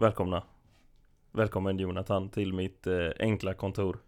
Välkomna 0.00 0.42
Välkommen 1.32 1.78
Jonathan 1.78 2.28
till 2.28 2.52
mitt 2.52 2.86
eh, 2.86 3.08
enkla 3.18 3.54
kontor 3.54 3.98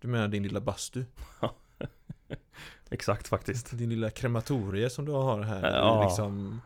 Du 0.00 0.08
menar 0.08 0.28
din 0.28 0.42
lilla 0.42 0.60
bastu? 0.60 1.04
Exakt 2.90 3.28
faktiskt 3.28 3.78
Din 3.78 3.90
lilla 3.90 4.10
krematorie 4.10 4.90
som 4.90 5.04
du 5.04 5.12
har 5.12 5.42
här 5.42 5.62
där 5.62 5.76
Ja. 5.76 6.04
Liksom 6.04 6.60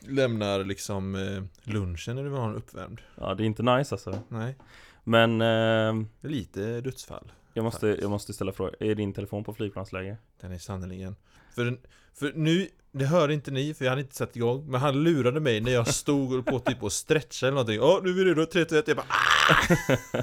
Lämnar 0.00 0.64
liksom 0.64 1.14
eh, 1.14 1.72
lunchen 1.72 2.16
när 2.16 2.22
du 2.22 2.28
vill 2.28 2.38
ha 2.38 2.46
den 2.46 2.56
uppvärmd 2.56 3.00
Ja 3.14 3.34
det 3.34 3.42
är 3.42 3.46
inte 3.46 3.62
nice 3.62 3.94
alltså 3.94 4.18
Nej, 4.28 4.56
Men 5.04 5.40
eh, 5.40 6.06
lite 6.20 6.80
dödsfall 6.80 7.32
jag, 7.52 7.64
måste, 7.64 7.86
Faktiskt. 7.86 8.02
jag 8.02 8.10
måste 8.10 8.32
ställa 8.32 8.52
frågan 8.52 8.74
Är 8.80 8.94
din 8.94 9.12
telefon 9.12 9.44
på 9.44 9.54
flygplansläge? 9.54 10.16
Den 10.40 10.52
är 10.52 10.58
sannerligen 10.58 11.16
För, 11.54 11.78
för 12.14 12.32
nu, 12.34 12.68
det 12.98 13.06
hörde 13.06 13.34
inte 13.34 13.50
ni 13.50 13.74
för 13.74 13.84
jag 13.84 13.92
hade 13.92 14.00
inte 14.00 14.16
satt 14.16 14.36
igång 14.36 14.70
Men 14.70 14.80
han 14.80 15.02
lurade 15.02 15.40
mig 15.40 15.60
när 15.60 15.72
jag 15.72 15.88
stod 15.88 16.38
och 16.38 16.46
på 16.46 16.58
typ 16.58 16.82
och 16.82 16.92
stretcha 16.92 17.46
eller 17.46 17.54
någonting. 17.54 17.76
Ja 17.76 18.00
nu 18.02 18.10
är 18.10 18.14
vi 18.14 18.24
redo, 18.24 18.46
31 18.46 18.88
Jag 18.88 18.96
bara 18.96 19.06
ah! 19.08 20.22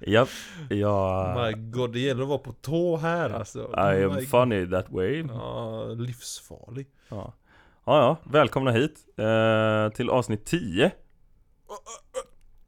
Japp, 0.06 0.28
jag 0.70 1.36
My 1.36 1.52
god, 1.70 1.92
det 1.92 2.00
gäller 2.00 2.22
att 2.22 2.28
vara 2.28 2.38
på 2.38 2.52
tå 2.52 2.96
här 2.96 3.30
alltså. 3.30 3.58
I 3.58 4.04
am 4.04 4.14
my 4.14 4.26
funny 4.26 4.70
that 4.70 4.90
way. 4.90 5.24
Ja, 5.28 5.84
livsfarlig. 5.84 6.86
Ja, 7.08 7.32
ja, 7.84 7.98
ja 7.98 8.16
välkomna 8.32 8.70
hit 8.72 9.04
eh, 9.16 9.88
till 9.96 10.10
avsnitt 10.10 10.44
10 10.44 10.90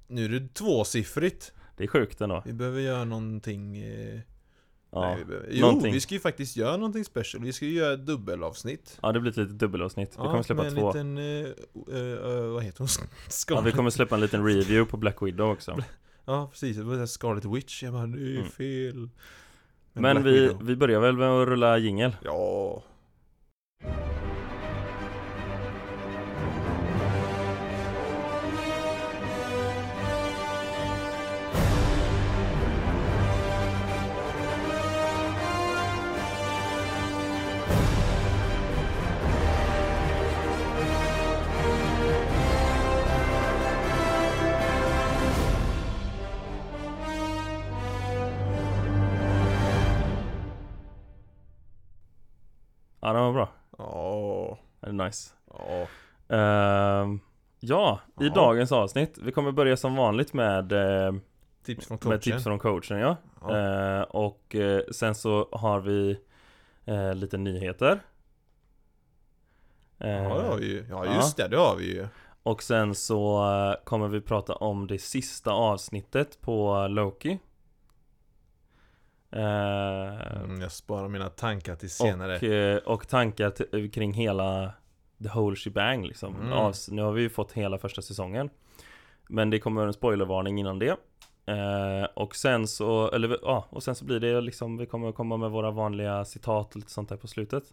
Nu 0.06 0.24
är 0.24 0.28
det 0.28 0.54
tvåsiffrigt. 0.54 1.52
Det 1.76 1.84
är 1.84 1.88
sjukt 1.88 2.20
ändå. 2.20 2.42
Vi 2.46 2.52
behöver 2.52 2.80
göra 2.80 3.04
någonting 3.04 3.78
eh, 3.78 4.20
Ja, 4.92 5.00
nej, 5.14 5.24
vi 5.28 5.34
Jo, 5.50 5.66
någonting. 5.66 5.92
vi 5.92 6.00
ska 6.00 6.14
ju 6.14 6.20
faktiskt 6.20 6.56
göra 6.56 6.76
någonting 6.76 7.04
special. 7.04 7.44
Vi 7.44 7.52
ska 7.52 7.64
ju 7.64 7.72
göra 7.72 7.92
ett 7.94 8.06
dubbelavsnitt. 8.06 8.98
Ja 9.02 9.12
det 9.12 9.20
blir 9.20 9.30
ett 9.30 9.36
litet 9.36 9.58
dubbelavsnitt. 9.58 10.10
Vi 10.12 10.16
kommer 10.16 10.42
släppa 10.42 10.70
två 10.70 10.90
en 10.92 11.14
liten, 11.14 11.18
eh, 11.18 11.96
eh, 11.96 12.42
vad 12.52 12.62
heter 12.64 12.78
hon? 12.78 12.88
Ja 13.00 13.06
Scarlet 13.28 13.66
vi 13.66 13.72
kommer 13.72 13.90
släppa 13.90 14.14
en 14.14 14.20
liten 14.20 14.46
review 14.46 14.84
på 14.90 14.96
Black 14.96 15.22
Widow 15.22 15.50
också. 15.50 15.76
Ja 16.24 16.48
precis, 16.52 16.76
det 16.76 16.82
var 16.82 17.06
Scarlet 17.06 17.44
Witch, 17.44 17.82
jag 17.82 17.92
bara 17.92 18.06
det 18.06 18.18
är 18.20 18.36
Mm. 18.36 18.48
fel. 18.50 19.08
Men 19.92 20.02
Black 20.22 20.26
vi, 20.26 20.40
Widow. 20.40 20.62
vi 20.64 20.76
börjar 20.76 21.00
väl 21.00 21.16
med 21.16 21.28
att 21.30 21.48
rulla 21.48 21.78
jingel? 21.78 22.16
Ja 22.24 22.30
Ja 22.32 22.82
nice. 55.04 55.30
Ja. 55.58 55.86
Ehm, 56.36 57.20
Ja, 57.62 58.00
i 58.20 58.26
Ja. 58.26 58.32
dagens 58.34 58.72
avsnitt 58.72 59.18
Vi 59.22 59.32
kommer 59.32 59.52
börja 59.52 59.76
som 59.76 59.96
vanligt 59.96 60.32
med, 60.32 60.72
eh, 60.72 61.12
Tips 61.64 61.86
från 61.86 61.98
coachen 61.98 62.10
med 62.10 62.22
tips 62.22 62.44
från 62.44 62.58
coachen 62.58 62.98
ja. 62.98 63.16
ja. 63.40 63.58
Eh, 63.98 64.02
Och 64.02 64.54
eh, 64.54 64.82
sen 64.92 65.14
så 65.14 65.48
har 65.52 65.80
vi 65.80 66.20
eh, 66.84 67.14
lite 67.14 67.38
nyheter. 67.38 68.00
Ja 69.98 70.06
det 70.06 70.48
har 70.48 70.56
vi 70.56 70.66
ju, 70.66 70.86
ja 70.90 71.14
just 71.14 71.36
det, 71.36 71.48
det 71.48 71.56
har 71.56 71.76
vi 71.76 71.94
ju. 71.94 72.06
Och 72.42 72.62
sen 72.62 72.94
så 72.94 73.44
kommer 73.84 74.08
vi 74.08 74.20
prata 74.20 74.54
om 74.54 74.86
det 74.86 74.98
sista 74.98 75.52
avsnittet 75.52 76.40
på 76.40 76.86
Loki. 76.88 77.38
Mm, 79.32 80.60
Jag 80.60 80.72
sparar 80.72 81.08
mina 81.08 81.28
tankar 81.28 81.76
till 81.76 81.90
senare. 81.90 82.78
och, 82.80 82.92
och 82.94 83.08
tankar 83.08 83.88
kring 83.90 84.12
hela 84.12 84.72
The 85.22 85.28
whole 85.28 85.56
shebang 85.56 86.06
liksom. 86.06 86.34
Mm. 86.36 86.52
Avs- 86.52 86.92
Nu 86.92 87.02
har 87.02 87.12
vi 87.12 87.22
ju 87.22 87.28
fått 87.30 87.52
hela 87.52 87.78
första 87.78 88.02
säsongen. 88.02 88.50
Men 89.28 89.50
det 89.50 89.58
kommer 89.58 89.86
en 89.86 89.92
spoilervarning 89.92 90.58
innan 90.60 90.78
det. 90.78 90.96
Eh, 91.46 92.04
Och 92.14 92.36
sen 92.36 92.66
så, 92.66 93.10
eller 93.10 93.38
ja, 93.42 93.66
och 93.70 93.82
sen 93.82 93.94
så 93.94 94.04
blir 94.04 94.20
det 94.20 94.40
liksom 94.40 94.76
Vi 94.76 94.86
kommer 94.86 95.12
komma 95.12 95.36
med 95.36 95.50
våra 95.50 95.70
vanliga 95.70 96.24
citat 96.24 96.70
och 96.70 96.76
lite 96.76 96.90
sånt 96.90 97.08
där 97.08 97.16
på 97.16 97.26
slutet. 97.26 97.64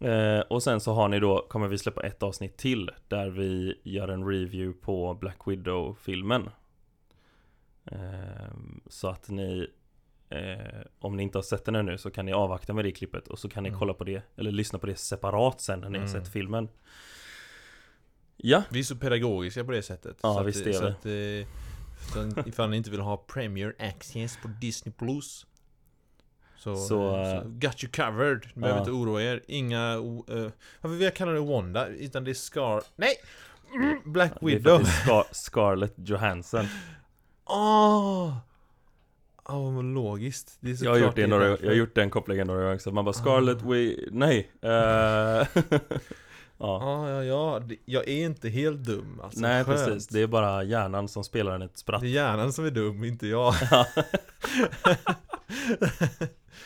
Eh, 0.00 0.40
Och 0.40 0.62
sen 0.62 0.80
så 0.80 0.92
har 0.92 1.08
ni 1.08 1.20
då, 1.20 1.46
kommer 1.48 1.68
vi 1.68 1.78
släppa 1.78 2.02
ett 2.06 2.22
avsnitt 2.22 2.56
till 2.56 2.90
Där 3.08 3.30
vi 3.30 3.80
gör 3.82 4.08
en 4.08 4.26
review 4.28 4.80
på 4.80 5.14
Black 5.14 5.38
Widow-filmen. 5.46 6.50
Eh, 7.84 8.50
Så 8.88 9.08
att 9.08 9.28
ni 9.28 9.66
Eh, 10.30 10.80
om 10.98 11.16
ni 11.16 11.22
inte 11.22 11.38
har 11.38 11.42
sett 11.42 11.64
den 11.64 11.74
ännu 11.74 11.98
så 11.98 12.10
kan 12.10 12.26
ni 12.26 12.32
avvakta 12.32 12.72
med 12.72 12.84
det 12.84 12.92
klippet 12.92 13.28
och 13.28 13.38
så 13.38 13.48
kan 13.48 13.62
ni 13.62 13.68
Mm. 13.68 13.78
kolla 13.78 13.94
på 13.94 14.04
det 14.04 14.22
Eller 14.36 14.50
lyssna 14.50 14.78
på 14.78 14.86
det 14.86 14.96
separat 14.96 15.60
sen 15.60 15.80
när 15.80 15.88
ni 15.90 15.98
har 15.98 16.06
Mm. 16.06 16.20
sett 16.24 16.32
filmen 16.32 16.68
Ja, 18.36 18.62
Vi 18.70 18.78
är 18.78 18.84
så 18.84 18.96
pedagogiska 18.96 19.64
på 19.64 19.72
det 19.72 19.82
sättet 19.82 20.16
Ja, 20.22 20.34
så 20.34 20.40
att, 20.40 20.46
visst 20.46 20.66
är 20.66 20.72
så 20.72 20.84
att, 20.86 21.06
eh, 21.06 21.46
så 22.34 22.48
ifall 22.48 22.70
ni 22.70 22.76
inte 22.76 22.90
vill 22.90 23.00
ha 23.00 23.16
Premier 23.16 23.74
Access 23.78 24.38
på 24.42 24.48
Disney 24.48 24.92
Plus 24.98 25.46
Så, 26.56 26.76
Så, 26.76 27.16
eh, 27.16 27.32
eh, 27.36 27.42
så 27.42 27.48
got 27.48 27.84
you 27.84 27.92
covered, 27.92 28.46
ni 28.54 28.60
behöver 28.60 28.78
ja. 28.78 28.82
inte 28.82 28.90
oroa 28.92 29.22
er 29.22 29.42
Inga, 29.48 29.92
eh, 29.94 30.00
varför 30.80 30.88
vill 30.88 31.00
jag 31.00 31.14
kalla 31.16 31.32
det 31.32 31.40
Wanda? 31.40 31.86
Utan 31.88 32.24
det 32.24 32.30
är 32.30 32.34
Scar... 32.34 32.82
Nej! 32.96 33.14
Black 34.04 34.32
det 34.40 34.46
är 34.46 34.46
Widow! 34.46 34.80
Scar- 34.82 35.32
Scarlett 35.32 35.94
Johansson 35.96 36.66
Åh! 37.44 38.36
Ja, 39.48 39.70
vad 39.70 39.84
logiskt. 39.84 40.56
Det 40.60 40.70
är 40.70 40.74
så 40.74 40.84
Jag 40.84 40.90
har 40.92 40.98
gjort 40.98 41.16
det 41.16 41.26
några, 41.26 41.48
jag 41.48 41.66
har 41.66 41.72
gjort 41.72 41.94
den 41.94 42.10
kopplingen 42.10 42.46
några 42.46 42.62
gånger 42.62 42.78
så 42.78 42.90
man 42.90 43.04
bara 43.04 43.12
Scarlett 43.12 43.62
Ah. 43.64 43.68
we... 43.68 43.94
Nej! 44.10 44.50
eh, 44.62 44.70
ja, 44.70 45.46
Ja, 46.58 47.08
ja, 47.10 47.24
ja, 47.24 47.60
jag 47.84 48.08
är 48.08 48.24
inte 48.26 48.48
helt 48.48 48.78
dum 48.78 49.20
alltså, 49.24 49.40
nej 49.40 49.64
skönt. 49.64 49.86
precis. 49.86 50.08
Det 50.08 50.20
är 50.20 50.26
bara 50.26 50.62
hjärnan 50.62 51.08
som 51.08 51.24
spelar 51.24 51.54
en 51.54 51.62
ett 51.62 51.78
spratt. 51.78 52.00
Det 52.00 52.06
är 52.06 52.10
hjärnan 52.10 52.52
som 52.52 52.64
är 52.64 52.70
dum, 52.70 53.04
inte 53.04 53.26
jag. 53.26 53.54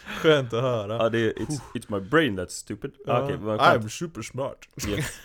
Skönt 0.06 0.52
att 0.52 0.62
höra. 0.62 0.96
Ja 0.96 1.08
det 1.08 1.18
är, 1.18 1.32
it's, 1.32 1.60
it's 1.74 2.00
my 2.00 2.00
brain 2.08 2.38
that's 2.38 2.48
stupid. 2.48 2.90
Ja, 3.06 3.22
Okej, 3.22 3.36
vad 3.36 3.60
skönt. 3.60 3.84
I'm 3.84 3.88
super 3.88 4.22
smart 4.22 4.58
Yes. 4.88 5.20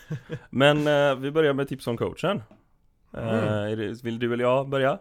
Men 0.50 0.88
eh, 0.88 1.16
vi 1.16 1.32
börjar 1.32 1.54
med 1.54 1.68
tips 1.68 1.88
om 1.88 1.98
coachen. 1.98 2.44
Mm. 3.14 3.28
är 3.36 3.76
det, 3.76 4.04
Vill 4.04 4.20
du 4.20 4.34
eller 4.34 4.44
jag 4.44 4.70
börja? 4.70 5.00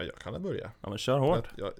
Ja, 0.00 0.06
jag 0.06 0.16
kan 0.16 0.32
väl 0.32 0.42
börja. 0.42 0.70
Ja 0.80 0.88
men 0.88 0.98
kör 0.98 1.18
hårt. 1.18 1.48
Jag, 1.56 1.72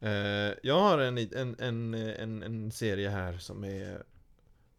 jag, 0.00 0.48
eh, 0.48 0.54
jag 0.62 0.80
har 0.80 0.98
en, 0.98 1.18
en, 1.18 1.56
en, 1.58 1.94
en, 1.94 2.42
en 2.42 2.72
serie 2.72 3.08
här 3.08 3.38
som 3.38 3.64
är 3.64 4.02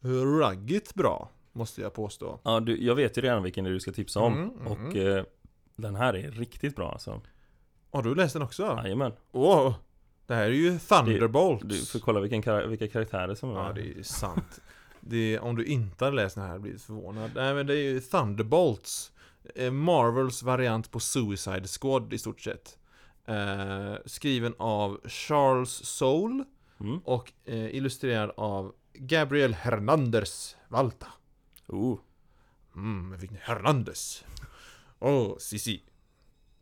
ruggigt 0.02 0.94
bra 0.94 1.30
Måste 1.52 1.82
jag 1.82 1.94
påstå. 1.94 2.40
Ja 2.44 2.60
du, 2.60 2.84
jag 2.86 2.96
vet 2.96 3.18
ju 3.18 3.22
redan 3.22 3.44
vilken 3.44 3.66
du 3.66 3.80
ska 3.80 3.92
tipsa 3.92 4.20
om. 4.20 4.34
Mm, 4.34 4.50
mm. 4.50 4.68
Och 4.68 4.96
eh, 4.96 5.24
den 5.76 5.96
här 5.96 6.14
är 6.16 6.32
riktigt 6.32 6.76
bra 6.76 6.92
alltså. 6.92 7.22
Har 7.92 8.04
du 8.04 8.16
läst 8.16 8.34
den 8.34 8.42
också? 8.42 8.64
Jajamän. 8.84 9.12
Åh! 9.32 9.76
det 10.28 10.36
här 10.36 10.44
är 10.46 10.50
ju 10.50 10.80
Thunderbolt. 10.80 11.70
Du 11.70 11.86
får 11.86 12.00
kolla 12.00 12.20
vilken, 12.20 12.42
kara- 12.42 12.68
vilka 12.68 12.88
karaktärer 12.88 13.36
som 13.36 13.50
är 13.50 13.56
Ja, 13.56 13.74
det 13.74 14.00
är 14.00 14.04
sant. 14.04 14.62
Det 15.00 15.36
är, 15.36 15.40
Om 15.40 15.56
du 15.56 15.66
inte 15.66 16.06
har 16.06 16.12
läst 16.12 16.36
den 16.36 16.46
här 16.46 16.60
blir 16.60 16.74
du 16.74 16.80
förvånad. 16.80 17.32
Nej 17.36 17.54
men 17.54 17.68
det 17.68 17.74
är 17.74 17.84
ju 17.84 18.00
Thunderbolts 18.00 19.12
Marvels 19.72 20.44
variant 20.44 20.92
på 20.92 21.00
Suicide 21.00 21.68
Squad 21.68 22.14
i 22.14 22.18
stort 22.18 22.42
sett. 22.42 22.78
Eh, 23.26 23.96
Skriven 24.06 24.54
av 24.58 25.00
Charles 25.08 25.86
Soule 25.86 26.46
mm. 26.80 27.00
Och 27.04 27.32
eh, 27.46 27.76
illustrerad 27.76 28.32
av 28.38 28.74
Gabriel 28.94 29.54
Hernandez 29.54 30.56
Valta. 30.68 31.08
Oh. 31.68 32.00
Mm, 32.76 33.10
men 33.10 33.20
vilken 33.20 33.38
Hernandez. 33.42 34.24
Oh, 35.00 35.38
si 35.38 35.60
si. 35.60 35.84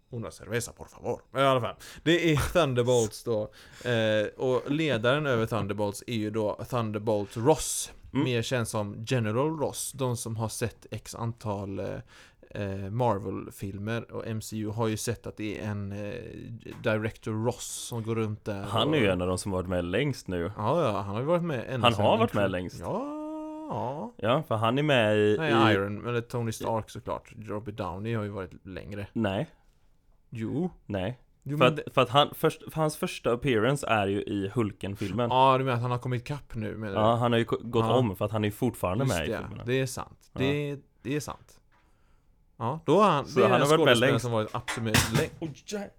Una 0.10 0.32
cerveza 0.32 0.72
por 0.72 0.86
favor. 0.86 1.22
Men 1.32 1.44
i 1.44 1.46
alla 1.46 1.62
fall 1.62 1.76
Det 2.04 2.32
är 2.32 2.54
Thunderbolts 2.54 3.24
då. 3.24 3.52
Eh, 3.90 4.26
Och 4.38 4.72
ledaren 4.72 5.26
över 5.26 5.46
Thunderbolts 5.46 6.04
är 6.08 6.16
ju 6.16 6.30
då 6.30 6.66
Thunderbolt 6.70 7.38
Ross. 7.38 7.92
Mm. 8.14 8.24
Mer 8.24 8.42
känd 8.42 8.68
som 8.68 9.06
General 9.08 9.58
Ross. 9.60 9.92
De 9.92 10.18
som 10.18 10.36
har 10.36 10.50
sett 10.50 10.86
x 10.92 11.16
antal 11.16 11.80
eh, 11.80 11.86
eh, 11.86 12.00
Marvel-filmer 12.92 14.12
och 14.12 14.36
MCU 14.36 14.68
har 14.70 14.88
ju 14.88 14.98
sett 14.98 15.28
att 15.28 15.38
det 15.38 15.60
är 15.60 15.68
en 15.70 15.92
eh, 15.92 16.14
Director 16.84 17.46
Ross 17.46 17.66
som 17.66 18.04
går 18.04 18.16
runt 18.16 18.46
där 18.46 18.64
Han 18.64 18.90
och, 18.90 18.96
är 18.96 19.00
ju 19.00 19.08
en 19.08 19.22
av 19.22 19.28
de 19.28 19.38
som 19.38 19.52
varit 19.52 19.68
med 19.70 19.86
längst 19.86 20.28
nu 20.28 20.52
Ja, 20.58 20.84
ja, 20.84 21.02
han 21.02 21.14
har 21.14 21.22
ju 21.22 21.28
varit 21.28 21.44
med 21.44 21.66
ända 21.70 21.88
Han 21.88 21.94
har 21.94 22.18
varit 22.18 22.34
med 22.34 22.52
längst. 22.52 22.80
Ja, 22.80 23.06
ja 23.70 24.12
Ja, 24.18 24.44
för 24.48 24.56
han 24.56 24.78
är 24.78 24.84
med 24.84 25.18
i... 25.18 25.36
Nej, 25.40 25.52
i... 25.52 25.74
Iron, 25.74 26.08
eller 26.08 26.22
Tony 26.22 26.52
Stark 26.52 26.90
såklart 26.90 27.34
Robert 27.38 27.76
Downey 27.78 28.16
har 28.16 28.24
ju 28.24 28.30
varit 28.30 28.66
längre 28.66 29.08
Nej, 29.14 29.50
Jo, 30.30 30.70
nej 30.86 31.20
Jo, 31.48 31.58
För 31.58 31.66
men 31.66 31.74
att, 31.74 31.94
för 31.94 32.02
att 32.02 32.10
han, 32.10 32.30
först, 32.34 32.64
för 32.74 32.82
hans 32.82 32.98
första 32.98 33.32
appearance 33.34 33.88
är 33.88 34.08
ju 34.08 34.22
i 34.22 34.52
Hulken-filmen 34.56 35.30
Ja, 35.30 35.52
Ja, 35.52 35.58
du 35.58 35.64
menar 35.64 35.76
att 35.76 35.82
han 35.82 35.92
har 35.92 35.98
kommit 35.98 36.22
ikapp 36.22 36.56
nu 36.56 36.78
menar 36.78 36.94
du? 36.94 37.20
han 37.20 37.32
har 37.32 37.40
ju 37.40 37.46
gått 37.46 37.86
Ja. 37.86 37.94
om 37.98 38.16
för 38.16 38.26
att 38.26 38.32
han 38.32 38.44
är 38.44 38.48
ju 38.48 38.52
fortfarande 38.52 39.04
Just 39.04 39.18
med 39.18 39.28
i 39.28 39.32
det, 39.32 39.38
filmerna 39.38 39.64
det 39.66 39.82
är 39.82 39.86
sant. 39.86 40.30
Ja. 40.34 40.40
Det, 40.40 40.80
det 41.02 41.16
är 41.16 41.20
sant. 41.20 41.60
Ja, 42.58 42.80
då 42.86 43.00
har 43.02 43.10
han, 43.12 43.26
Så 43.28 43.40
det 43.40 43.46
är 43.46 43.50
han 43.50 43.60
den 43.60 43.70
har 43.70 43.78
varit 43.78 43.86
med 43.86 43.98
skådespelaren 43.98 44.12
längst. 44.14 44.24
som 44.24 44.32
varit 44.32 44.56
absolut 44.56 44.98
längst. 45.72 45.94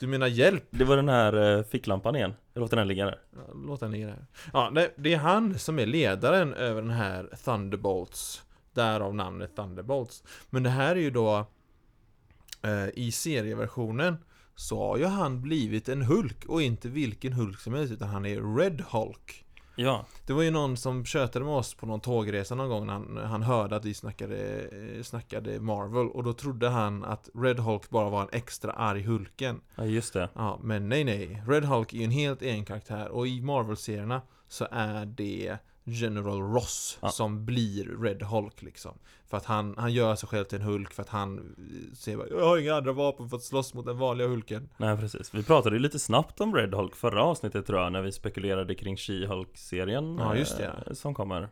Du 0.00 0.06
menar 0.06 0.26
hjälp? 0.26 0.64
Det 0.70 0.84
var 0.84 0.96
den 0.96 1.08
här 1.08 1.56
eh, 1.58 1.62
ficklampan 1.64 2.16
igen 2.16 2.34
Jag 2.54 2.60
låter 2.60 2.76
den 2.76 2.88
ligga 2.88 3.04
där 3.04 3.18
Ja, 3.36 3.52
Låt 3.66 3.80
den 3.80 3.90
ligga 3.90 4.06
där. 4.06 4.26
Ja, 4.52 4.70
det, 4.74 4.90
det 4.96 5.14
är 5.14 5.18
han 5.18 5.58
som 5.58 5.78
är 5.78 5.86
ledaren 5.86 6.54
över 6.54 6.82
den 6.82 6.90
här 6.90 7.30
Thunderbolts. 7.44 8.42
Därav 8.74 9.14
namnet 9.14 9.56
Thunderbolts. 9.56 10.22
Men 10.50 10.62
det 10.62 10.70
här 10.70 10.96
är 10.96 11.00
ju 11.00 11.10
då 11.10 11.46
eh, 12.62 12.88
i 12.94 13.12
serieversionen 13.12 14.16
så 14.54 14.78
har 14.78 14.98
ju 14.98 15.04
han 15.04 15.42
blivit 15.42 15.88
en 15.88 16.02
Hulk 16.02 16.44
och 16.46 16.62
inte 16.62 16.88
vilken 16.88 17.32
Hulk 17.32 17.60
som 17.60 17.74
helst 17.74 17.92
utan 17.92 18.08
han 18.08 18.26
är 18.26 18.56
Red 18.56 18.80
Hulk. 18.90 19.44
Ja, 19.80 20.06
Det 20.26 20.32
var 20.32 20.42
ju 20.42 20.50
någon 20.50 20.76
som 20.76 21.04
tjötade 21.04 21.44
med 21.44 21.54
oss 21.54 21.74
på 21.74 21.86
någon 21.86 22.00
tågresa 22.00 22.54
någon 22.54 22.68
gång 22.68 22.86
när 22.86 22.92
han, 22.92 23.16
han 23.16 23.42
hörde 23.42 23.76
att 23.76 23.84
vi 23.84 23.94
snackade, 23.94 24.68
eh, 24.96 25.02
snackade 25.02 25.60
Marvel 25.60 26.06
och 26.06 26.24
då 26.24 26.32
trodde 26.32 26.68
han 26.68 27.04
att 27.04 27.28
Red 27.34 27.58
Hulk 27.58 27.90
bara 27.90 28.10
var 28.10 28.22
en 28.22 28.28
extra 28.32 28.72
arg 28.72 29.02
Hulken. 29.02 29.60
ja 29.76 29.84
just 29.84 30.12
det 30.12 30.28
Ja, 30.34 30.58
men 30.62 30.88
nej 30.88 31.04
nej. 31.04 31.42
Red 31.46 31.64
Hulk 31.64 31.92
är 31.92 31.98
ju 31.98 32.04
en 32.04 32.10
helt 32.10 32.42
egen 32.42 32.64
karaktär 32.64 33.08
och 33.08 33.26
i 33.26 33.40
Marvel-serierna 33.40 34.22
så 34.48 34.66
är 34.70 35.06
det 35.06 35.58
General 35.92 36.40
Ross 36.40 36.98
Ja. 37.02 37.08
som 37.08 37.44
blir 37.44 38.02
Red 38.02 38.22
Hulk 38.22 38.62
liksom. 38.62 38.98
För 39.26 39.36
att 39.36 39.44
han, 39.44 39.74
han 39.78 39.92
gör 39.92 40.14
sig 40.14 40.28
själv 40.28 40.44
till 40.44 40.58
en 40.58 40.64
Hulk 40.64 40.92
för 40.94 41.02
att 41.02 41.08
han 41.08 41.54
säger 41.94 42.18
bara, 42.18 42.28
Jag 42.28 42.46
har 42.46 42.58
inga 42.58 42.74
andra 42.74 42.92
vapen 42.92 43.28
för 43.28 43.36
att 43.36 43.42
slåss 43.42 43.74
mot 43.74 43.86
den 43.86 43.98
vanliga 43.98 44.28
Hulken. 44.28 44.68
Nej 44.76 44.96
precis, 44.96 45.34
vi 45.34 45.42
pratade 45.42 45.76
ju 45.76 45.82
lite 45.82 45.98
snabbt 45.98 46.40
om 46.40 46.54
Red 46.54 46.74
Hulk 46.74 46.94
förra 46.96 47.22
avsnittet 47.22 47.66
tror 47.66 47.80
jag 47.80 47.92
När 47.92 48.02
vi 48.02 48.12
spekulerade 48.12 48.74
kring 48.74 48.96
She-Hulk-serien 48.96 50.18
Ja, 50.18 50.36
just 50.36 50.56
det. 50.58 50.72
eh, 50.86 50.92
Som 50.92 51.14
kommer 51.14 51.48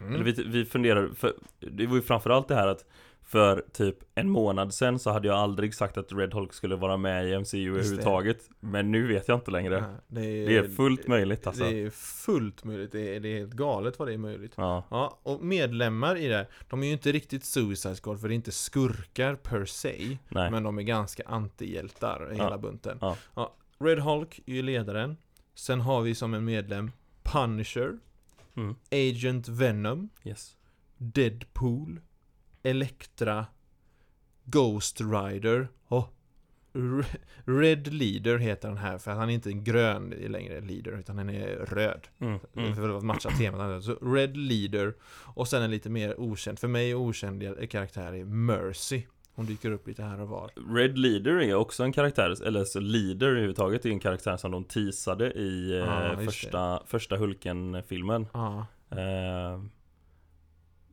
Mm. 0.00 0.14
Eller 0.14 0.24
vi, 0.24 0.32
vi 0.44 0.64
funderar, 0.64 1.10
för 1.14 1.32
det 1.60 1.86
var 1.86 1.96
ju 1.96 2.02
framförallt 2.02 2.48
det 2.48 2.54
här 2.54 2.68
att 2.68 2.84
För 3.32 3.64
typ 3.72 3.96
en 4.14 4.30
månad 4.30 4.74
sen 4.74 4.98
så 4.98 5.10
hade 5.10 5.28
jag 5.28 5.36
aldrig 5.36 5.74
sagt 5.74 5.96
att 5.96 6.12
Red 6.12 6.34
Hulk 6.34 6.52
skulle 6.52 6.76
vara 6.76 6.96
med 6.96 7.28
i 7.28 7.38
MCU 7.38 7.70
överhuvudtaget 7.70 8.50
Men 8.60 8.90
nu 8.90 9.06
vet 9.06 9.28
jag 9.28 9.36
inte 9.38 9.50
längre 9.50 9.74
Ja, 9.74 10.00
det, 10.08 10.20
Det 10.20 10.56
är 10.56 10.68
fullt 10.68 11.06
möjligt 11.08 11.46
alltså 11.46 11.64
Det 11.64 11.82
är 11.82 11.90
fullt 11.90 12.64
möjligt. 12.64 12.92
Det 12.92 13.16
är, 13.16 13.20
det 13.20 13.28
är 13.28 13.38
helt 13.38 13.52
galet 13.52 13.98
vad 13.98 14.08
det 14.08 14.14
är 14.14 14.18
möjligt. 14.18 14.52
Ja, 14.56 14.84
Ja, 14.90 15.18
och 15.22 15.44
medlemmar 15.44 16.16
i 16.16 16.28
det, 16.28 16.46
de 16.70 16.82
är 16.82 16.86
ju 16.86 16.92
inte 16.92 17.12
riktigt 17.12 17.44
Suicide 17.44 17.94
Squad 17.94 18.20
för 18.20 18.28
det 18.28 18.34
är 18.34 18.36
inte 18.36 18.52
skurkar 18.52 19.34
per 19.34 19.64
se. 19.64 20.18
nej 20.28 20.50
Men 20.50 20.62
de 20.62 20.78
är 20.78 20.82
ganska 20.82 21.22
antihjältar, 21.26 22.30
hela 22.32 22.50
Ja. 22.50 22.58
bunten. 22.58 22.98
Ja. 23.34 23.54
Red 23.78 23.98
Hulk 23.98 24.40
är 24.46 24.52
ju 24.52 24.62
ledaren. 24.62 25.16
Sen 25.54 25.80
har 25.80 26.02
vi 26.02 26.14
som 26.14 26.34
en 26.34 26.44
medlem 26.44 26.90
Punisher, 27.22 27.98
mm. 28.56 28.74
Agent 28.90 29.48
Venom, 29.48 30.08
Yes 30.24 30.56
Deadpool, 30.96 32.00
Elektra, 32.62 33.46
Ghost 34.44 35.00
Rider 35.00 35.68
och 35.88 36.08
Re- 36.72 37.16
Red 37.44 37.92
Leader 37.94 38.38
heter 38.38 38.68
den 38.68 38.76
här 38.76 38.98
för 38.98 39.10
att 39.10 39.16
han 39.16 39.30
är 39.30 39.34
inte 39.34 39.50
en 39.50 39.64
grön 39.64 40.10
längre 40.10 40.60
leader 40.60 40.98
utan 40.98 41.18
han 41.18 41.30
är 41.30 41.46
röd. 41.56 42.08
mm. 42.18 42.38
Mm. 42.56 42.76
För 42.76 42.96
att 42.96 43.02
matcha 43.04 43.30
temat. 43.30 43.84
Så 43.84 43.94
Red 43.94 44.36
Leader 44.36 44.94
och 45.34 45.48
sen 45.48 45.62
en 45.62 45.70
lite 45.70 45.90
mer 45.90 46.20
okänd, 46.20 46.58
för 46.58 46.68
mig 46.68 46.94
okänd 46.94 47.68
karaktär 47.70 48.12
är 48.12 48.24
Mercy. 48.24 49.02
Hon 49.34 49.46
dyker 49.46 49.70
upp 49.70 49.86
lite 49.88 50.02
här 50.02 50.20
och 50.20 50.28
var. 50.28 50.50
Red 50.74 50.98
Leader 50.98 51.40
är 51.42 51.54
också 51.54 51.82
en 51.84 51.92
karaktär, 51.92 52.46
eller 52.46 52.64
så 52.64 52.80
Leader 52.80 53.26
överhuvudtaget 53.28 53.84
är 53.86 53.90
en 53.90 54.00
karaktär 54.00 54.36
som 54.36 54.50
de 54.50 54.64
teasade 54.64 55.32
i 55.32 55.78
just 56.20 56.24
första, 56.24 56.82
första 56.86 57.16
Hulken-filmen 57.16 58.26
Ja. 58.32 58.66
eh, 58.90 59.62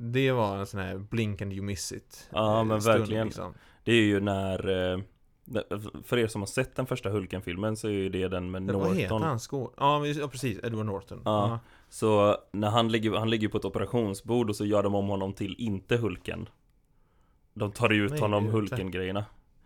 Det 0.02 0.32
var 0.32 0.58
en 0.58 0.66
sån 0.66 0.80
här 0.80 0.98
blink 0.98 1.42
and 1.42 1.54
you 1.54 1.62
miss 1.66 1.92
it 1.92 2.30
Ja, 2.34 2.60
eh, 2.60 2.64
men 2.64 2.82
stund, 2.82 2.98
verkligen. 3.00 3.26
liksom. 3.28 3.54
Det 3.84 3.92
är 3.92 4.02
ju 4.04 4.20
när 4.20 4.92
eh, 4.94 5.00
För 6.04 6.18
er 6.18 6.28
som 6.28 6.42
har 6.42 6.48
sett 6.48 6.76
den 6.76 6.86
första 6.86 7.10
Hulken-filmen 7.10 7.78
så 7.78 7.88
är 7.88 7.92
ju 7.92 8.10
det 8.10 8.28
den 8.28 8.52
med 8.52 8.62
Det- 8.62 8.74
Vad 8.74 8.88
heter 8.96 9.10
Norton 9.10 9.22
han? 9.28 9.40
Skå... 9.40 9.74
Ja, 9.78 10.02
precis. 10.32 10.60
Edward 10.64 10.86
Norton. 10.86 11.22
Ja. 11.26 11.60
Så 11.90 12.38
när 12.52 12.70
han 12.70 12.90
ligger, 12.92 13.12
han 13.18 13.30
ligger 13.30 13.48
på 13.48 13.58
ett 13.58 13.66
operationsbord 13.66 14.50
och 14.50 14.56
så 14.56 14.66
gör 14.66 14.84
de 14.84 14.96
om 14.96 15.08
honom 15.08 15.34
till 15.34 15.56
inte 15.58 15.98
Hulken 15.98 16.50
De 17.54 17.72
tar 17.72 17.90
ut 17.94 18.12
Nej, 18.12 18.20
honom 18.20 18.46
Hulken-grejerna 18.48 19.26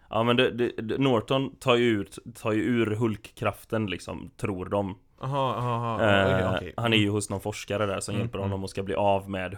Ja 0.10 0.24
men 0.24 0.36
det, 0.38 0.50
det, 0.52 0.98
Norton 0.98 1.56
tar 1.56 1.76
ju 1.76 1.86
ut, 2.02 2.20
tar 2.36 2.52
ju 2.52 2.62
ur 2.62 2.96
Hulk-kraften 2.96 3.86
liksom, 3.88 4.32
tror 4.38 4.66
de 4.66 4.98
Jaha, 5.22 5.30
jaha, 5.58 6.02
jaha. 6.02 6.30
eh, 6.30 6.36
okej, 6.36 6.58
okej. 6.58 6.74
Han 6.78 6.94
är 6.94 6.98
ju 6.98 7.10
hos 7.10 7.30
någon 7.30 7.42
forskare 7.42 7.86
där 7.86 8.00
som 8.00 8.14
Mm, 8.16 8.22
hjälper 8.24 8.38
mm. 8.40 8.50
honom 8.50 8.64
och 8.64 8.70
ska 8.70 8.84
bli 8.84 8.96
av 8.96 9.30
med 9.30 9.54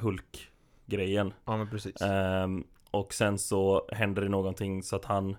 Hulk-grejen 0.87 1.33
Ja, 1.45 1.57
men 1.57 1.69
precis. 1.69 2.01
Ehm, 2.01 2.63
Och 2.91 3.13
sen 3.13 3.37
så 3.39 3.87
händer 3.91 4.21
det 4.21 4.29
någonting 4.29 4.83
så 4.83 4.95
att 4.95 5.05
han 5.05 5.35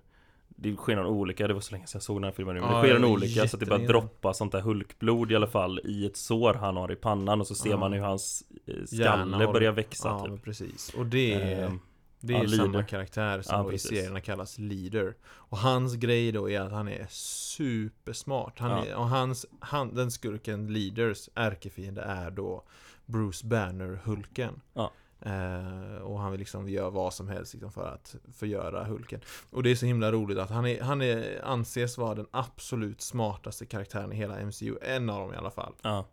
Det 0.49 0.77
sker 0.77 0.97
någon 0.97 1.07
olycka, 1.07 1.49
det 1.49 1.55
var 1.55 1.61
så 1.61 1.73
länge 1.75 1.87
sedan 1.87 1.99
jag 1.99 2.03
såg 2.03 2.17
den 2.17 2.25
här 2.25 2.31
filmen 2.33 2.55
nu 2.55 2.61
Men 2.61 2.71
Ja, 2.71 2.77
det 2.83 2.89
sker 2.89 2.97
en 2.97 3.05
olycka 3.05 3.49
så 3.49 3.57
att 3.57 3.61
det 3.61 3.67
börjar 3.67 3.89
droppa 3.89 4.35
sånt 4.35 4.53
där 4.53 4.61
Hulkblod 4.61 5.33
i 5.33 5.37
alla 5.37 5.47
fall 5.47 5.81
I 5.85 6.07
ett 6.07 6.17
sår 6.17 6.55
han 6.55 6.77
har 6.77 6.93
i 6.93 6.97
pannan 6.97 7.41
och 7.41 7.47
så 7.47 7.55
ser 7.55 7.71
Ja. 7.71 7.77
man 7.77 7.93
hur 7.93 8.01
hans 8.01 8.45
eh, 8.67 8.85
skalle 8.85 9.47
börjar 9.47 9.73
växa 9.73 10.09
ja, 10.09 10.27
typ 10.27 10.45
precis. 10.45 10.95
Och 10.95 11.07
det 11.07 11.33
är, 11.35 11.67
Ehm, 11.67 11.81
det 12.21 12.33
är 12.35 12.37
ja, 12.39 12.43
leader. 12.43 12.57
samma 12.57 12.83
karaktär 12.85 13.43
som 13.43 13.67
Ja, 13.67 13.73
i 13.73 13.79
serierna 13.79 14.21
kallas 14.21 14.59
leader. 14.59 15.15
Och 15.27 15.59
hans 15.59 15.95
grej 15.95 16.33
då 16.33 16.51
är 16.51 16.61
att 16.61 16.73
han 16.73 16.89
är 16.89 17.07
supersmart. 17.11 18.59
Han 18.59 18.71
är, 18.71 18.97
och 18.97 19.09
hans, 19.09 19.47
han, 19.61 19.95
den 19.95 20.11
skurken 20.11 20.67
leaders 20.73 21.29
ärkefiende 21.35 22.03
är 22.03 22.31
då 22.31 22.63
Bruce 23.07 23.47
Banner 23.47 24.01
Hulken. 24.05 24.61
Ja. 24.75 24.91
Eh, 25.21 25.97
och 26.03 26.21
han 26.21 26.31
vill 26.31 26.39
liksom 26.41 26.69
göra 26.69 26.91
vad 26.91 27.15
som 27.15 27.29
helst 27.29 27.55
liksom 27.55 27.73
för 27.73 27.89
att 27.89 28.15
förgöra 28.33 28.85
Hulken. 28.85 29.21
Och 29.51 29.63
det 29.63 29.71
är 29.71 29.75
så 29.75 29.87
himla 29.87 30.13
roligt 30.13 30.39
att 30.39 30.51
han, 30.51 30.67
är, 30.67 30.81
han 30.81 31.03
är, 31.03 31.45
anses 31.45 31.99
vara 31.99 32.15
den 32.15 32.27
absolut 32.31 33.01
smartaste 33.01 33.67
karaktären 33.67 34.13
i 34.13 34.17
hela 34.17 34.41
MCU. 34.47 34.77
En 34.83 35.11
av 35.11 35.21
dem 35.21 35.35
i 35.35 35.37
alla 35.37 35.51
fall. 35.51 35.75
Ja, 35.83 36.07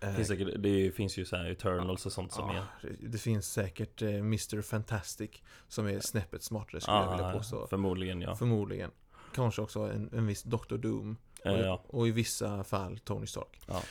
Eh, 0.00 0.08
det 0.08 0.14
finns, 0.14 0.28
säkert, 0.28 0.48
det 0.62 0.92
finns 0.96 1.16
ju 1.18 1.24
så 1.24 1.36
här 1.36 1.50
Eternals 1.50 2.06
och 2.06 2.12
sånt 2.12 2.32
som 2.32 2.50
ja, 2.56 2.62
är 2.88 2.96
det- 3.08 3.18
finns 3.18 3.52
säkert 3.52 4.02
eh, 4.02 4.08
Mr. 4.14 4.62
Fantastic 4.62 5.30
som 5.68 5.86
är 5.86 6.00
snäppet 6.00 6.42
smartare 6.42 6.80
skulle 6.80 6.96
jag 6.96 7.10
vilja 7.10 7.26
Ja, 7.26 7.32
påstå. 7.32 7.66
förmodligen 7.66 8.20
ja 8.20 8.34
Förmodligen. 8.36 8.90
Kanske 9.34 9.62
också 9.62 9.80
en, 9.80 10.10
en 10.12 10.26
viss 10.26 10.42
Dr. 10.42 10.76
Doom. 10.76 11.16
Eh, 11.44 11.52
och, 11.52 11.58
ja. 11.58 11.82
och 11.86 12.08
i 12.08 12.10
vissa 12.10 12.64
fall 12.64 12.98
Tony 12.98 13.26
Stark. 13.26 13.60
Ja. 13.66 13.82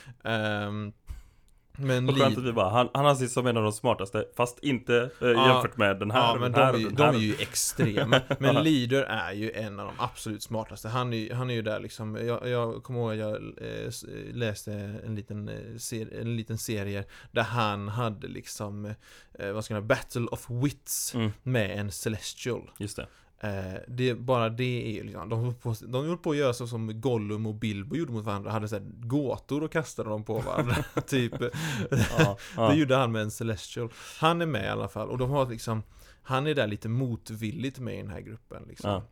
Men 1.76 2.08
Och 2.08 2.16
skönt 2.18 2.38
att 2.38 2.44
vi 2.44 2.52
bara, 2.52 2.70
han, 2.70 2.88
han 2.94 3.06
anses 3.06 3.32
som 3.32 3.46
en 3.46 3.56
av 3.56 3.62
de 3.62 3.72
smartaste 3.72 4.24
Fast 4.36 4.58
inte 4.58 5.10
eh, 5.20 5.28
jämfört 5.28 5.76
med 5.76 5.98
den 5.98 6.10
här 6.10 6.20
Ja, 6.20 6.34
men 6.40 6.42
den 6.42 6.52
de 6.52 6.60
här 6.66 6.74
är, 6.74 6.78
ju, 6.78 6.88
de 6.88 7.02
är 7.14 7.18
ju 7.18 7.34
extrema. 7.34 8.20
Men 8.38 8.64
Leader 8.64 9.02
är 9.02 9.32
ju 9.32 9.52
en 9.52 9.80
av 9.80 9.86
de 9.86 9.94
absolut 10.04 10.42
smartaste. 10.42 10.88
Han 10.88 11.12
är, 11.12 11.34
han 11.34 11.50
är 11.50 11.54
ju 11.54 11.62
där 11.62 11.80
liksom, 11.80 12.26
jag, 12.26 12.48
jag 12.48 12.82
kommer 12.82 13.00
ihåg 13.00 13.12
att 13.12 13.18
jag 13.18 13.36
eh, 13.70 13.86
s- 13.88 14.04
läste 14.32 14.72
en 15.06 15.14
liten, 15.14 15.48
eh, 15.48 15.76
ser, 15.78 16.20
en 16.20 16.36
liten 16.36 16.58
serie 16.58 17.04
där 17.30 17.42
han 17.42 17.88
hade 17.88 18.28
liksom, 18.28 18.84
eh, 19.38 19.52
vad 19.52 19.64
ska 19.64 19.74
man 19.74 19.82
säga, 19.82 19.86
Battle 19.96 20.26
of 20.26 20.46
Wits 20.50 21.14
mm, 21.14 21.32
med 21.42 21.78
en 21.78 21.90
Celestial. 21.90 22.70
Just 22.78 22.96
det 22.96 23.06
Eh, 23.42 23.80
det, 23.88 24.14
bara 24.14 24.48
det 24.48 24.98
är 24.98 25.04
liksom, 25.04 25.28
de 25.28 25.44
höll 25.44 25.54
på, 25.54 25.74
de 25.86 26.06
höll 26.06 26.18
på 26.18 26.30
att 26.30 26.36
göra 26.36 26.52
så 26.52 26.66
som 26.66 27.00
Gollum 27.00 27.46
och 27.46 27.54
Bilbo 27.54 27.96
gjorde 27.96 28.12
mot 28.12 28.24
varandra, 28.24 28.50
hade 28.50 28.68
så 28.68 28.74
här 28.74 28.84
gåtor 28.84 29.62
och 29.62 29.72
kastade 29.72 30.10
dem 30.10 30.24
på 30.24 30.38
varandra, 30.38 30.76
typ. 31.06 31.34
ja, 32.18 32.38
ja. 32.56 32.68
Det 32.70 32.76
gjorde 32.76 32.96
han 32.96 33.12
med 33.12 33.22
en 33.22 33.30
Celestial. 33.30 33.92
Han 34.18 34.42
är 34.42 34.46
med 34.46 34.64
i 34.64 34.68
alla 34.68 34.88
fall, 34.88 35.08
och 35.08 35.18
de 35.18 35.30
har 35.30 35.46
liksom, 35.46 35.82
han 36.22 36.46
är 36.46 36.54
där 36.54 36.66
lite 36.66 36.88
motvilligt 36.88 37.78
med 37.78 37.94
i 37.94 38.02
den 38.02 38.10
här 38.10 38.20
gruppen 38.20 38.62
liksom. 38.68 38.90
Ja. 38.90 39.02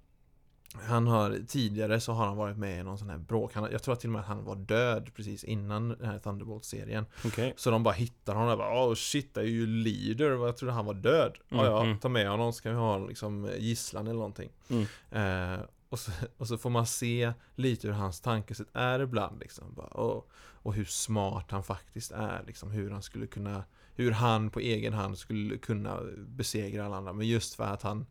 Han 0.75 1.07
har, 1.07 1.39
tidigare 1.49 2.00
så 2.00 2.12
har 2.12 2.27
han 2.27 2.37
varit 2.37 2.57
med 2.57 2.81
i 2.81 2.83
någon 2.83 2.99
sån 2.99 3.11
här 3.11 3.19
bråk, 3.19 3.55
han, 3.55 3.69
jag 3.73 3.83
tror 3.83 3.95
till 3.95 4.09
och 4.09 4.12
med 4.12 4.21
att 4.21 4.27
han 4.27 4.45
var 4.45 4.57
död 4.57 5.11
precis 5.15 5.45
innan 5.45 5.89
den 5.89 6.05
här 6.05 6.19
Thunderbolt-serien. 6.19 7.07
Okej 7.25 7.55
Så 7.57 7.71
de 7.71 7.83
bara 7.83 7.95
hittar 7.95 8.35
honom 8.35 8.50
och 8.50 8.59
bara 8.59 8.85
Åh 8.85 8.95
shit, 8.95 9.35
det 9.35 9.41
är 9.41 9.45
ju 9.45 9.67
leader, 9.67 10.47
jag 10.47 10.57
trodde 10.57 10.73
han 10.73 10.87
var 10.87 10.95
död. 10.95 11.39
Mm, 11.50 11.65
ja, 11.65 11.71
ja, 11.71 11.85
mm. 11.85 11.99
ta 11.99 12.09
med 12.09 12.29
honom 12.29 12.53
så 12.53 12.62
kan 12.62 12.73
vi 12.73 12.79
ha 12.79 12.99
liksom 12.99 13.50
gisslan 13.59 14.07
eller 14.07 14.17
någonting. 14.17 14.50
Mm. 14.69 14.87
Eh, 15.11 15.61
och, 15.89 15.99
så, 15.99 16.12
och 16.37 16.49
så 16.49 16.59
får 16.59 16.71
man 16.71 16.87
se 16.87 17.33
lite 17.55 17.87
hur 17.87 17.95
hans 17.95 18.21
tankesätt 18.21 18.69
är 18.73 19.00
ibland 19.00 19.41
liksom. 19.41 19.75
Bara, 19.75 20.00
åh, 20.00 20.23
och 20.62 20.75
hur 20.75 20.85
smart 20.85 21.50
han 21.50 21.62
faktiskt 21.62 22.12
är 22.12 22.45
liksom. 22.47 22.71
Hur 22.71 22.91
han 22.91 23.03
skulle 23.03 23.27
kunna 23.27 23.65
Hur 23.95 24.11
han 24.11 24.50
på 24.50 24.61
egen 24.61 24.93
hand 24.93 25.19
skulle 25.19 25.59
kunna 25.59 26.00
besegra 26.17 26.87
alla 26.87 26.97
andra. 26.97 27.12
Men 27.12 27.29
just 27.29 27.55
för 27.55 27.65
att 27.65 27.83
han 27.83 28.00
eh, 28.00 28.07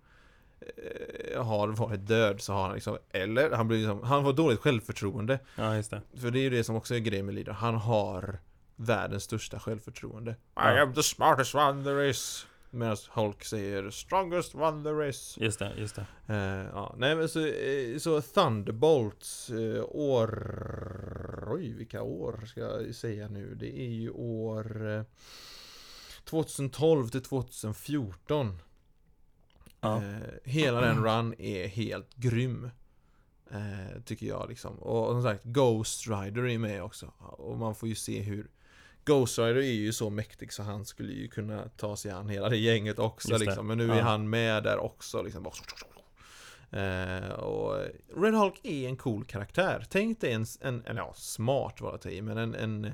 har 1.37 1.67
varit 1.67 2.07
död 2.07 2.41
så 2.41 2.53
har 2.53 2.61
han 2.61 2.73
liksom 2.73 2.97
Eller 3.11 3.51
han 3.51 3.67
blir 3.67 3.77
liksom, 3.77 4.03
han 4.03 4.23
får 4.23 4.33
dåligt 4.33 4.59
självförtroende. 4.59 5.39
Ja, 5.55 5.75
just 5.75 5.91
det 5.91 6.01
För 6.21 6.31
det 6.31 6.39
är 6.39 6.41
ju 6.41 6.49
det 6.49 6.63
som 6.63 6.75
också 6.75 6.95
är 6.95 6.99
grejen 6.99 7.25
med 7.25 7.35
Leader. 7.35 7.51
Han 7.51 7.75
har 7.75 8.39
världens 8.75 9.23
största 9.23 9.59
självförtroende. 9.59 10.35
Ja. 10.55 10.75
I 10.75 10.79
am 10.79 10.93
the 10.93 11.03
smartest 11.03 11.55
one 11.55 11.83
there 11.83 12.09
is. 12.09 12.45
Medan 12.71 12.97
Hulk 13.09 13.43
säger 13.43 13.89
'Strongest 13.89 14.55
one 14.55 14.83
there 14.83 15.09
is' 15.09 15.43
Just 15.43 15.59
det, 15.59 15.73
just 15.77 15.95
det. 15.95 16.05
Eh, 16.27 16.65
ja, 16.73 16.95
nej 16.97 17.15
men 17.15 17.29
så, 17.29 17.45
eh, 17.45 17.97
så 17.97 18.21
Thunderbolts 18.21 19.49
eh, 19.49 19.83
år... 19.87 20.29
Oj, 21.51 21.73
vilka 21.73 22.01
år 22.01 22.45
ska 22.45 22.59
jag 22.59 22.95
säga 22.95 23.27
nu? 23.27 23.55
Det 23.55 23.79
är 23.79 23.89
ju 23.89 24.09
år 24.09 24.97
eh, 24.97 25.03
2012 26.25 27.09
till 27.09 27.23
2014. 27.23 28.59
Ja. 29.81 29.97
Eh, 29.97 30.17
hela 30.43 30.81
den 30.81 31.03
run 31.03 31.33
är 31.37 31.67
helt 31.67 32.15
grym. 32.15 32.69
Eh, 33.51 34.01
tycker 34.05 34.25
jag 34.25 34.49
liksom. 34.49 34.75
Och, 34.79 35.11
som 35.11 35.23
sagt, 35.23 35.43
Ghost 35.43 36.07
Rider 36.07 36.47
är 36.47 36.57
med 36.57 36.83
också. 36.83 37.05
Och 37.19 37.57
man 37.57 37.75
får 37.75 37.89
ju 37.89 37.95
se 37.95 38.21
hur 38.21 38.47
Ghost 39.05 39.39
Rider 39.39 39.55
är 39.55 39.61
ju 39.71 39.93
så 39.93 40.09
mäktig 40.09 40.53
så 40.53 40.63
han 40.63 40.85
skulle 40.85 41.13
ju 41.13 41.27
kunna 41.27 41.69
ta 41.77 41.95
sig 41.95 42.11
an 42.11 42.29
hela 42.29 42.49
det 42.49 42.57
gänget 42.57 42.99
också 42.99 43.29
det. 43.33 43.37
liksom. 43.37 43.67
Men 43.67 43.77
nu 43.77 43.91
är 43.91 43.97
Ja. 43.97 44.03
han 44.03 44.29
med 44.29 44.63
där 44.63 44.77
också 44.77 45.21
liksom. 45.21 45.45
Eh, 46.71 47.29
och 47.29 47.77
Red 48.17 48.33
Hulk 48.33 48.59
är 48.63 48.87
en 48.87 48.97
cool 48.97 49.25
karaktär. 49.25 49.85
Tänk 49.89 50.21
dig 50.21 50.33
en, 50.33 50.45
en 50.61 50.83
eller 50.85 51.01
ja, 51.01 51.13
smart 51.15 51.81
var 51.81 51.99
det 52.03 52.11
i, 52.11 52.21
men 52.21 52.37
en, 52.37 52.55
en, 52.55 52.91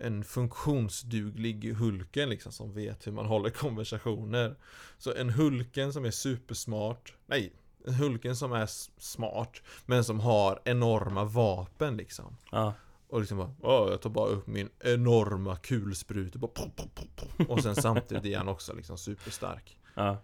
en 0.00 0.24
funktionsduglig 0.24 1.74
Hulken 1.74 2.28
liksom 2.28 2.52
som 2.52 2.72
vet 2.72 3.06
hur 3.06 3.12
man 3.12 3.26
håller 3.26 3.50
konversationer. 3.50 4.56
Så 4.98 5.14
en 5.14 5.30
Hulken 5.30 5.92
som 5.92 6.04
är 6.04 6.10
supersmart, 6.10 7.14
nej, 7.26 7.52
en 7.86 7.94
Hulken 7.94 8.36
som 8.36 8.52
är 8.52 8.66
smart, 9.00 9.62
men 9.86 10.04
som 10.04 10.20
har 10.20 10.60
enorma 10.64 11.24
vapen 11.24 11.96
liksom. 11.96 12.36
Ja, 12.52 12.74
Och 13.08 13.20
liksom 13.20 13.38
bara, 13.38 13.54
Åh, 13.60 13.90
jag 13.90 14.02
tar 14.02 14.10
bara 14.10 14.28
upp 14.28 14.46
min 14.46 14.68
enorma 14.80 15.56
kulspruta 15.56 16.38
bara, 16.38 16.50
pop, 16.50 16.76
pop, 16.76 16.96
pop. 17.16 17.50
Och 17.50 17.62
sen 17.62 17.76
samtidigt 17.76 18.24
är 18.24 18.38
han 18.38 18.48
också 18.48 18.74
liksom 18.74 18.98
superstark. 18.98 19.78
ja, 19.94 20.22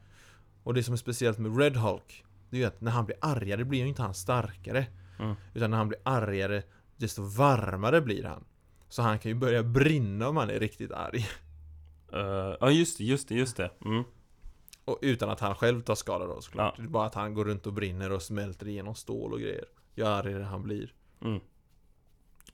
Och 0.62 0.74
det 0.74 0.82
som 0.82 0.92
är 0.94 0.98
speciellt 0.98 1.38
med 1.38 1.58
Red 1.58 1.76
Hulk 1.76 2.24
Det 2.50 2.56
är 2.56 2.60
ju 2.60 2.66
att 2.66 2.80
när 2.80 2.90
han 2.92 3.04
blir 3.06 3.16
argare 3.20 3.64
blir 3.64 3.80
ju 3.80 3.88
inte 3.88 4.02
han 4.02 4.14
starkare 4.14 4.86
Mm. 5.18 5.34
Utan 5.54 5.70
när 5.70 5.78
han 5.78 5.88
blir 5.88 6.00
argare 6.02 6.62
Desto 6.96 7.22
varmare 7.22 8.00
blir 8.00 8.24
han 8.24 8.44
Så 8.96 9.02
han 9.02 9.18
kan 9.18 9.30
ju 9.30 9.34
börja 9.34 9.62
brinna 9.62 10.28
om 10.28 10.36
han 10.36 10.50
är 10.50 10.60
riktigt 10.60 10.92
arg 10.92 11.26
Eh, 12.12 12.56
ja 12.60 12.70
just 12.70 12.98
det, 12.98 13.04
just 13.04 13.28
det, 13.28 13.34
just 13.34 13.56
det. 13.56 13.70
Mm. 13.84 14.04
Och 14.84 14.98
utan 15.02 15.30
att 15.30 15.40
han 15.40 15.54
själv 15.54 15.82
tar 15.82 15.94
skada 15.94 16.26
då 16.26 16.40
såklart 16.40 16.74
Ja. 16.78 16.82
Det 16.82 16.88
är 16.88 16.90
bara 16.90 17.06
att 17.06 17.14
han 17.14 17.34
går 17.34 17.44
runt 17.44 17.66
och 17.66 17.72
brinner 17.72 18.12
och 18.12 18.22
smälter 18.22 18.68
igenom 18.68 18.94
stål 18.94 19.32
och 19.32 19.40
grejer 19.40 19.64
Ju 19.94 20.04
argare 20.06 20.42
han 20.42 20.62
blir 20.62 20.94
Mm. 21.20 21.40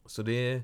Så 0.06 0.22
det 0.22 0.62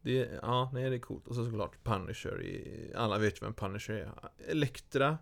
det, 0.00 0.30
ja, 0.42 0.70
nej 0.72 0.90
det 0.90 0.96
är 0.96 1.00
coolt. 1.00 1.28
Och 1.28 1.34
så 1.34 1.44
såklart 1.44 1.84
Punisher 1.84 2.42
i, 2.42 2.92
Alla 2.96 3.18
vet 3.18 3.42
ju 3.42 3.44
vem 3.44 3.54
Punisher 3.54 3.94
är. 3.94 4.10
Elektra 4.50 5.18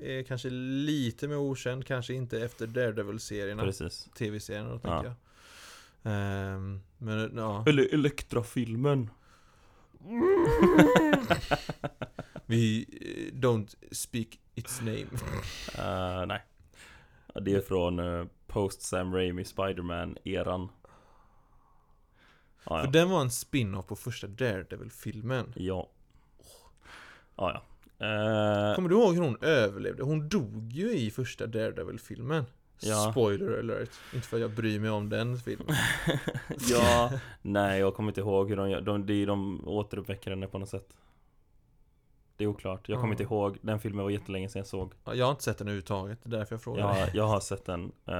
är 0.00 0.22
kanske 0.22 0.50
lite 0.50 1.28
mer 1.28 1.36
okänd, 1.36 1.86
kanske 1.86 2.14
inte 2.14 2.40
efter 2.40 2.66
Daredevil-serierna. 2.66 3.62
Precis. 3.62 4.08
tv-serien 4.14 4.66
då, 4.68 4.72
Ja. 4.72 4.78
tänker 4.78 5.04
jag. 5.04 5.14
Ehm, 6.02 6.80
men 6.98 7.32
ja. 7.36 7.64
Eller 7.66 7.94
Elektra-filmen. 7.94 9.10
Vi 12.46 12.86
eh, 13.00 13.34
don't 13.38 13.74
speak 13.92 14.38
its 14.54 14.80
name. 14.80 15.06
Eh, 15.78 16.26
nej. 16.26 16.42
Det 17.34 17.54
är 17.54 17.60
från 17.60 17.98
eh, 17.98 18.26
post 18.46 18.82
Sam 18.82 19.14
Raimi 19.14 19.44
Spider-Man-eran. 19.44 20.68
Ja, 22.64 22.78
För 22.78 22.84
ja. 22.84 22.90
den 22.90 23.10
var 23.10 23.20
en 23.20 23.30
spin-off 23.30 23.86
på 23.86 23.96
första 23.96 24.26
Daredevil-filmen. 24.26 25.52
Ja. 25.56 25.90
Ja, 27.36 27.52
ja. 27.52 27.62
Eh, 28.06 28.74
Kommer 28.74 28.88
du 28.88 28.94
ihåg 28.94 29.14
hur 29.14 29.22
hon 29.22 29.36
överlevde? 29.40 30.02
Hon 30.02 30.28
dog 30.28 30.72
ju 30.72 30.90
i 30.90 31.10
första 31.10 31.46
Daredevil-filmen. 31.46 32.44
Ja. 32.82 33.08
Spoiler 33.10 33.58
alert. 33.58 33.90
Inte 34.14 34.26
för 34.26 34.36
att 34.36 34.40
jag 34.40 34.50
bryr 34.50 34.80
mig 34.80 34.90
om 34.90 35.08
den 35.08 35.36
filmen. 35.38 35.74
ja, 36.70 37.10
nej 37.42 37.80
jag 37.80 37.94
kommer 37.94 38.08
inte 38.10 38.20
ihåg 38.20 38.48
hur 38.48 38.56
de 38.56 38.70
gör. 38.70 38.80
De, 38.80 39.06
de, 39.06 39.24
de 39.24 39.68
återuppväcker 39.68 40.30
henne 40.30 40.46
på 40.46 40.58
något 40.58 40.68
sätt. 40.68 40.88
Det 42.36 42.44
är 42.44 42.48
oklart. 42.48 42.88
Jag 42.88 42.96
kommer 42.96 43.08
Ja. 43.08 43.12
inte 43.12 43.22
ihåg. 43.22 43.58
Den 43.62 43.80
filmen 43.80 44.02
var 44.04 44.10
jättelänge 44.10 44.48
sedan 44.48 44.60
jag 44.60 44.66
såg. 44.66 44.92
Ja, 45.04 45.14
Jag 45.14 45.24
har 45.26 45.30
inte 45.30 45.42
sett 45.44 45.58
den 45.58 45.66
överhuvudtaget, 45.68 46.18
det 46.22 46.28
är 46.36 46.38
därför 46.38 46.54
jag 46.54 46.62
frågar. 46.62 46.98
Jag, 46.98 47.14
jag 47.14 47.24
har 47.26 47.40
sett 47.40 47.64
den. 47.64 47.92
Eh, 48.06 48.14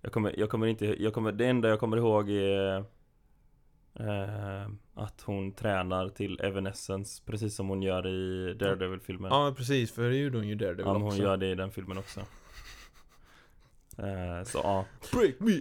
jag, 0.00 0.12
kommer, 0.12 0.34
jag 0.38 0.50
kommer 0.50 0.66
inte, 0.66 1.02
jag 1.02 1.14
kommer, 1.14 1.32
det 1.32 1.46
enda 1.46 1.68
jag 1.68 1.80
kommer 1.80 1.96
ihåg 1.96 2.30
är 2.30 2.76
eh, 4.00 4.68
att 4.94 5.20
hon 5.22 5.52
tränar 5.52 6.08
till 6.08 6.40
Evanescence 6.40 7.22
precis 7.26 7.56
som 7.56 7.68
hon 7.68 7.82
gör 7.82 8.06
i 8.06 8.54
Daredevil-filmen. 8.54 9.30
Ja, 9.32 9.54
precis, 9.56 9.92
för 9.92 10.10
det 10.10 10.16
gjorde 10.16 10.38
hon 10.38 10.48
ju 10.48 10.54
Daredevil 10.54 10.86
Ja, 10.86 10.92
men 10.92 11.02
hon 11.02 11.10
också. 11.10 11.22
gör 11.22 11.36
det 11.36 11.46
i 11.50 11.54
den 11.54 11.70
filmen 11.70 11.98
också. 11.98 12.20
Eh, 13.98 14.44
så 14.44 14.58
ja. 14.58 14.84
Break 15.12 15.34
me 15.38 15.60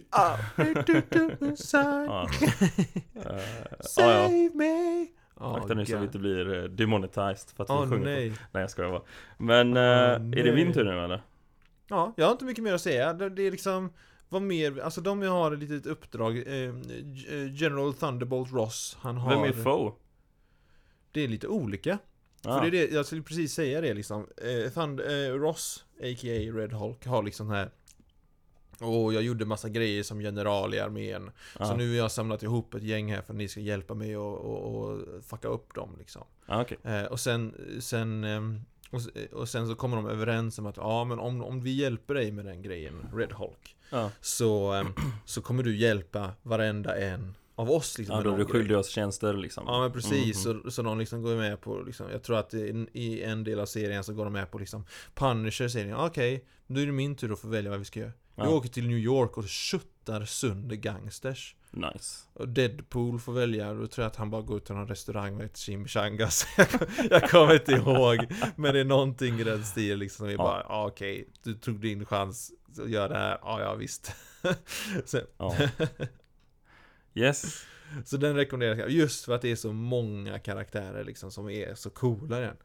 inside. 1.48 2.06
ja. 2.08 2.30
Eh, 2.42 2.70
ja, 3.14 3.40
ja. 3.72 3.78
Save 3.80 4.50
me! 4.54 5.08
Oh, 5.36 5.56
Akta 5.56 5.74
nu 5.74 5.86
så 5.86 5.98
vi 5.98 6.04
inte 6.04 6.20
blir 6.20 6.54
eh, 6.54 6.64
demonetized 6.64 7.50
för 7.56 7.64
att 7.64 7.70
vi 7.70 7.74
Åh 7.74 7.82
sjunger 7.90 7.98
på. 7.98 8.04
nej. 8.04 8.30
Nej 8.52 8.62
jag 8.62 8.70
skojar 8.72 8.92
bara. 8.92 9.02
Men, 9.38 9.78
eh, 9.78 9.82
är 9.84 10.20
det 10.20 10.44
nej. 10.44 10.66
min 10.66 10.74
tur 10.74 10.84
nu 10.84 11.00
eller? 11.04 11.22
Ja, 11.88 12.14
jag 12.18 12.26
har 12.26 12.32
inte 12.32 12.46
mycket 12.46 12.64
mer 12.64 12.74
att 12.74 12.82
säga. 12.82 13.14
Det, 13.14 13.30
det 13.30 13.44
är 13.44 13.52
liksom 13.52 13.94
vad 14.30 14.42
mer, 14.42 14.80
alltså 14.80 15.02
de 15.02 15.22
jag 15.22 15.32
har 15.32 15.52
ett 15.52 15.60
litet 15.60 15.86
uppdrag 15.86 16.38
eh, 16.38 16.74
General 17.54 17.94
Thunderbolt 17.94 18.54
Ross 18.54 18.98
Han 19.02 19.18
har 19.18 19.30
Vem 19.30 19.44
är 19.44 19.64
Foe? 19.64 19.94
Det 21.12 21.22
är 21.24 21.28
lite 21.28 21.48
olika 21.48 21.98
Ah, 22.46 22.58
För 22.60 22.72
det 22.72 22.78
är 22.78 22.88
det, 22.88 22.94
jag 22.94 23.06
skulle 23.06 23.22
precis 23.22 23.54
säga 23.54 23.82
det 23.82 23.94
liksom 23.94 24.28
eh, 24.38 24.72
Thund, 24.72 25.00
Ross, 25.42 25.86
a.k.a. 26.00 26.52
Red 26.60 26.74
Hulk, 26.74 27.06
har 27.06 27.24
liksom 27.24 27.50
här 27.50 27.70
Och 28.80 29.14
jag 29.14 29.24
gjorde 29.24 29.46
massa 29.46 29.70
grejer 29.70 30.04
som 30.04 30.22
general 30.22 30.74
i 30.74 30.80
armén. 30.80 31.32
Ah, 31.56 31.66
Så 31.66 31.76
nu 31.76 31.90
har 31.90 31.96
jag 31.98 32.12
samlat 32.12 32.44
ihop 32.44 32.74
ett 32.74 32.84
gäng 32.84 33.12
här 33.14 33.22
för 33.22 33.34
att 33.34 33.38
ni 33.38 33.48
ska 33.48 33.60
hjälpa 33.60 33.94
mig 33.94 34.18
och, 34.18 34.38
och, 34.38 34.76
och 34.84 35.00
fucka 35.24 35.48
upp 35.48 35.74
dem 35.74 35.96
liksom. 36.00 36.24
Ah, 36.46 36.62
okej. 36.62 36.78
Eh, 36.84 37.04
och 37.04 37.20
sen, 37.20 37.54
sen 37.80 38.24
ehm, 38.24 38.62
och, 38.92 39.02
och 39.40 39.50
sen 39.50 39.68
så 39.68 39.76
kommer 39.76 39.96
de 39.98 40.08
överens 40.08 40.60
om 40.60 40.66
att 40.66 40.78
ja 40.78 41.04
men 41.04 41.20
om, 41.20 41.44
om 41.44 41.62
vi 41.62 41.72
hjälper 41.72 42.14
dig 42.14 42.32
med 42.32 42.46
den 42.46 42.62
grejen, 42.62 43.10
Red 43.16 43.32
Hulk 43.32 43.76
Så, 44.22 44.72
ehm, 44.74 44.88
så 45.26 45.42
kommer 45.42 45.64
du 45.64 45.76
hjälpa 45.78 46.32
varenda 46.44 46.98
en 46.98 47.36
av 47.56 47.72
oss 47.72 47.98
liksom 47.98 48.14
ja 48.14 48.18
med 48.18 48.26
då 48.26 48.30
är 48.30 48.32
någon 48.38 48.40
du 48.48 48.52
grej. 48.54 48.62
skyldig 48.62 48.78
oss 48.78 48.88
tjänster 48.90 49.34
liksom. 49.34 49.64
Ja 49.68 49.80
men 49.82 49.92
precis, 49.92 50.46
Mhm. 50.46 50.62
så, 50.64 50.72
så 50.72 50.82
de 50.82 51.00
liksom 51.00 51.22
går 51.22 51.36
med 51.36 51.62
på 51.62 51.82
liksom, 51.82 52.10
Jag 52.12 52.24
tror 52.24 52.38
att 52.38 52.54
i, 52.54 52.88
i 52.94 53.24
en 53.24 53.44
del 53.44 53.60
av 53.60 53.66
serien 53.66 54.04
så 54.04 54.14
går 54.14 54.24
de 54.24 54.34
med 54.34 54.52
på 54.52 54.58
liksom 54.60 54.86
Punisher 55.16 55.68
serien, 55.68 55.98
okej, 55.98 56.46
nu 56.68 56.82
är 56.82 56.86
det 56.86 56.92
min 56.92 57.16
tur 57.16 57.34
att 57.34 57.40
få 57.40 57.48
välja 57.48 57.70
vad 57.72 57.80
vi 57.80 57.86
ska 57.86 58.00
göra 58.00 58.12
Vi 58.36 58.44
Ja. 58.44 58.50
åker 58.50 58.70
till 58.70 58.88
New 58.88 58.98
York 58.98 59.38
och 59.38 59.48
köttar 59.50 60.26
sönder 60.26 60.76
gangsters 60.76 61.56
Nice. 61.72 62.20
och 62.34 62.50
Deadpool 62.50 63.20
får 63.20 63.34
välja, 63.34 63.74
då 63.74 63.88
tror 63.88 64.04
jag 64.04 64.10
att 64.10 64.16
han 64.16 64.30
bara 64.30 64.42
går 64.42 64.58
ut 64.58 64.66
till 64.66 64.76
någon 64.76 64.88
restaurang 64.88 65.36
och 65.38 65.44
äter 65.44 65.58
chimichangas 65.58 66.48
Jag 67.10 67.30
kommer 67.30 67.54
inte 67.54 67.72
ihåg 67.72 68.34
Men 68.56 68.74
det 68.74 68.80
är 68.80 68.86
någonting 68.86 69.40
i 69.40 69.44
den 69.44 69.64
stilen 69.66 70.00
liksom 70.00 70.18
som 70.24 70.28
är 70.28 70.32
Ja. 70.32 70.38
bara, 70.38 70.66
ja. 70.70 70.88
okej, 70.88 71.30
du 71.44 71.54
tog 71.54 71.80
din 71.80 72.06
chans 72.06 72.52
att 72.84 72.90
göra 72.90 73.08
det 73.08 73.18
här, 73.18 73.38
ja 73.42 73.62
ja 73.62 73.76
visst 73.76 74.12
så, 75.06 75.20
Ja. 75.38 75.56
Yes. 77.14 77.66
så 78.06 78.18
den 78.18 78.36
rekommenderar 78.36 78.76
jag, 78.76 78.90
just 78.90 79.26
för 79.26 79.36
att 79.36 79.42
det 79.42 79.52
är 79.52 79.56
så 79.56 79.74
många 79.74 80.40
karaktärer 80.40 81.04
liksom 81.04 81.32
som 81.32 81.50
är 81.50 81.76
så 81.76 81.90
coola 81.90 82.40
den 82.40 82.58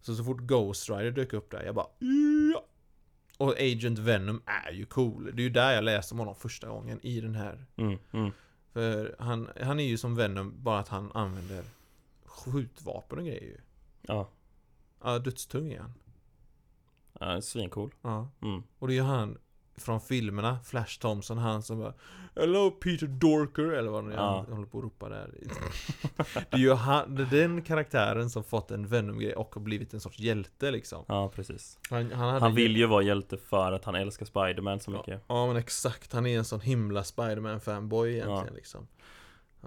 Så 0.00 0.14
så 0.14 0.24
fort 0.24 0.40
Ghost 0.40 0.90
Rider 0.90 1.10
dök 1.10 1.32
upp 1.32 1.50
där, 1.50 1.62
jag 1.62 1.74
bara 1.74 1.86
ja. 2.52 2.66
Och 3.38 3.54
Agent 3.60 3.98
Venom 3.98 4.42
är 4.46 4.72
ju 4.72 4.86
cool, 4.86 5.24
det 5.34 5.42
är 5.42 5.44
ju 5.44 5.50
där 5.50 5.72
jag 5.72 5.84
läste 5.84 6.14
om 6.14 6.18
honom 6.18 6.34
första 6.34 6.68
gången 6.68 7.00
i 7.02 7.20
den 7.20 7.34
här 7.34 7.66
Mm, 7.76 7.98
mm. 8.12 8.30
För 8.72 9.16
han, 9.18 9.48
han 9.60 9.80
är 9.80 9.84
ju 9.84 9.96
som 9.98 10.14
Venom, 10.14 10.54
bara 10.62 10.78
att 10.78 10.88
han 10.88 11.12
använder 11.14 11.64
skjutvapen 12.24 13.18
och 13.18 13.24
grejer 13.24 13.42
ju. 13.42 13.58
Ja. 14.02 14.28
Ja, 15.02 15.18
dödstung 15.18 15.72
är 15.72 15.80
han. 15.80 15.92
ja 17.20 17.40
svincool. 17.40 17.94
Ja. 18.02 18.30
Mm. 18.42 18.62
Och 18.78 18.88
det 18.88 18.94
är 18.94 18.96
ju 18.96 19.02
han 19.02 19.38
från 19.76 20.00
filmerna, 20.00 20.58
Flash 20.64 20.98
Thompson, 21.00 21.38
han 21.38 21.62
som 21.62 21.78
bara 21.78 21.94
Hello 22.36 22.70
Peter 22.70 23.06
Dorker, 23.06 23.62
eller 23.72 23.90
vad 23.90 24.04
nu 24.04 24.12
Ja. 24.14 24.44
han 24.48 24.52
håller 24.56 24.68
på 24.68 24.78
att 24.78 24.84
ropa 24.84 25.08
där. 25.08 25.30
Det 26.50 26.56
är 26.56 26.58
ju 26.58 26.72
han, 26.72 27.14
det 27.14 27.22
är 27.22 27.26
den 27.26 27.62
karaktären 27.62 28.30
som 28.30 28.44
fått 28.44 28.70
en 28.70 28.86
Venom-grej 28.86 29.34
och 29.34 29.54
blivit 29.60 29.94
en 29.94 30.00
sorts 30.00 30.18
hjälte 30.18 30.70
liksom. 30.70 31.04
Ja, 31.08 31.28
precis. 31.34 31.78
Han, 31.90 32.12
han, 32.12 32.42
Han 32.42 32.54
vill 32.54 32.76
ju 32.76 32.86
vara 32.86 33.02
hjälte 33.02 33.36
för 33.36 33.72
att 33.72 33.84
han 33.84 33.94
älskar 33.94 34.26
Spiderman 34.26 34.80
så 34.80 34.90
mycket. 34.90 35.22
Ja 35.28 35.46
men 35.46 35.56
exakt, 35.56 36.12
han 36.12 36.26
är 36.26 36.38
en 36.38 36.44
sån 36.44 36.60
himla 36.60 37.02
Spiderman-fanboy 37.02 38.06
egentligen 38.08 38.46
Ja. 38.48 38.54
liksom. 38.54 38.86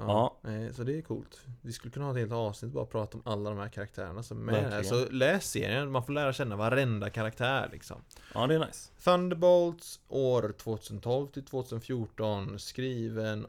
Ja. 0.08 0.38
eh, 0.44 0.72
Så 0.74 0.84
det 0.84 0.98
är 0.98 1.02
coolt. 1.02 1.42
Vi 1.62 1.74
skulle 1.74 1.92
kunna 1.92 2.06
ha 2.06 2.12
ett 2.12 2.18
helt 2.20 2.32
avsnitt 2.32 2.72
bara 2.72 2.86
prata 2.86 3.18
om 3.18 3.24
alla 3.26 3.50
de 3.50 3.60
här 3.60 3.70
karaktärerna 3.70 4.24
som 4.24 4.38
är 4.38 4.42
med 4.52 4.56
här. 4.56 4.70
Verkligen. 4.82 5.06
Så 5.06 5.12
läs 5.12 5.52
serien, 5.52 5.92
man 5.92 6.04
får 6.06 6.14
lära 6.14 6.34
känna 6.34 6.56
varenda 6.56 7.10
karaktär 7.10 7.70
liksom. 7.72 8.02
Ja, 8.34 8.48
det 8.48 8.56
är 8.56 8.60
nice. 8.60 8.92
Thunderbolts 9.04 10.00
år 10.08 10.54
2012 10.58 11.28
till 11.28 11.46
2014 11.46 12.60
skriven 12.60 13.48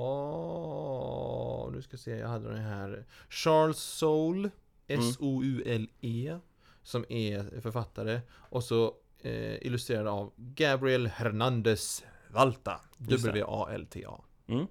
av... 0.00 1.72
Nu 1.72 1.82
ska 1.82 1.96
se, 1.96 2.16
jag 2.16 2.28
hade 2.28 2.48
den 2.48 2.60
här. 2.64 3.04
Charles 3.28 3.78
Soule. 3.78 4.50
Mm. 4.88 5.08
S-O-U-L-E. 5.08 6.38
Som 6.82 7.04
är 7.08 7.60
författare 7.60 8.20
Och 8.32 8.64
så 8.64 8.94
eh, 9.22 9.66
illustrerad 9.66 10.06
av 10.08 10.32
Gabriel 10.36 11.06
Hernandez 11.06 12.04
Valta. 12.30 12.80
W-A-L-T-A 12.98 14.20
Mm. 14.46 14.66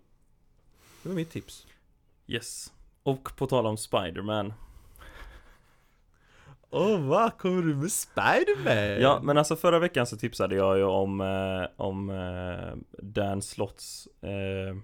Det 1.04 1.10
var 1.10 1.16
mitt 1.16 1.30
tips 1.32 1.68
Yes. 2.28 2.74
Och 3.04 3.36
på 3.38 3.48
tal 3.48 3.66
om 3.66 3.76
Spider-Man. 3.78 4.54
Åh 6.72 6.96
oh, 6.96 7.02
vad 7.08 7.38
kommer 7.38 7.62
du 7.62 7.76
med 7.76 7.92
Spiderman? 7.92 9.02
Ja, 9.02 9.20
men 9.24 9.38
alltså 9.38 9.56
förra 9.56 9.80
veckan 9.80 10.08
så 10.08 10.18
tipsade 10.18 10.56
jag 10.56 10.78
ju 10.78 10.84
om, 10.84 11.22
eh, 11.22 11.68
om 11.86 12.10
eh, 12.10 12.78
Dan 13.04 13.42
Slotts 13.42 14.08
eh, 14.22 14.78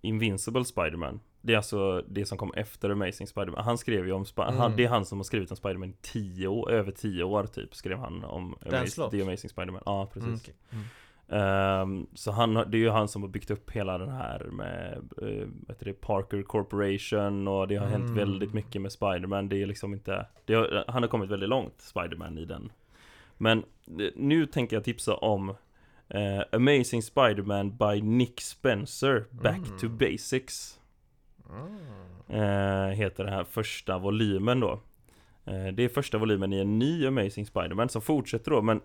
Invincible 0.00 0.64
Spider-Man. 0.64 1.20
Det 1.42 1.52
är 1.52 1.56
alltså 1.56 2.04
det 2.08 2.26
som 2.26 2.38
kom 2.38 2.52
efter 2.54 2.90
Amazing 2.90 3.26
Spider-Man. 3.26 3.64
Han 3.64 3.78
skrev 3.78 4.06
ju 4.06 4.12
om, 4.12 4.24
Sp- 4.24 4.42
Mm. 4.48 4.56
han, 4.60 4.76
det 4.76 4.84
är 4.84 4.88
han 4.88 5.04
som 5.06 5.18
har 5.18 5.24
skrivit 5.24 5.50
om 5.50 5.56
Spider-Man 5.56 5.90
i 5.90 5.94
tio 6.02 6.48
år, 6.48 6.70
över 6.70 6.92
tio 6.92 7.24
år 7.24 7.46
typ, 7.46 7.74
skrev 7.74 7.98
han 7.98 8.24
om 8.24 8.56
Dan 8.60 8.74
Amaz- 8.84 8.86
Slott? 8.90 9.10
The 9.10 9.22
Amazing 9.22 9.50
Spider-Man. 9.50 9.82
Ja, 9.86 10.06
precis. 10.12 10.26
Mm, 10.28 10.38
okej. 10.42 10.54
Mm. 10.72 10.84
Ehm, 11.32 12.06
så 12.14 12.30
han, 12.32 12.54
det 12.54 12.76
är 12.76 12.80
ju 12.80 12.90
han 12.90 13.08
som 13.08 13.22
har 13.22 13.28
byggt 13.28 13.50
upp 13.50 13.70
hela 13.70 13.98
den 13.98 14.08
här 14.08 14.44
med 14.44 14.94
uh, 15.22 15.48
vad 15.66 15.68
heter 15.76 15.84
det, 15.84 15.92
Parker 16.00 16.42
Corporation 16.42 17.48
och 17.48 17.68
det 17.68 17.76
har 17.76 17.86
hänt 17.86 18.04
Mm. 18.10 18.14
väldigt 18.14 18.54
mycket 18.54 18.82
med 18.82 18.92
Spiderman 18.92 19.48
Det 19.48 19.62
är 19.62 19.66
liksom 19.66 19.92
inte 19.92 20.26
har, 20.48 20.84
Han 20.90 21.02
har 21.02 21.08
kommit 21.08 21.30
väldigt 21.30 21.48
långt, 21.48 21.74
Spiderman 21.80 22.38
i 22.38 22.44
den 22.44 22.72
Men 23.38 23.58
eh, 23.58 24.10
nu 24.16 24.46
tänker 24.46 24.76
jag 24.76 24.84
tipsa 24.84 25.14
om 25.14 25.48
eh, 26.08 26.40
Amazing 26.52 27.02
Spiderman 27.02 27.76
by 27.76 28.02
Nick 28.02 28.40
Spencer 28.40 29.24
Back 29.30 29.66
Mm. 29.66 29.78
to 29.78 29.88
Basics 29.88 30.80
Ah. 31.50 32.32
eh, 32.34 32.88
Heter 32.90 33.24
den 33.24 33.32
här 33.32 33.44
första 33.44 33.98
volymen 33.98 34.60
då 34.60 34.80
Det 35.44 35.84
är 35.84 35.88
första 35.88 36.18
volymen 36.18 36.52
i 36.52 36.58
en 36.60 36.78
ny 36.78 37.06
Amazing 37.06 37.46
Spiderman 37.46 37.88
som 37.88 38.02
fortsätter 38.02 38.50
då 38.50 38.62
men 38.62 38.80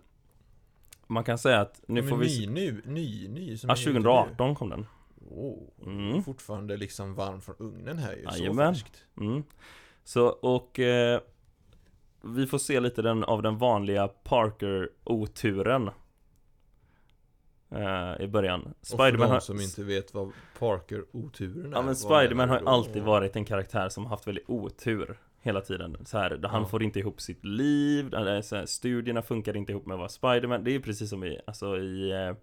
Man 1.08 1.24
kan 1.24 1.38
säga 1.38 1.62
att 1.62 1.82
nu 1.88 2.02
Men 2.02 2.10
får 2.10 2.18
vi 2.18 2.26
ny, 2.26 2.46
se- 2.46 2.50
nu, 2.52 2.82
ny, 2.86 3.28
ny 3.28 3.58
som 3.58 3.68
Ja, 3.70 3.76
är 3.76 3.80
ute 3.80 3.90
nu. 3.90 3.94
2018 3.96 4.56
kom 4.56 4.70
den. 4.70 4.86
Oh, 5.30 5.70
Mm. 5.86 6.24
Fortfarande 6.24 6.78
liksom 6.78 7.16
varm 7.16 7.42
från 7.42 7.56
ugnen 7.60 7.98
här 7.98 8.16
ju, 8.16 8.48
så 8.48 8.54
färskt 8.54 9.04
Mm. 9.18 9.44
Så, 10.04 10.28
och 10.28 10.80
eh, 10.80 11.20
vi 12.24 12.48
får 12.48 12.58
se 12.58 12.80
lite 12.80 13.02
den, 13.02 13.24
av 13.24 13.42
den 13.42 13.58
vanliga 13.58 14.08
Parker-oturen 14.08 15.90
eh, 17.72 18.22
i 18.24 18.28
början. 18.28 18.62
Och 18.62 18.88
för 18.88 18.94
Spiderman 18.96 19.28
de 19.28 19.34
har, 19.34 19.40
som 19.40 19.62
inte 19.62 19.84
vet 19.84 20.14
vad 20.14 20.32
Parker-oturen 20.60 21.74
är 21.74 21.78
ja, 21.78 21.82
men 21.82 21.96
Spiderman 21.96 22.50
har 22.50 22.60
ju 22.60 22.66
alltid 22.68 23.04
varit 23.04 23.36
en 23.36 23.46
karaktär 23.46 23.90
som 23.90 24.04
har 24.04 24.10
haft 24.10 24.28
väldigt 24.28 24.50
otur 24.50 25.20
hela 25.46 25.62
tiden. 25.62 25.98
Så 26.06 26.18
här, 26.18 26.40
han 26.44 26.62
Ja. 26.62 26.68
får 26.68 26.84
inte 26.84 27.00
ihop 27.00 27.22
sitt 27.22 27.46
liv, 27.46 28.10
så 28.44 28.56
här, 28.56 28.66
studierna 28.66 29.22
funkar 29.22 29.58
inte 29.58 29.72
ihop 29.72 29.86
med 29.86 29.98
vad 29.98 30.12
Spiderman, 30.12 30.64
det 30.64 30.76
är 30.76 30.80
precis 30.80 31.10
som 31.10 31.24
i, 31.24 31.40
alltså 31.48 31.78
i 31.78 32.12
eh, 32.12 32.34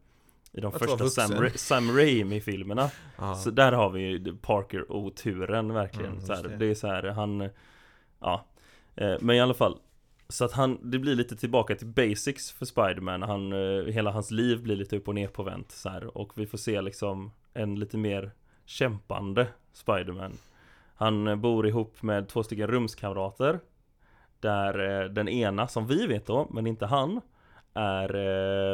i 0.54 0.61
de 0.61 0.66
Att 0.66 0.78
första 0.78 1.09
Sam. 1.09 1.30
Ra- 1.30 1.56
Sam 1.56 1.90
Raimi-filmerna 1.97 2.90
Ja. 3.18 3.35
Så 3.35 3.50
där 3.50 3.73
har 3.73 3.90
vi 3.90 4.00
ju 4.00 4.37
Parker-oturen 4.37 5.75
verkligen 5.75 6.11
Mm, 6.12 6.21
så 6.26 6.32
här, 6.35 6.42
det. 6.42 6.56
det. 6.56 6.66
är 6.66 6.75
så 6.75 6.87
här, 6.87 7.02
han 7.02 7.49
Ja 8.21 8.44
eh, 8.97 9.14
Men 9.21 9.37
i 9.37 9.40
alla 9.40 9.54
fall 9.54 9.78
Så 10.28 10.44
att 10.44 10.52
han, 10.52 10.90
det 10.90 10.99
blir 10.99 11.14
lite 11.14 11.37
tillbaka 11.37 11.75
till 11.76 11.87
basics 11.87 12.50
för 12.52 12.66
Spiderman 12.66 13.23
Han, 13.23 13.52
eh, 13.52 13.85
hela 13.85 14.11
hans 14.11 14.30
liv 14.30 14.62
blir 14.62 14.76
lite 14.76 14.97
upp 14.97 15.09
och 15.09 15.14
ner 15.14 15.28
på 15.28 15.42
vänt 15.42 15.71
så 15.71 15.88
här, 15.88 16.16
Och 16.18 16.32
vi 16.38 16.47
får 16.47 16.59
se 16.59 16.80
liksom 16.82 17.30
En 17.54 17.75
lite 17.80 17.97
mer 17.97 18.30
kämpande 18.64 19.47
Spiderman 19.73 20.32
Han 21.02 21.26
eh, 21.28 21.37
bor 21.37 21.66
ihop 21.66 22.02
med 22.02 22.28
två 22.28 22.42
stycken 22.42 22.66
rumskamrater. 22.66 23.61
Där 24.40 25.02
eh, 25.02 25.09
den 25.09 25.28
ena, 25.28 25.68
som 25.68 25.87
vi 25.87 26.06
vet 26.06 26.26
då, 26.26 26.49
men 26.50 26.66
inte 26.66 26.87
han 26.87 27.21
Är, 27.75 28.14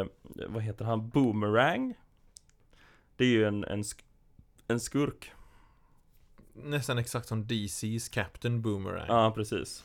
eh, 0.00 0.06
vad 0.48 0.62
heter 0.62 0.84
han, 0.84 1.08
Boomerang. 1.08 1.94
Det 3.16 3.24
är 3.24 3.28
ju 3.28 3.44
en, 3.44 3.64
en, 3.64 3.82
sk- 3.82 4.04
en 4.68 4.80
skurk. 4.80 5.32
Nästan 6.52 6.98
exakt 6.98 7.28
som 7.28 7.44
DC's 7.44 8.12
Captain 8.14 8.62
Boomerang. 8.62 9.06
Ja, 9.08 9.32
precis 9.34 9.84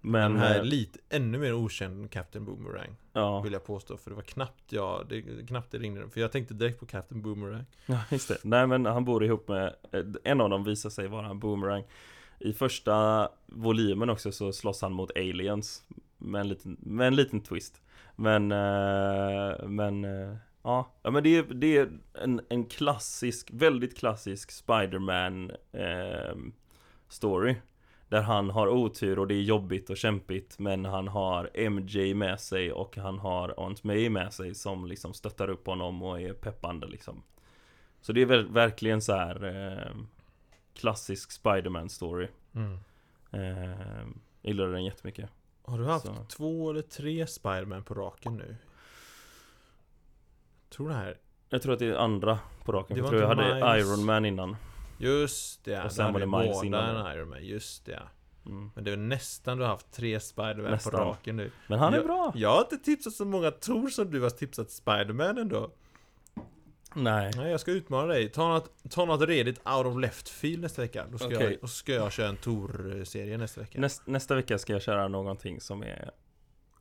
Men 0.00 0.32
den 0.32 0.40
här 0.40 0.58
eh, 0.58 0.64
lite 0.64 0.98
ännu 1.08 1.38
mer 1.38 1.54
okänd 1.54 2.02
än 2.02 2.08
Captain 2.08 2.44
Boomerang 2.44 2.96
ja, 3.12 3.40
Vill 3.40 3.52
jag 3.52 3.64
påstå, 3.64 3.96
för 3.96 4.10
det 4.10 4.16
var 4.16 4.22
knappt 4.22 4.72
jag, 4.72 5.06
det, 5.08 5.46
knappt 5.46 5.70
det 5.70 5.78
ringde 5.78 6.10
För 6.10 6.20
jag 6.20 6.32
tänkte 6.32 6.54
direkt 6.54 6.80
på 6.80 6.86
Captain 6.86 7.22
Boomerang. 7.22 7.64
Ja, 7.86 7.98
just 8.10 8.28
det. 8.28 8.36
Nej 8.42 8.66
men 8.66 8.86
han 8.86 9.04
bor 9.04 9.24
ihop 9.24 9.48
med, 9.48 9.74
eh, 9.92 10.04
en 10.24 10.40
av 10.40 10.50
dem 10.50 10.64
visar 10.64 10.90
sig 10.90 11.08
vara 11.08 11.26
en 11.26 11.38
boomerang. 11.38 11.84
I 12.38 12.52
första 12.52 13.28
volymen 13.46 14.10
också 14.10 14.32
så 14.32 14.52
slåss 14.52 14.82
han 14.82 14.92
mot 14.92 15.10
aliens 15.16 15.84
Med 16.18 16.40
en 16.40 16.48
liten, 16.48 16.76
med 16.80 17.06
en 17.06 17.16
liten 17.16 17.40
twist. 17.40 17.82
Men, 18.16 18.52
eh, 18.52 19.68
men 19.68 20.06
Ja, 20.66 20.92
ja 21.02 21.10
men 21.10 21.22
det 21.22 21.36
är, 21.36 21.42
det 21.42 21.76
är 21.76 21.88
en, 22.14 22.40
en 22.48 22.64
klassisk, 22.64 23.50
väldigt 23.52 23.96
klassisk 23.96 24.50
Spiderman 24.50 25.50
eh, 25.72 26.36
story 27.08 27.54
Där 28.08 28.22
han 28.22 28.50
har 28.50 28.68
otur 28.68 29.18
och 29.18 29.26
det 29.26 29.34
är 29.34 29.42
jobbigt 29.42 29.90
och 29.90 29.96
kämpigt 29.96 30.58
Men 30.58 30.84
han 30.84 31.08
har 31.08 31.50
MJ 31.54 32.14
med 32.14 32.40
sig 32.40 32.72
och 32.72 32.96
han 32.96 33.18
har 33.18 33.54
Aunt 33.56 33.84
May 33.84 34.10
med 34.10 34.32
sig 34.32 34.54
Som 34.54 34.86
liksom 34.86 35.14
stöttar 35.14 35.50
upp 35.50 35.66
honom 35.66 36.02
och 36.02 36.20
är 36.20 36.32
peppande 36.32 36.86
liksom 36.86 37.22
Så 38.00 38.12
det 38.12 38.22
är 38.22 38.26
väl, 38.26 38.48
verkligen 38.48 39.02
så 39.02 39.12
här 39.12 39.44
eh, 39.44 39.96
Klassisk 40.74 41.32
Spiderman 41.32 41.88
story 41.88 42.28
mm. 42.54 42.78
eh, 43.30 44.00
Jag 44.42 44.50
gillar 44.50 44.68
den 44.68 44.84
jättemycket 44.84 45.30
Har 45.64 45.78
du 45.78 45.84
haft 45.84 46.06
Så. 46.06 46.24
två 46.28 46.70
eller 46.70 46.82
tre 46.82 47.26
Spiderman 47.26 47.82
på 47.84 47.94
raken 47.94 48.36
nu? 48.36 48.56
Tror 50.68 50.88
det 50.88 50.94
här 50.94 51.18
Jag 51.48 51.62
tror 51.62 51.72
att 51.72 51.78
det 51.78 51.86
är 51.86 51.94
andra 51.94 52.38
på 52.64 52.72
raken 52.72 52.96
Jag 52.96 53.08
tror 53.08 53.20
jag 53.20 53.28
hade 53.28 53.54
Miles. 53.54 53.88
Iron 53.88 54.04
Man 54.04 54.24
innan 54.24 54.56
Just 54.98 55.64
det, 55.64 55.84
Och 55.84 55.92
sen 55.92 56.12
var 56.12 56.20
det 56.20 56.26
Miles 56.26 56.64
innan 56.64 56.96
en 56.96 57.16
Iron 57.16 57.28
Man, 57.28 57.44
just 57.44 57.84
det 57.84 58.02
mm. 58.46 58.70
Men 58.74 58.84
det 58.84 58.92
är 58.92 58.96
nästan 58.96 59.56
du 59.58 59.62
har 59.62 59.70
haft 59.70 59.92
tre 59.92 60.20
Spiderman 60.20 60.78
på 60.78 60.90
raken 60.90 61.36
nu 61.36 61.50
Men 61.66 61.78
han 61.78 61.92
är 61.92 61.96
jag, 61.96 62.06
bra! 62.06 62.32
Jag 62.34 62.50
har 62.50 62.60
inte 62.60 62.76
tipsat 62.76 63.12
så 63.12 63.24
många 63.24 63.50
Tor 63.50 63.88
som 63.88 64.10
du 64.10 64.20
har 64.20 64.30
tipsat 64.30 64.70
Spiderman 64.70 65.38
ändå 65.38 65.70
Nej 66.96 67.32
Nej, 67.36 67.50
jag 67.50 67.60
ska 67.60 67.70
utmana 67.70 68.06
dig. 68.06 68.28
Ta 68.28 68.48
något, 68.48 68.72
ta 68.90 69.04
något 69.04 69.28
redigt 69.28 69.60
out 69.66 69.86
of 69.86 70.00
left 70.00 70.28
field 70.28 70.62
nästa 70.62 70.82
vecka. 70.82 71.06
Då 71.12 71.18
ska, 71.18 71.26
Okej. 71.26 71.42
jag, 71.42 71.60
då 71.60 71.66
ska 71.66 71.92
jag 71.92 72.12
köra 72.12 72.28
en 72.28 72.36
Tor-serie 72.36 73.38
nästa 73.38 73.60
vecka. 73.60 73.80
Näst, 73.80 74.06
Nästa 74.06 74.34
vecka 74.34 74.58
ska 74.58 74.72
jag 74.72 74.82
köra 74.82 75.08
någonting 75.08 75.60
som 75.60 75.82
är 75.82 76.10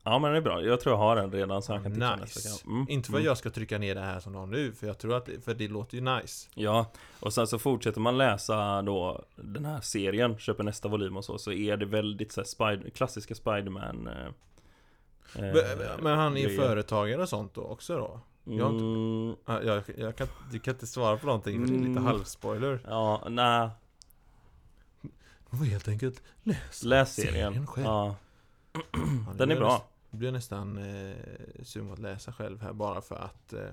Ja 0.07 0.19
men 0.19 0.31
det 0.31 0.37
är 0.37 0.41
bra, 0.41 0.63
jag 0.63 0.79
tror 0.79 0.93
jag 0.93 0.97
har 0.99 1.15
den 1.15 1.31
redan 1.31 1.61
så 1.61 1.71
jag 1.73 1.83
kan 1.83 1.91
nästa 1.93 2.15
nice. 2.15 2.49
vecka 2.49 2.69
mm. 2.71 2.85
Inte 2.89 3.07
för 3.09 3.13
att 3.17 3.19
mm. 3.19 3.25
jag 3.27 3.37
ska 3.37 3.49
trycka 3.49 3.77
ner 3.77 3.95
det 3.95 4.01
här 4.01 4.19
som 4.19 4.33
du 4.33 4.39
har 4.39 4.45
nu, 4.45 4.73
för 4.73 4.87
jag 4.87 4.97
tror 4.97 5.15
att 5.17 5.25
det, 5.25 5.41
för 5.45 5.53
det 5.53 5.67
låter 5.67 5.97
ju 5.97 6.01
nice. 6.03 6.49
Ja, 6.53 6.91
och 7.19 7.33
sen 7.33 7.47
så 7.47 7.59
fortsätter 7.59 8.01
man 8.01 8.17
läsa 8.17 8.81
då 8.81 9.21
den 9.35 9.65
här 9.65 9.81
serien, 9.81 10.37
köper 10.37 10.63
nästa 10.63 10.87
volym 10.87 11.17
och 11.17 11.25
så, 11.25 11.37
så 11.37 11.51
är 11.51 11.77
det 11.77 11.85
väldigt 11.85 12.31
så 12.31 12.41
här, 12.41 12.45
spider, 12.45 12.89
klassiska 12.89 13.35
Spiderman 13.35 14.07
eh, 14.07 14.25
eh, 15.45 15.53
Men- 15.53 16.03
Men 16.03 16.17
han 16.17 16.37
är 16.37 16.43
grejer. 16.43 16.61
företagare 16.61 17.21
och 17.21 17.29
sånt 17.29 17.53
då 17.53 17.61
också 17.61 17.97
då? 17.97 18.19
jag 18.43 18.69
Mm, 18.71 19.35
Ja, 19.45 19.61
Jag, 19.63 19.83
jag 19.97 20.15
kan, 20.15 20.27
du 20.51 20.59
kan 20.59 20.73
inte 20.73 20.87
svara 20.87 21.17
på 21.17 21.25
någonting, 21.25 21.67
för 21.67 21.73
det 21.73 21.77
är 21.79 21.79
lite 21.79 21.91
Mm. 21.91 22.05
halvspoiler. 22.05 22.79
ja, 22.87 23.23
nej, 23.29 23.69
Man 25.49 25.59
får 25.59 25.65
helt 25.65 25.87
enkelt 25.87 26.21
läsa 26.43 26.87
läs 26.87 27.15
serien. 27.15 27.67
själv. 27.67 27.85
Ja, 27.87 28.15
den 29.35 29.51
är 29.51 29.55
jag 29.55 29.63
bra. 29.63 29.85
Blir 30.15 30.31
nästan 30.31 30.77
eh, 30.77 31.15
sugen 31.63 31.91
att 31.91 31.99
läsa 31.99 32.33
själv 32.33 32.61
här 32.61 32.73
bara 32.73 33.01
för 33.01 33.15
att 33.15 33.53
eh, 33.53 33.69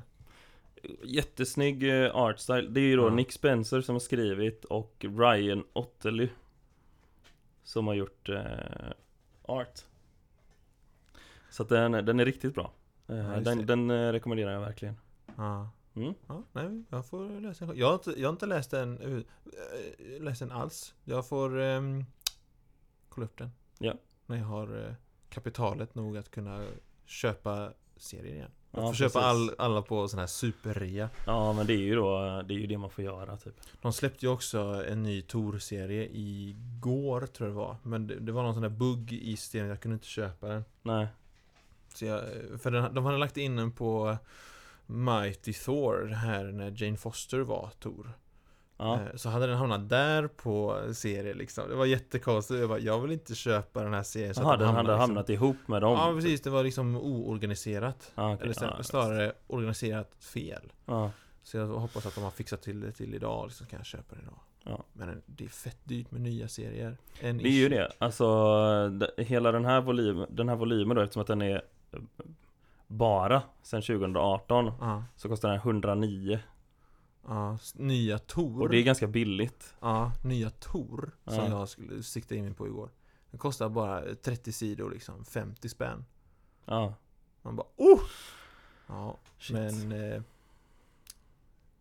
Jättesnygg 1.05 1.89
eh, 2.05 2.17
artstyle. 2.17 2.69
Det 2.71 2.81
är 2.81 2.85
ju 2.85 2.97
då 2.97 3.07
Ja. 3.07 3.15
Nick 3.15 3.33
Spencer 3.33 3.81
som 3.81 3.95
har 3.95 4.01
skrivit 4.01 4.65
och 4.65 4.97
Ryan 5.09 5.65
Otterly 5.73 6.29
som 7.63 7.87
har 7.87 7.95
gjort 7.95 8.29
eh, 8.29 8.93
art. 9.43 9.81
Så 11.51 11.63
att 11.63 11.69
den, 11.69 11.93
den 11.93 12.21
är 12.21 12.25
riktigt 12.25 12.55
bra. 12.55 12.73
Eh, 13.09 13.17
Ja, 13.17 13.41
den 13.41 13.67
den 13.67 13.91
eh, 13.91 14.13
rekommenderar 14.13 14.53
jag 14.53 14.61
verkligen. 14.61 14.97
Ja. 15.37 15.71
Mm. 15.95 16.15
ja, 16.27 16.43
nej, 16.53 16.85
jag 16.89 17.07
får 17.07 17.41
läsa 17.41 17.67
den. 17.67 17.77
Jag 17.77 17.87
har 17.87 17.95
inte, 17.95 18.11
jag 18.21 18.29
har 18.29 18.33
inte 18.33 18.47
läst 18.47 18.71
den, 18.71 19.25
läst 20.21 20.41
den 20.41 20.53
alls. 20.53 20.95
Jag 21.05 21.29
får 21.29 21.57
um, 21.59 22.05
kolla 23.09 23.25
upp 23.25 23.37
den. 23.39 23.51
Ja. 23.79 23.95
När 24.27 24.37
jag 24.37 24.45
har 24.45 24.97
kapitalet 25.33 25.95
nog 25.95 26.17
att 26.17 26.31
kunna 26.31 26.65
köpa 27.07 27.73
serien 27.97 28.37
igen. 28.37 28.51
Ja, 28.71 28.87
får 28.87 28.95
köpa 28.95 29.21
all, 29.21 29.51
alla 29.59 29.83
på 29.83 30.09
sån 30.09 30.19
här 30.19 30.27
superrea. 30.27 31.11
Ja 31.27 31.53
men 31.53 31.67
det 31.67 31.73
är 31.73 31.79
ju 31.79 31.95
då, 31.95 32.43
det 32.49 32.55
är 32.55 32.59
ju 32.59 32.67
det 32.67 32.79
man 32.79 32.91
får 32.91 33.05
göra 33.05 33.37
typ. 33.37 33.55
De 33.83 33.93
släppte 33.93 34.27
ju 34.27 34.33
också 34.33 34.85
en 34.89 35.03
ny 35.03 35.23
Tor-serie 35.23 36.09
igår 36.13 37.27
tror 37.27 37.49
jag 37.49 37.57
det 37.57 37.61
var. 37.61 37.77
Men 37.83 38.07
det, 38.07 38.19
det 38.19 38.33
var 38.33 38.43
någon 38.43 38.55
sån 38.55 38.63
där 38.63 38.71
bugg 38.71 39.13
i 39.13 39.37
systemet, 39.37 39.69
jag 39.69 39.81
kunde 39.81 39.95
inte 39.95 40.07
köpa 40.07 40.49
den. 40.49 40.65
Nej. 40.83 41.07
Så 41.95 42.05
jag, 42.05 42.23
för 42.63 42.71
den, 42.71 42.95
de 42.95 43.05
hade 43.05 43.19
lagt 43.19 43.37
in 43.37 43.57
den 43.57 43.73
på 43.73 44.17
Mighty 44.87 45.53
Thor 45.53 46.07
här 46.07 46.45
när 46.45 46.83
Jane 46.83 46.97
Foster 46.97 47.41
var 47.41 47.71
Tor. 47.81 48.13
Ja. 48.83 48.95
Eh, 48.95 49.17
Så 49.17 49.29
hade 49.29 49.47
den 49.47 49.57
hamnat 49.57 49.89
där 49.89 50.27
på 50.27 50.81
serie 50.93 51.35
liksom. 51.35 51.69
Det 51.69 51.75
var 51.75 51.87
jättekonstigt. 51.87 52.61
Jag 52.61 52.69
bara, 52.69 52.79
jag 52.79 53.01
vill 53.01 53.13
inte 53.13 53.35
köpa 53.35 53.83
den 53.83 53.95
här 53.95 54.03
serien 54.03 54.35
så 54.35 54.43
Jaha, 54.43 54.53
att 54.53 54.59
den 54.59 54.69
hade 54.69 54.83
liksom- 54.83 55.01
hamnat 55.01 55.31
ihop 55.31 55.57
med 55.67 55.83
dem? 55.83 55.93
Ja 55.93 56.13
precis, 56.15 56.41
det 56.41 56.51
var 56.51 56.63
liksom 56.65 56.97
oorganiserat. 56.97 58.13
Ja, 58.15 58.35
okej. 58.35 58.45
Eller 58.51 58.75
ja, 58.77 58.83
snarare 58.83 59.33
organiserat 59.47 60.11
fel. 60.21 60.73
Ja, 60.87 61.11
Så 61.43 61.57
jag 61.57 61.67
hoppas 61.67 62.07
att 62.07 62.15
de 62.15 62.25
har 62.25 62.31
fixat 62.31 62.63
till 62.63 62.81
det 62.81 62.93
till 62.93 63.15
idag, 63.15 63.47
liksom 63.47 63.67
kan 63.67 63.79
jag 63.79 63.87
köpa 63.87 64.15
det 64.15 64.23
idag. 64.23 64.39
Ja. 64.65 64.85
Men 64.93 65.23
det 65.27 65.45
är 65.45 65.49
fett 65.49 65.79
dyrt 65.85 66.11
med 66.11 66.21
nya 66.21 66.49
serier. 66.49 66.97
En 67.21 67.39
det 67.39 67.49
är 67.49 67.51
ju 67.53 67.69
det. 67.69 67.93
Alltså, 67.99 68.27
hela 69.17 69.53
den 69.53 69.65
här, 69.65 69.81
volym, 69.81 70.27
den 70.31 70.49
här 70.49 70.57
volymen 70.57 70.97
då, 70.97 71.03
eftersom 71.03 71.21
att 71.23 71.27
den 71.27 71.43
är 71.43 71.63
eh, 71.93 72.01
bara 72.87 73.43
sedan 73.63 73.83
2018 73.83 74.73
Ja, 74.81 75.05
så 75.17 75.29
kostar 75.29 75.49
den 75.49 75.59
109 75.59 76.39
ja, 77.27 77.59
nya 77.75 78.19
Tor. 78.19 78.61
och 78.63 78.69
det 78.69 78.79
är 78.79 78.83
ganska 78.83 79.07
billigt. 79.07 79.75
Ja, 79.81 80.13
nya 80.25 80.51
Tor 80.51 81.13
som 81.25 81.35
Ja. 81.35 81.49
jag 81.49 81.69
skulle 81.69 82.03
sikta 82.03 82.35
in 82.35 82.45
mig 82.45 82.55
på 82.55 82.67
igår. 82.67 82.91
Den 83.31 83.39
kostar 83.39 83.69
bara 83.69 84.15
30 84.15 84.53
sidor 84.53 84.91
liksom, 84.91 85.25
50 85.25 85.69
spänn. 85.69 86.05
Ja, 86.65 86.95
Man 87.43 87.57
bara 87.57 87.67
oh! 87.77 88.01
Ja, 88.87 89.19
shit. 89.39 89.55
men... 89.57 89.93
Eh, 89.93 90.23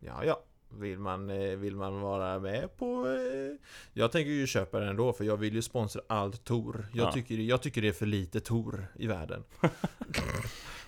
ja, 0.00 0.24
ja. 0.24 0.42
Vill 0.74 0.98
man, 0.98 1.30
eh, 1.30 1.56
vill 1.56 1.76
man 1.76 2.00
vara 2.00 2.38
med 2.38 2.76
på... 2.76 3.08
Eh, 3.08 3.66
jag 3.92 4.12
tänker 4.12 4.30
ju 4.30 4.46
köpa 4.46 4.78
den 4.80 4.88
ändå 4.88 5.12
för 5.12 5.24
jag 5.24 5.36
vill 5.36 5.54
ju 5.54 5.62
sponsra 5.62 6.02
allt 6.06 6.44
Tor. 6.44 6.86
Jag, 6.92 7.06
Ja. 7.08 7.12
tycker, 7.12 7.34
jag 7.34 7.62
tycker 7.62 7.82
det 7.82 7.88
är 7.88 7.92
för 7.92 8.06
lite 8.06 8.40
Tor 8.40 8.86
i 8.94 9.06
världen. 9.06 9.44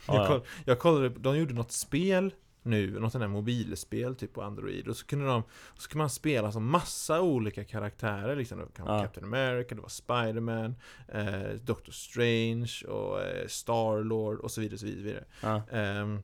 Ja, 0.06 0.14
jag, 0.14 0.24
ja. 0.24 0.26
koll, 0.28 0.40
jag 0.64 0.78
kollade, 0.78 1.08
de 1.08 1.36
gjorde 1.38 1.54
något 1.54 1.72
spel 1.72 2.34
nu, 2.64 3.00
något 3.00 3.12
sånt 3.12 3.22
där 3.22 3.28
mobilspel 3.28 4.14
typ 4.14 4.32
på 4.32 4.42
Android 4.42 4.88
och 4.88 4.96
så 4.96 5.06
kunde 5.06 5.26
de, 5.26 5.42
så 5.78 5.88
kunde 5.88 6.02
man 6.02 6.10
spela 6.10 6.52
som 6.52 6.70
massa 6.70 7.20
olika 7.20 7.64
karaktärer 7.64 8.36
liksom. 8.36 8.58
Det 8.58 8.82
vara 8.82 8.96
Ja. 8.96 9.02
Captain 9.02 9.26
America, 9.26 9.74
det 9.74 9.80
var 9.80 9.88
Spiderman, 9.88 10.74
eh, 11.08 11.50
Doctor 11.62 11.92
Strange 11.92 12.82
och 12.88 13.22
eh, 13.22 13.46
Star-Lord 13.46 14.38
och 14.38 14.50
så 14.50 14.60
vidare, 14.60 14.78
så 14.78 14.86
vidare. 14.86 15.24
Ja, 15.40 15.62
Ehm, 15.70 16.22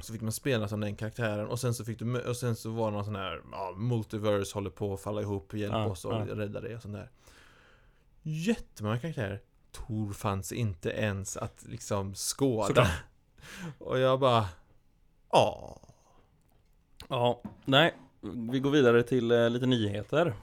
så 0.00 0.12
fick 0.12 0.22
man 0.22 0.32
spela 0.32 0.68
som 0.68 0.80
den 0.80 0.96
karaktären 0.96 1.46
och 1.46 1.60
sen 1.60 1.74
så 1.74 1.84
fick 1.84 1.98
du 1.98 2.20
och 2.20 2.36
sen 2.36 2.56
så 2.56 2.70
var 2.70 2.90
det 2.90 2.96
någon 2.96 3.04
sån 3.04 3.16
här 3.16 3.42
ja, 3.52 3.74
Multiverse 3.76 4.54
håller 4.54 4.70
på 4.70 4.94
att 4.94 5.00
falla 5.00 5.20
ihop, 5.20 5.54
hjälp 5.54 5.72
Ja, 5.72 5.86
oss 5.86 6.04
och 6.04 6.12
ja. 6.12 6.24
rädda 6.34 6.60
dig 6.60 6.76
och 6.76 6.82
sånt 6.82 6.94
där 6.94 7.10
Jättemånga 8.22 8.98
karaktärer 8.98 9.40
Tor 9.72 10.12
fanns 10.12 10.52
inte 10.52 10.90
ens 10.90 11.36
att 11.36 11.64
liksom 11.68 12.14
skåda. 12.14 12.90
Och 13.78 13.98
jag 13.98 14.20
bara 14.20 14.46
Ja 15.32 15.80
ja, 17.08 17.42
nej. 17.64 17.94
Vi 18.50 18.60
går 18.60 18.70
vidare 18.70 19.02
till 19.02 19.30
eh, 19.30 19.50
lite 19.50 19.66
nyheter. 19.66 20.34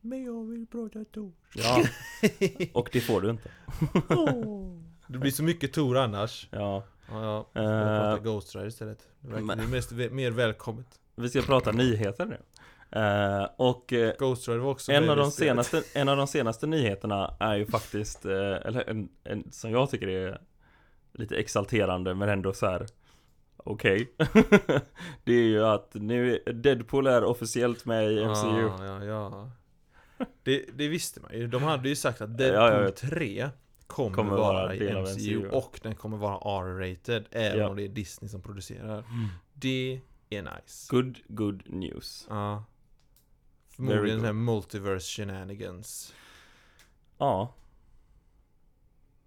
Men 0.00 0.24
jag 0.24 0.44
vill 0.44 0.66
prata 0.66 1.04
Tor 1.04 1.32
Ja, 1.54 1.84
och 2.72 2.88
det 2.92 3.00
får 3.00 3.20
du 3.20 3.30
inte. 3.30 3.50
Det 5.06 5.18
blir 5.18 5.30
så 5.30 5.42
mycket 5.42 5.72
Tor 5.72 5.96
annars 5.98 6.48
Ja, 6.50 6.82
Ja, 7.10 7.22
ja. 7.24 7.46
Jag 7.52 7.64
Eh, 7.64 7.70
pratar 8.00 8.18
Ghost 8.24 8.54
Rider 8.54 8.68
istället 8.68 9.08
Det 9.20 9.28
verkar 9.28 9.44
men- 9.56 9.70
mest, 9.70 9.90
mer 9.92 10.30
välkommet 10.30 11.00
vi 11.14 11.28
ska 11.28 11.42
prata 11.42 11.72
nyheter 11.72 12.26
nu. 12.26 12.38
Eh, 13.00 13.48
och 13.56 13.92
eh, 13.92 14.14
Ghost 14.18 14.48
Rider 14.48 14.60
var 14.60 14.70
också 14.70 14.92
en 14.92 15.02
med 15.02 15.10
av, 15.10 15.18
i 15.18 15.20
de 15.20 15.30
spelet. 15.30 15.66
senaste, 15.66 16.00
en 16.00 16.08
av 16.08 16.16
de 16.16 16.26
senaste 16.26 16.66
nyheterna 16.66 17.36
är 17.40 17.54
ju 17.56 17.66
faktiskt, 17.66 18.24
eh, 18.24 18.32
eller 18.32 18.90
en, 18.90 19.08
en 19.24 19.52
som 19.52 19.70
jag 19.70 19.90
tycker 19.90 20.08
är 20.08 20.40
lite 21.12 21.36
exalterande 21.36 22.14
men 22.14 22.28
ändå 22.28 22.52
så 22.52 22.66
här. 22.66 22.86
Okej 23.64 24.12
Det 25.24 25.32
är 25.32 25.42
ju 25.48 25.64
att 25.64 25.94
nu 25.94 26.38
Deadpool 26.38 27.06
är 27.06 27.24
officiellt 27.24 27.84
med 27.86 28.12
i 28.12 28.24
MCU 28.26 28.60
Ja, 28.60 28.84
ja, 28.84 29.04
ja. 29.04 29.50
Det, 30.42 30.64
det 30.74 30.88
visste 30.88 31.20
man 31.20 31.32
ju. 31.34 31.46
De 31.46 31.62
hade 31.62 31.88
ju 31.88 31.96
sagt 31.96 32.20
att 32.20 32.30
Ja, 32.30 32.36
Deadpool 32.36 32.84
vet. 32.84 32.96
3 32.96 33.50
kommer, 33.86 34.16
Kommer 34.16 34.30
vara, 34.36 34.52
vara 34.52 34.74
i 34.74 34.92
MCU, 35.02 35.38
MCU. 35.40 35.48
och 35.48 35.80
den 35.82 35.94
kommer 35.94 36.16
vara 36.16 36.34
R-rated 36.62 37.24
även 37.30 37.58
Ja. 37.58 37.68
om 37.68 37.76
det 37.76 37.82
är 37.84 37.88
Disney 37.88 38.28
som 38.28 38.42
producerar. 38.42 39.04
Det 39.54 40.00
är 40.30 40.42
nice. 40.42 40.86
Good, 40.96 41.18
good 41.28 41.62
news 41.66 42.26
Ja. 42.30 42.64
Förmodligen 43.68 44.24
här 44.24 44.32
multiverse 44.32 45.06
shenanigans. 45.22 46.14
Ja, 47.18 47.54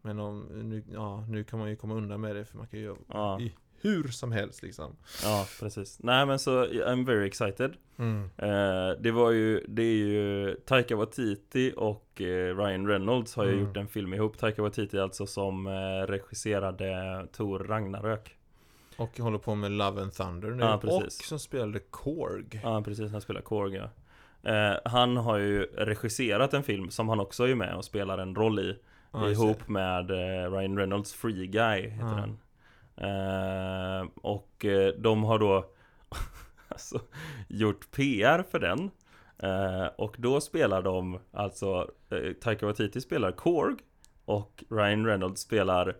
Men 0.01 0.19
om, 0.19 0.39
nu, 0.69 0.83
ja, 0.93 1.25
nu 1.29 1.43
kan 1.43 1.59
man 1.59 1.69
ju 1.69 1.75
komma 1.75 1.93
undan 1.95 2.21
med 2.21 2.35
det 2.35 2.45
för 2.45 2.57
man 2.57 2.67
kan 2.67 2.79
ju 2.79 2.95
ja, 3.07 3.39
hur 3.81 4.07
som 4.07 4.31
helst 4.31 4.63
liksom. 4.63 4.95
ja 5.23 5.45
precis 5.59 5.99
Nej 6.03 6.25
men 6.25 6.39
så, 6.39 6.65
I'm 6.65 7.05
very 7.05 7.27
excited 7.27 7.73
Mm. 7.99 8.29
Eh, 8.37 8.89
det 8.99 9.11
var 9.11 9.31
ju, 9.31 9.65
det 9.67 9.81
är 9.81 9.95
ju 9.95 10.55
Taika 10.65 10.95
Waititi 10.95 11.73
och 11.77 12.21
eh, 12.21 12.57
Ryan 12.57 12.87
Reynolds 12.87 13.35
har 13.35 13.45
ju 13.45 13.51
Mm. 13.53 13.65
gjort 13.65 13.77
en 13.77 13.87
film 13.87 14.13
ihop 14.13 14.37
Taika 14.37 14.61
Waititi 14.61 14.99
alltså 14.99 15.25
som 15.27 15.67
eh, 15.67 16.07
regisserade 16.07 17.27
Thor 17.31 17.59
Ragnarök 17.59 18.35
Och 18.97 19.19
håller 19.19 19.37
på 19.37 19.55
med 19.55 19.71
Love 19.71 20.01
and 20.01 20.13
Thunder 20.13 20.49
nu. 20.49 20.63
Ja, 20.63 20.75
och 20.75 21.11
som 21.11 21.39
spelade 21.39 21.79
Korg. 21.79 22.59
Ja 22.63 22.81
precis, 22.85 23.11
han 23.11 23.21
spelar 23.21 23.41
Korg 23.41 23.75
ja. 23.75 23.89
eh, 24.51 24.77
Han 24.85 25.17
har 25.17 25.37
ju 25.37 25.61
regisserat 25.63 26.53
en 26.53 26.63
film 26.63 26.89
som 26.89 27.09
han 27.09 27.19
också 27.19 27.47
är 27.47 27.55
med 27.55 27.75
och 27.75 27.85
spelar 27.85 28.17
en 28.17 28.35
roll 28.35 28.59
i 28.59 28.77
det. 29.13 29.31
Ihop 29.31 29.67
med 29.67 30.11
eh, 30.11 30.51
Ryan 30.51 30.77
Reynolds 30.77 31.13
Free 31.13 31.47
Guy 31.47 31.81
heter 31.81 32.05
Ja. 32.07 32.15
den 32.15 32.37
eh, 32.97 34.07
Och 34.21 34.65
eh, 34.65 34.93
de 34.97 35.23
har 35.23 35.39
då 35.39 35.65
alltså, 36.67 37.01
gjort 37.47 37.91
PR 37.91 38.43
för 38.51 38.59
den. 38.59 38.91
Eh, 39.39 39.85
Och 39.97 40.15
då 40.19 40.41
spelar 40.41 40.81
de 40.81 41.19
alltså 41.31 41.91
eh, 42.09 42.33
Taika 42.41 42.65
Waititi 42.65 43.01
spelar 43.01 43.31
Korg 43.31 43.75
Och 44.25 44.63
Ryan 44.69 45.05
Reynolds 45.05 45.41
spelar 45.41 45.95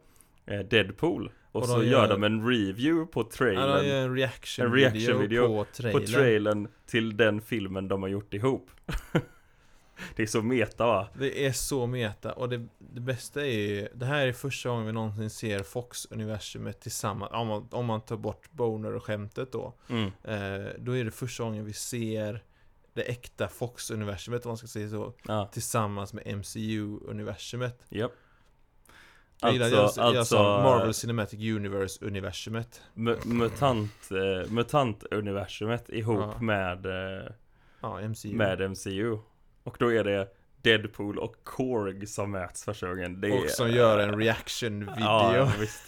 eh, 0.46 0.60
Deadpool. 0.60 1.32
Och, 1.52 1.62
Och 1.62 1.68
så 1.70 1.84
gör 1.84 1.92
gör- 2.02 2.08
de 2.08 2.24
en 2.24 2.48
review 2.50 3.12
på 3.12 3.24
trailern. 3.24 3.86
ju 3.86 3.92
en 3.92 4.16
reaction, 4.16 4.66
En 4.66 4.74
reaction 4.74 5.00
video, 5.02 5.18
video 5.20 5.48
på 5.48 5.64
På 5.66 5.66
trailern. 5.82 6.06
trailern 6.06 6.68
till 6.86 7.18
den 7.18 7.42
filmen 7.42 7.88
de 7.88 8.02
har 8.02 8.10
gjort 8.10 8.34
ihop 8.34 8.72
Det 10.16 10.24
är 10.24 10.28
så 10.28 10.42
meta 10.42 10.86
va? 10.86 11.08
Det 11.20 11.46
är 11.48 11.52
så 11.52 11.88
meta 11.88 12.34
och 12.34 12.50
det, 12.50 12.68
det 12.80 13.02
bästa 13.02 13.42
är 13.46 13.52
ju 13.60 13.88
Det 13.94 14.06
här 14.06 14.28
är 14.28 14.34
första 14.34 14.70
gången 14.70 14.86
vi 14.86 14.92
någonsin 14.92 15.30
ser 15.30 15.64
Fox-universumet 15.64 16.80
tillsammans. 16.80 17.32
Om 17.34 17.48
man, 17.48 17.68
om 17.72 17.86
man 17.86 18.02
tar 18.02 18.18
bort 18.18 18.52
Boner 18.52 18.96
och 18.96 19.04
skämtet 19.04 19.52
då. 19.52 19.74
Mm. 19.90 20.06
eh, 20.24 20.72
Då 20.80 20.98
är 20.98 21.04
det 21.06 21.12
första 21.12 21.44
gången 21.44 21.66
vi 21.66 21.74
ser 21.74 22.44
Det 22.94 23.02
äkta 23.02 23.48
Fox-universumet 23.48 24.46
om 24.46 24.50
man 24.50 24.58
ska 24.58 24.68
säga 24.68 24.90
så 24.90 25.14
Ja, 25.28 25.50
Tillsammans 25.54 26.14
med 26.14 26.28
MCU-universumet 26.38 27.84
japp. 27.90 28.12
Jag 29.42 29.54
gillar 29.54 29.66
Alltså, 29.66 30.02
jag, 30.02 30.10
jag 30.14 30.18
alltså 30.18 30.36
sa 30.36 30.64
Marvel 30.64 30.94
Cinematic 30.94 31.40
Universe-universumet. 31.40 32.82
Mu- 32.94 33.26
mutant, 33.26 34.12
eh, 34.12 34.52
mutant-universumet 34.52 35.90
ihop 35.90 36.20
Ja. 36.20 36.42
med, 36.42 36.86
eh, 36.86 37.32
Ja, 37.82 38.02
MCU 38.02 38.34
med 38.36 38.62
MCU 38.72 39.18
Och 39.68 39.76
då 39.80 39.94
är 39.94 40.04
det 40.04 40.28
Deadpool 40.62 41.20
och 41.20 41.36
Korg 41.44 42.08
som 42.08 42.32
möts 42.32 42.64
första 42.64 42.90
gången. 42.90 43.22
Det 43.22 43.32
Och 43.32 43.50
som 43.50 43.70
gör 43.70 44.00
en 44.00 44.20
reaction-video. 44.20 45.04
Ja, 45.04 45.52
visst. 45.60 45.84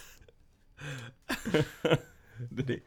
Det 2.56 2.80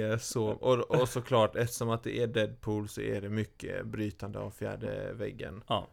är 0.00 0.18
så, 0.18 0.44
och, 0.46 1.00
och 1.00 1.08
såklart 1.08 1.56
eftersom 1.56 1.90
att 1.90 2.02
det 2.02 2.18
är 2.18 2.26
Deadpool 2.26 2.88
så 2.88 3.00
är 3.00 3.20
det 3.20 3.28
mycket 3.28 3.86
brytande 3.86 4.38
av 4.38 4.50
fjärde 4.50 5.12
väggen. 5.12 5.62
Ja. 5.66 5.88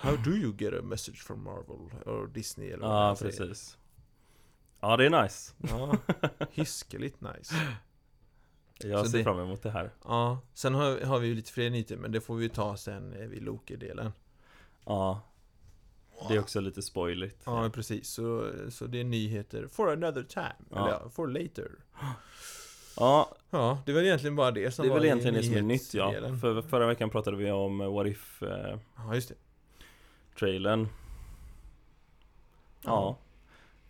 How 0.00 0.16
do 0.16 0.30
you 0.30 0.54
get 0.58 0.74
a 0.74 0.82
message 0.82 1.22
from 1.22 1.42
Marvel? 1.44 1.90
Or 2.06 2.26
Disney 2.26 2.70
eller 2.70 2.86
vad 2.88 3.10
Ja, 3.10 3.16
säger. 3.16 3.32
precis. 3.32 3.78
Ja, 4.80 4.96
det 4.96 5.06
är 5.06 5.22
nice. 5.22 5.54
Ja, 5.58 5.96
hiskeligt 6.50 7.20
nice 7.20 7.54
Jag 8.78 9.04
Så 9.06 9.10
ser 9.10 9.18
det- 9.18 9.24
fram 9.24 9.38
emot 9.40 9.62
det 9.62 9.70
här. 9.70 9.90
Ja, 10.04 10.38
sen 10.54 10.74
har, 10.74 11.00
har 11.00 11.18
vi 11.18 11.28
ju 11.28 11.34
lite 11.34 11.52
fler 11.52 11.70
nyheter 11.70 11.96
men 11.96 12.12
det 12.12 12.20
får 12.20 12.36
vi 12.36 12.48
ta 12.48 12.76
sen 12.76 13.12
eh, 13.12 13.26
vid 13.28 13.42
Loki-delen. 13.42 14.12
Ja. 14.84 15.20
Det 16.28 16.34
är 16.34 16.40
också 16.40 16.60
lite 16.60 16.82
spoiligt. 16.82 17.42
Ja, 17.44 17.70
precis, 17.74 18.08
så, 18.10 18.50
så 18.70 18.86
det 18.86 19.00
är 19.00 19.04
nyheter 19.04 19.66
for 19.72 19.92
another 19.92 20.22
time, 20.22 20.54
Ja. 20.70 20.76
eller 20.78 20.90
ja, 20.90 21.08
for 21.10 21.26
later. 21.28 21.70
Ja, 22.96 23.36
Ja, 23.50 23.82
det 23.86 23.92
är 23.92 23.96
väl 23.96 24.04
egentligen 24.04 24.36
bara 24.36 24.50
det 24.50 24.70
som 24.70 24.82
det 24.82 24.88
är 24.88 24.90
var 24.90 24.96
väl 24.96 25.04
egentligen 25.06 25.34
det 25.34 25.42
som 25.42 25.54
är 25.56 25.62
nytt 25.62 25.94
ja. 25.94 26.12
För 26.40 26.62
förra 26.62 26.86
veckan 26.86 27.10
pratade 27.10 27.36
vi 27.36 27.50
om 27.50 27.80
eh, 27.80 27.92
What 27.94 28.06
If 28.06 28.42
eh, 28.42 28.78
Ja, 28.96 29.14
just 29.14 29.28
det. 29.28 29.34
trailern. 30.38 30.88
Ja. 32.84 33.18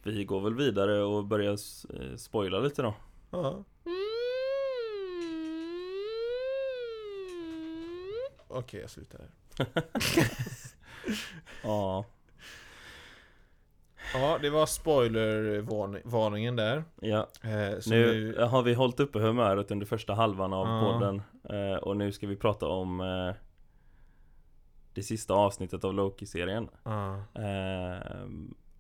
Vi 0.03 0.25
går 0.25 0.41
väl 0.41 0.55
vidare 0.55 1.03
och 1.03 1.25
börjar 1.25 1.53
eh, 1.53 2.17
spoila 2.17 2.59
lite 2.61 2.83
då. 2.83 2.95
Ja. 3.31 3.65
Okej, 8.59 8.81
jag 8.81 8.91
slutar 8.91 9.19
här. 9.19 9.29
Ja 11.63 12.05
Ja, 14.15 14.39
det 14.43 14.51
var 14.51 14.67
spoilervarningen 14.67 16.57
där. 16.57 16.85
Ja, 17.01 17.29
Eh, 17.43 17.79
nu 17.87 18.35
har 18.51 18.63
vi 18.63 18.75
hållit 18.75 19.01
uppe 19.01 19.19
humöret 19.19 19.71
under 19.71 19.87
första 19.87 20.15
halvan 20.15 20.53
av 20.53 20.67
Ja. 20.67 20.81
podden 20.93 21.23
eh, 21.51 21.77
Och 21.79 21.97
nu 21.97 22.13
ska 22.13 22.27
vi 22.27 22.37
prata 22.37 22.67
om 22.67 23.01
eh, 23.01 23.35
Det 24.95 25.03
sista 25.03 25.35
avsnittet 25.35 25.85
av 25.85 25.95
Loki-serien 25.95 26.69
Ja. 26.83 27.17
eh, 27.35 28.27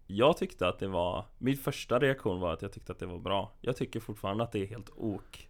Jag 0.06 0.36
tyckte 0.36 0.68
att 0.68 0.78
det 0.78 0.88
var 0.88 1.24
Min 1.38 1.56
första 1.56 1.98
reaktion 1.98 2.40
var 2.40 2.52
att 2.52 2.62
jag 2.62 2.72
tyckte 2.72 2.92
att 2.92 2.98
det 2.98 3.06
var 3.06 3.18
bra 3.18 3.52
Jag 3.60 3.76
tycker 3.76 4.00
fortfarande 4.00 4.44
att 4.44 4.52
det 4.52 4.62
är 4.62 4.66
helt 4.66 4.90
ok 4.96 5.47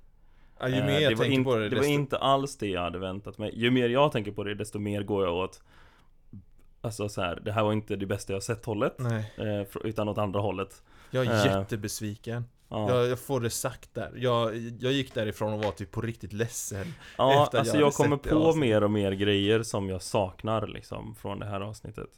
Ja, 0.61 0.69
ju 0.69 0.75
Eh, 0.75 0.85
mer 0.87 0.95
det 0.95 1.01
jag 1.01 1.11
var 1.11 1.17
tänker 1.17 1.33
in- 1.39 1.45
på 1.45 1.57
det, 1.57 1.69
Det 1.69 1.77
var 1.77 1.85
inte 1.85 2.19
alls 2.19 2.57
det 2.57 2.67
jag 2.69 2.81
hade 2.83 2.99
väntat 2.99 3.39
mig 3.39 3.51
Ju 3.55 3.71
mer 3.71 3.89
jag 3.89 4.13
tänker 4.13 4.33
på 4.33 4.45
det, 4.45 4.55
desto 4.55 4.79
mer 4.79 5.03
går 5.03 5.25
jag 5.25 5.35
åt 5.37 5.63
Alltså 6.81 7.09
så 7.09 7.21
här, 7.23 7.41
det 7.45 7.53
här 7.53 7.63
var 7.65 7.73
inte 7.73 7.97
det 7.97 8.07
bästa 8.07 8.33
jag 8.33 8.43
sett 8.43 8.65
hållet 8.65 8.95
Nej, 8.99 9.33
eh, 9.37 9.67
Utan 9.85 10.09
åt 10.09 10.19
andra 10.19 10.41
hållet 10.41 10.83
jag 11.11 11.27
är 11.27 11.31
Eh. 11.31 11.45
jättebesviken. 11.59 12.45
Ja, 12.69 12.91
Jag, 12.95 13.07
jag 13.09 13.19
får 13.19 13.41
det 13.41 13.51
sagt 13.51 13.95
där. 13.95 14.13
Jag, 14.17 14.57
jag 14.81 14.93
gick 14.93 15.15
därifrån 15.15 15.53
och 15.53 15.65
var 15.65 15.73
typ 15.73 15.91
på 15.91 16.01
riktigt 16.01 16.33
ledsen. 16.33 16.95
ja 17.19 17.45
efter 17.45 17.59
alltså 17.59 17.77
jag 17.77 17.87
jag, 17.87 17.93
kommer 17.93 18.17
det 18.23 18.29
på 18.31 18.55
mer 18.55 18.85
och 18.85 18.91
mer 18.91 19.13
grejer 19.13 19.63
som 19.63 19.89
jag 19.89 20.03
saknar 20.03 20.67
liksom 20.67 21.15
Från 21.15 21.39
det 21.39 21.47
här 21.47 21.61
avsnittet 21.61 22.11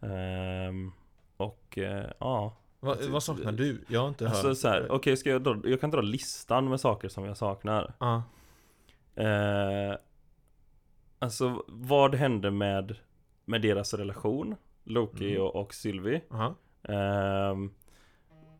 Ehm, 0.00 0.92
Och 1.36 1.78
eh, 1.78 2.04
ja 2.18 2.56
Va, 2.80 2.90
Alltså, 2.92 3.10
vad 3.10 3.22
saknar 3.22 3.52
du? 3.52 3.84
Jag 3.88 4.00
har 4.00 4.08
inte 4.08 4.28
Alltså 4.28 4.48
hört. 4.48 4.56
så 4.56 4.68
här, 4.68 4.90
okej 4.92 5.16
ska 5.16 5.30
jag 5.30 5.42
dra, 5.42 5.56
jag 5.64 5.80
kan 5.80 5.90
dra 5.90 6.00
listan 6.00 6.68
med 6.68 6.80
saker 6.80 7.08
som 7.08 7.24
jag 7.24 7.36
saknar 7.36 7.94
Ja. 7.98 8.22
Eh, 9.14 9.96
alltså 11.18 11.64
vad 11.68 12.14
hände 12.14 12.50
med, 12.50 12.96
med 13.44 13.62
deras 13.62 13.94
relation? 13.94 14.54
Loki 14.84 15.30
Mm. 15.30 15.42
och, 15.42 15.56
och 15.56 15.74
Sylvie 15.74 16.20
Aha. 16.30 16.54
Ehm, 16.82 17.70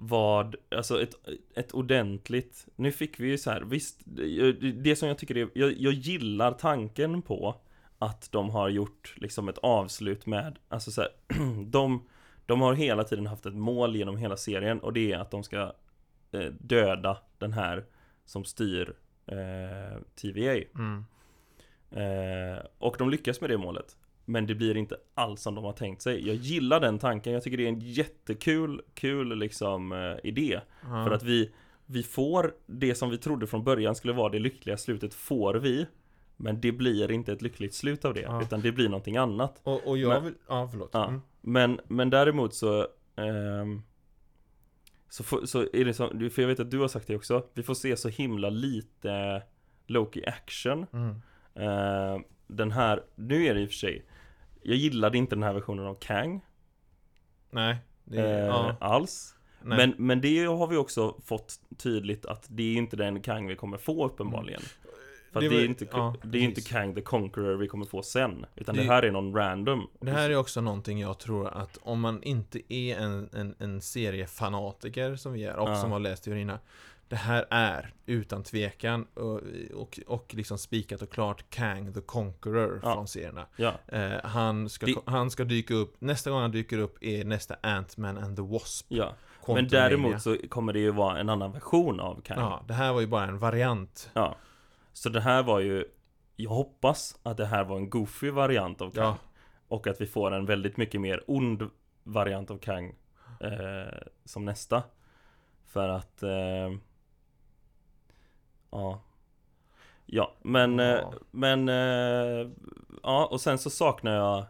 Vad, 0.01 0.57
alltså 0.77 1.03
ett, 1.03 1.15
ett 1.55 1.73
ordentligt 1.73 2.67
Nu 2.77 2.93
fick 2.93 3.21
vi 3.21 3.29
ju 3.29 3.39
så 3.39 3.51
här, 3.51 3.61
visst 3.61 4.01
det- 4.05 4.53
Det 4.73 4.97
som 4.97 5.09
jag 5.09 5.19
tycker 5.19 5.37
är, 5.37 5.49
jag, 5.55 5.73
jag 5.79 5.93
gillar 5.93 6.53
tanken 6.53 7.23
på 7.23 7.55
Att 7.99 8.33
de 8.33 8.51
har 8.51 8.69
gjort 8.69 9.15
liksom 9.17 9.49
ett 9.49 9.59
avslut 9.59 10.27
med 10.27 10.59
Alltså 10.69 10.91
så 10.91 11.01
här, 11.01 11.11
de, 11.65 12.03
de 12.49 12.61
har 12.61 12.75
hela 12.75 13.05
tiden 13.05 13.27
haft 13.27 13.47
ett 13.47 13.55
mål 13.55 13.97
genom 13.97 14.17
hela 14.17 14.37
serien 14.37 14.81
och 14.81 14.93
det 14.93 15.13
är 15.13 15.19
att 15.19 15.31
de 15.31 15.43
ska 15.45 15.73
eh, 16.33 16.41
döda 16.61 17.19
den 17.39 17.53
här 17.53 17.85
som 18.25 18.45
styr 18.45 18.95
eh, 19.27 20.01
TVA 20.15 20.65
Mm. 20.75 21.05
Eh, 21.91 22.63
och 22.79 22.97
de 22.99 23.11
lyckas 23.11 23.41
med 23.41 23.51
det 23.51 23.59
målet. 23.59 23.97
Men 24.25 24.47
det 24.47 24.55
blir 24.55 24.77
inte 24.77 24.97
alls 25.15 25.41
som 25.43 25.55
de 25.55 25.65
har 25.65 25.73
tänkt 25.73 26.03
sig. 26.03 26.27
Jag 26.27 26.37
gillar 26.37 26.81
den 26.81 26.99
tanken. 26.99 27.33
Jag 27.33 27.43
tycker 27.43 27.57
det 27.57 27.65
är 27.65 27.69
en 27.69 27.81
jättekul, 27.81 28.83
kul 28.95 29.39
liksom 29.39 29.93
eh, 29.93 30.17
idé. 30.29 30.61
Ja. 30.83 31.05
För 31.05 31.11
att 31.11 31.23
vi, 31.23 31.53
vi 31.87 32.03
får 32.03 32.55
det 32.67 32.95
som 32.95 33.11
vi 33.11 33.19
trodde 33.19 33.47
från 33.47 33.65
början 33.65 33.95
skulle 33.95 34.13
vara 34.13 34.29
det 34.29 34.39
lyckliga 34.39 34.77
slutet, 34.77 35.15
får 35.15 35.55
vi. 35.55 35.87
Men 36.37 36.61
det 36.61 36.73
blir 36.73 37.11
inte 37.11 37.33
ett 37.33 37.43
lyckligt 37.43 37.75
slut 37.75 38.05
av 38.05 38.15
det, 38.15 38.21
Ja. 38.21 38.43
utan 38.43 38.61
det 38.61 38.73
blir 38.73 38.89
någonting 38.89 39.17
annat. 39.17 39.61
Och, 39.63 39.87
och 39.89 39.99
jag 39.99 40.09
Men- 40.09 40.25
vill... 40.25 40.35
Ja, 40.49 40.69
förlåt. 40.71 40.91
Ja. 40.93 41.09
Mm. 41.09 41.21
Men, 41.49 41.81
men 41.89 42.11
däremot 42.11 42.55
så 42.55 42.87
ehm, 43.17 43.83
så, 45.09 45.25
får, 45.25 45.47
så 45.47 45.61
är 45.73 45.85
det 45.85 45.95
som, 45.95 46.31
för 46.31 46.43
jag 46.43 46.49
vet 46.49 46.61
att 46.61 46.71
du 46.71 46.79
har 46.79 46.89
sagt 46.89 47.07
det 47.07 47.17
också 47.17 47.47
Vi 47.55 47.63
får 47.63 47.75
se 47.75 47.97
så 47.97 48.09
himla 48.09 48.51
lite 48.51 49.43
Loki 49.87 50.27
action 50.27 50.87
Mm. 50.93 51.23
Eh, 51.55 52.21
Den 52.47 52.71
här, 52.71 53.03
nu 53.15 53.47
är 53.47 53.55
det 53.55 53.61
i 53.61 53.65
och 53.65 53.69
för 53.69 53.77
sig 53.77 54.07
Jag 54.63 54.77
gillade 54.77 55.19
inte 55.19 55.35
den 55.35 55.43
här 55.43 55.53
versionen 55.53 55.87
av 55.87 55.95
Kang 55.95 56.45
Nej. 57.51 57.77
Det, 58.05 58.31
eh, 58.31 58.47
ja. 58.47 58.77
Alls 58.81 59.35
Nej. 59.63 59.79
men, 59.79 60.07
men 60.07 60.21
det 60.21 60.45
har 60.45 60.67
vi 60.67 60.77
också 60.77 61.21
fått 61.25 61.61
tydligt 61.79 62.27
att 62.27 62.47
det 62.51 62.63
är 62.63 62.77
inte 62.77 62.97
den 62.97 63.23
Kang 63.23 63.47
vi 63.47 63.57
kommer 63.57 63.79
få 63.79 64.07
uppenbarligen 64.07 64.61
För 65.33 65.41
Det 65.41 65.49
det, 65.49 65.55
var- 65.55 65.61
är 65.63 65.65
inte, 65.67 65.87
ja, 65.93 66.15
det 66.25 66.39
är 66.39 66.43
inte. 66.43 66.61
Kang 66.61 66.95
the 66.95 67.01
Conqueror 67.01 67.57
vi 67.57 67.69
kommer 67.69 67.87
få 67.87 68.03
sen 68.03 68.47
Utan 68.57 68.75
det, 68.75 68.83
Det- 68.83 68.87
här 68.89 69.03
är 69.03 69.11
någon 69.11 69.35
random 69.35 69.87
Det 70.01 70.11
här 70.11 70.31
är 70.31 70.37
också 70.37 70.61
någonting 70.61 71.01
jag 71.01 71.19
tror 71.19 71.49
att 71.49 71.79
om 71.83 72.01
man 72.01 72.23
inte 72.23 72.75
är 72.75 72.97
en, 72.99 73.29
en, 73.33 73.55
en 73.59 73.81
seriefanatiker 73.81 75.17
som 75.17 75.33
vi 75.33 75.45
är 75.45 75.57
och 75.57 75.69
Ja. 75.71 75.77
som 75.77 75.93
har 75.93 75.99
läst 75.99 76.25
teorierna 76.25 76.59
Det 77.09 77.17
här 77.17 77.47
är 77.51 77.93
utan 78.07 78.43
tvekan 78.43 79.07
och, 79.15 79.41
och, 79.75 79.99
och 80.07 80.35
liksom 80.35 80.59
spikat 80.59 81.03
och 81.03 81.11
klart 81.11 81.51
Kang 81.51 81.93
the 81.93 82.01
Conqueror 82.01 82.81
Ja. 82.83 82.95
från 82.95 83.09
serierna. 83.09 83.47
Eh, 83.89 84.11
han, 84.25 84.69
ska, 84.69 84.87
han 85.05 85.31
ska 85.31 85.45
dyka 85.45 85.75
upp, 85.75 85.97
nästa 85.99 86.31
gång 86.31 86.41
han 86.41 86.51
dyker 86.51 86.79
upp 86.79 86.97
är 87.05 87.25
nästa 87.25 87.55
Ant-Man 87.63 88.19
and 88.19 88.37
the 88.37 88.43
Wasp. 88.43 88.93
Men 89.47 89.69
däremot 89.69 90.23
så 90.23 90.37
kommer 90.49 90.73
det 90.73 90.79
ju 90.79 90.91
vara 90.91 91.19
en 91.19 91.29
annan 91.29 91.53
version 91.53 92.01
av 92.01 92.21
Kang 92.21 92.39
Ja, 92.39 92.63
det 92.69 92.75
här 92.75 92.93
var 92.93 93.01
ju 93.01 93.07
bara 93.07 93.25
en 93.25 93.39
variant. 93.39 94.11
Ja 94.15 94.37
Så 94.99 95.09
det 95.09 95.21
här 95.21 95.43
var 95.43 95.61
ju 95.61 95.85
Jag 96.37 96.51
hoppas 96.51 97.19
att 97.23 97.37
det 97.37 97.47
här 97.47 97.65
var 97.65 97.77
en 97.77 97.91
goofy 97.91 98.31
variant 98.31 98.81
av 98.81 98.91
Kang. 98.91 99.05
Ja, 99.05 99.17
Och 99.69 99.87
att 99.87 100.01
vi 100.01 100.07
får 100.07 100.31
en 100.35 100.47
väldigt 100.47 100.77
mycket 100.77 101.01
mer 101.01 101.25
ond 101.27 101.63
variant 102.05 102.51
av 102.51 102.59
Kang 102.59 102.95
eh, 103.41 103.99
Som 104.25 104.45
nästa. 104.45 104.83
För 105.67 105.89
att 105.89 106.23
eh, 106.23 106.73
Ja. 108.71 109.03
Ja, 110.07 110.35
men, 110.43 110.79
Ja. 110.79 110.99
eh, 110.99 111.09
men 111.31 111.69
eh, 111.69 112.49
Ja, 113.03 113.27
och 113.31 113.41
sen 113.41 113.59
så 113.59 113.71
saknar 113.71 114.13
jag 114.15 114.45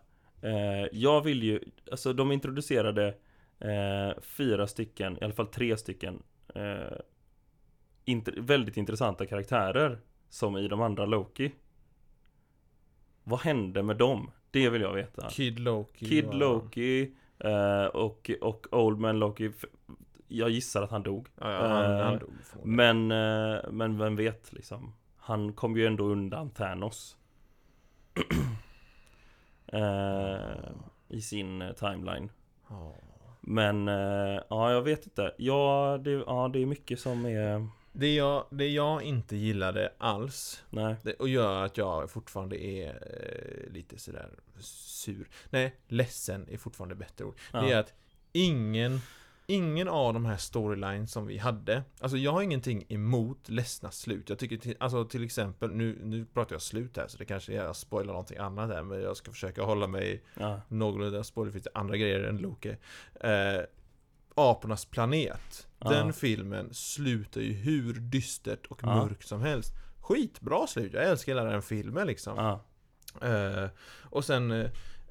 eh, 0.53 0.87
Jag 0.93 1.21
vill 1.21 1.43
ju 1.43 1.61
Alltså 1.91 2.13
de 2.13 2.33
introducerade 2.33 3.15
Fyra 4.21 4.67
stycken, 4.67 5.19
i 5.21 5.25
alla 5.25 5.33
fall 5.33 5.47
tre 5.47 5.77
stycken 5.77 6.23
int- 8.05 8.41
Väldigt 8.41 8.77
intressanta 8.77 9.27
karaktärer 9.27 9.99
Som 10.29 10.57
i 10.57 10.69
de 10.69 10.81
andra 10.81 11.07
Loki 11.07 11.53
Vad 13.25 13.41
hände 13.41 13.83
med 13.83 13.97
dem? 13.97 14.31
Det 14.51 14.69
vill 14.71 14.83
jag 14.83 14.93
veta 14.95 15.29
Kid 15.31 15.59
Loki. 15.59 16.07
Kid 16.09 16.25
var- 16.27 16.35
Loki 16.35 17.13
eh, 17.39 17.85
och, 17.85 18.31
och 18.41 18.67
Old 18.73 18.99
Man 18.99 19.19
Loki 19.19 19.53
Jag 20.29 20.51
gissar 20.51 20.83
att 20.83 20.91
han 20.91 21.03
dog 21.03 21.29
Ja, 21.41 21.53
ja, 21.53 21.67
han, 21.69 21.93
Eh, 21.93 22.05
han 22.05 22.19
dog. 22.19 22.31
Men, 22.65 23.11
eh, 23.11 23.61
men 23.71 23.99
vem 23.99 24.17
vet 24.17 24.53
liksom 24.53 24.93
Han 25.17 25.53
kom 25.53 25.77
ju 25.77 25.87
ändå 25.87 26.05
undan 26.05 26.51
Thanos 26.51 27.17
eh, 29.67 30.39
I 31.09 31.21
sin 31.21 31.63
eh, 31.63 31.73
timeline 31.73 32.31
Ja. 32.71 32.95
Men, 33.41 33.89
eh, 33.89 34.41
ja 34.51 34.73
jag 34.73 34.83
vet 34.83 35.05
inte 35.07 35.35
Ja 35.39 35.99
det, 36.05 36.11
ja, 36.11 36.51
det 36.53 36.63
är 36.63 36.67
mycket 36.67 37.01
som 37.01 37.27
är 37.27 37.67
Det 37.99 38.15
jag, 38.15 38.47
det 38.51 38.69
jag 38.69 39.03
inte 39.03 39.37
gillade 39.37 39.93
alls 39.99 40.65
Nej, 40.71 40.97
det, 41.03 41.13
och 41.13 41.29
gör 41.29 41.65
att 41.65 41.77
jag 41.77 42.11
fortfarande 42.11 42.65
är 42.65 42.89
eh, 42.89 43.73
lite 43.73 43.99
sådär 43.99 44.31
sur. 44.61 45.29
Nej, 45.51 45.77
ledsen 45.89 46.47
är 46.51 46.59
fortfarande 46.59 46.95
bättre 46.95 47.25
ord. 47.25 47.35
Ja, 47.53 47.61
Det 47.61 47.73
är 47.73 47.79
att 47.79 47.95
ingen 48.33 49.01
Ingen 49.51 49.89
av 49.89 50.15
de 50.15 50.25
här 50.25 50.37
storylines 50.37 51.13
som 51.13 51.27
vi 51.27 51.39
hade 51.39 51.83
Alltså 52.01 52.17
jag 52.17 52.33
har 52.33 52.43
ingenting 52.43 52.85
emot 52.89 53.49
ledsna 53.49 53.91
slut. 53.91 54.29
Jag 54.29 54.39
tycker 54.39 54.57
till, 54.57 54.77
alltså 54.81 55.05
till 55.05 55.25
exempel 55.25 55.71
Nu, 55.71 55.99
nu 56.03 56.25
pratar 56.25 56.55
jag 56.55 56.63
slut 56.63 56.97
här 56.97 57.09
så 57.09 57.19
det 57.19 57.25
kanske 57.25 57.53
är 57.53 57.57
jag 57.57 57.77
spoilar 57.77 58.13
någonting 58.13 58.39
annat 58.39 58.71
här 58.71 58.83
Men 58.83 59.03
jag 59.03 59.17
ska 59.17 59.31
försöka 59.31 59.63
hålla 59.63 59.87
mig 59.87 60.23
ja, 60.35 60.61
någorlunda 60.69 61.25
finns 61.53 61.69
andra 61.75 61.97
grejer 61.97 62.21
än 62.21 62.37
Loki 62.37 62.77
eh, 63.21 63.61
Apornas 64.39 64.85
planet. 64.85 65.67
Den 65.79 66.13
filmen 66.13 66.75
slutar 66.75 67.41
ju 67.41 67.53
hur 67.53 67.93
dystert 67.95 68.67
och 68.67 68.85
mörkt 68.85 69.29
som 69.29 69.41
helst. 69.43 69.73
Skitbra 70.01 70.67
slut, 70.67 70.93
jag 70.93 71.05
älskar 71.09 71.33
hela 71.35 71.51
den 71.51 71.63
filmen 71.63 72.07
liksom. 72.07 72.37
Eh, 73.23 73.69
Och 74.03 74.25
sen 74.25 74.51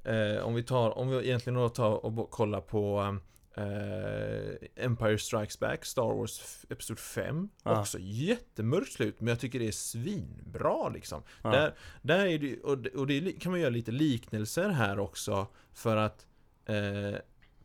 eh, 0.03 0.37
om 0.43 0.53
vi 0.53 0.63
tar, 0.63 0.97
om 0.97 1.09
vi 1.09 1.17
egentligen 1.27 1.59
då 1.59 1.69
tar 1.69 2.05
och 2.05 2.31
kollar 2.31 2.61
på 2.61 3.17
eh, 3.57 4.83
Empire 4.85 5.17
Strikes 5.17 5.59
Back, 5.59 5.85
Star 5.85 6.17
Wars 6.17 6.65
Episod 6.69 6.99
5 6.99 7.49
Ja. 7.63 7.79
Också 7.79 7.97
jättemörkt 8.01 8.91
slut, 8.93 9.15
men 9.19 9.27
jag 9.27 9.39
tycker 9.39 9.59
det 9.59 9.67
är 9.67 9.71
svinbra 9.71 10.89
liksom. 10.89 11.23
Ja, 11.43 11.49
där, 11.49 11.73
där 12.01 12.25
är 12.25 12.39
det, 12.39 12.59
och, 12.63 12.77
det- 12.77 12.89
och 12.89 13.07
det 13.07 13.31
kan 13.41 13.51
man 13.51 13.61
göra 13.61 13.69
lite 13.69 13.91
liknelser 13.91 14.69
här 14.69 14.99
också 14.99 15.47
För 15.73 15.97
att 15.97 16.25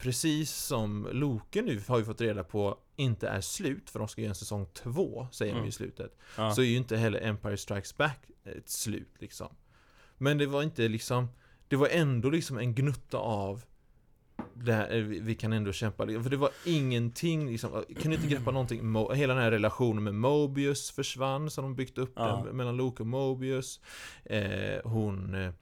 Precis 0.03 0.51
som 0.51 1.09
Loke 1.13 1.63
nu 1.63 1.81
har 1.89 1.99
vi 1.99 2.05
fått 2.05 2.21
reda 2.21 2.45
på 2.45 2.79
inte 2.97 3.29
är 3.29 3.41
slut 3.41 3.91
för 3.91 3.99
de 3.99 4.09
ska 4.09 4.21
göra 4.23 4.29
en 4.29 4.35
säsong 4.35 4.67
2 4.75 5.27
Säger 5.33 5.53
de 5.53 5.57
Mm. 5.59 5.69
i 5.69 5.73
slutet. 5.73 6.17
Ja, 6.37 6.55
Så 6.55 6.63
är 6.63 6.67
ju 6.67 6.77
inte 6.77 6.97
heller 6.97 7.21
Empire 7.21 7.57
Strikes 7.57 7.97
Back 7.97 8.19
ett 8.45 8.69
slut 8.69 9.15
liksom. 9.19 9.49
Men 10.19 10.39
det 10.39 10.47
var 10.47 10.63
inte 10.63 10.89
liksom 10.89 11.29
Det 11.69 11.77
var 11.77 11.89
ändå 11.89 12.31
liksom 12.31 12.59
en 12.59 12.75
gnutta 12.75 13.19
av 13.19 13.65
här, 14.67 14.95
eh, 14.97 15.03
vi 15.03 15.35
kan 15.35 15.53
ändå 15.53 15.73
kämpa, 15.73 16.07
för 16.07 16.31
det 16.31 16.37
var 16.37 16.51
ingenting 16.67 17.49
liksom, 17.51 17.85
kunde 18.01 18.17
inte 18.17 18.29
greppa 18.29 18.51
någonting, 18.51 18.95
hela 19.15 19.35
den 19.35 19.43
här 19.43 19.51
relationen 19.51 20.05
med 20.05 20.15
Mobius 20.15 20.91
försvann 20.91 21.51
som 21.51 21.65
de 21.65 21.75
byggt 21.75 21.99
upp 21.99 22.13
Ja. 22.17 22.43
den, 22.47 22.57
mellan 22.57 22.77
Luke 22.77 23.03
och 23.03 23.07
Mobius. 23.07 23.81
Eh, 24.25 24.81
Hon 24.85 25.35
eh, 25.35 25.53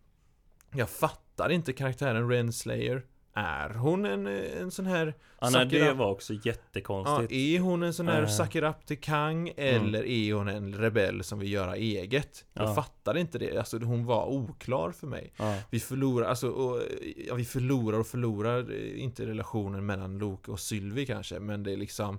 Jag 0.75 0.91
fattar 0.91 1.51
inte 1.51 1.73
karaktären 1.73 2.29
Renslayer 2.31 3.03
Är 3.35 3.69
hon 3.71 4.05
en, 4.05 4.27
en 4.27 4.71
sån 4.71 4.87
här 4.87 5.15
Ja, 5.41 5.51
nej, 5.51 5.67
det 5.67 5.93
var 5.93 6.11
också 6.11 6.33
Ja, 6.35 6.41
jättekonstigt. 6.45 7.33
är 7.33 7.61
hon 7.61 7.83
en 7.83 7.95
sån 7.95 8.09
här 8.09 8.23
Eh. 8.23 8.29
Sakura 8.29 8.73
till 8.73 9.01
Kang 9.01 9.53
eller 9.57 10.05
är 10.07 10.35
hon 10.35 10.49
en 10.49 10.75
rebell 10.75 11.23
som 11.25 11.39
vill 11.39 11.53
göra 11.53 11.77
eget? 11.77 12.45
Jag 12.53 12.69
Ja. 12.69 12.75
fattar 12.75 13.17
inte 13.17 13.39
det, 13.39 13.59
alltså 13.59 13.79
hon 13.79 14.05
var 14.07 14.27
oklar 14.27 14.91
för 14.91 15.07
mig. 15.07 15.33
Ja, 15.37 15.59
Vi 15.71 15.81
förlorar, 15.81 16.27
alltså, 16.29 16.49
och, 16.51 16.83
ja, 17.29 17.35
vi 17.35 17.45
förlorar 17.45 17.99
och 17.99 18.07
förlorar 18.07 18.71
eh, 18.73 19.03
inte 19.03 19.27
relationen 19.27 19.87
mellan 19.87 20.19
Loke 20.19 20.51
och 20.51 20.61
Sylvie 20.61 21.07
kanske, 21.07 21.39
men 21.41 21.63
det 21.63 21.73
är 21.73 21.77
liksom 21.77 22.19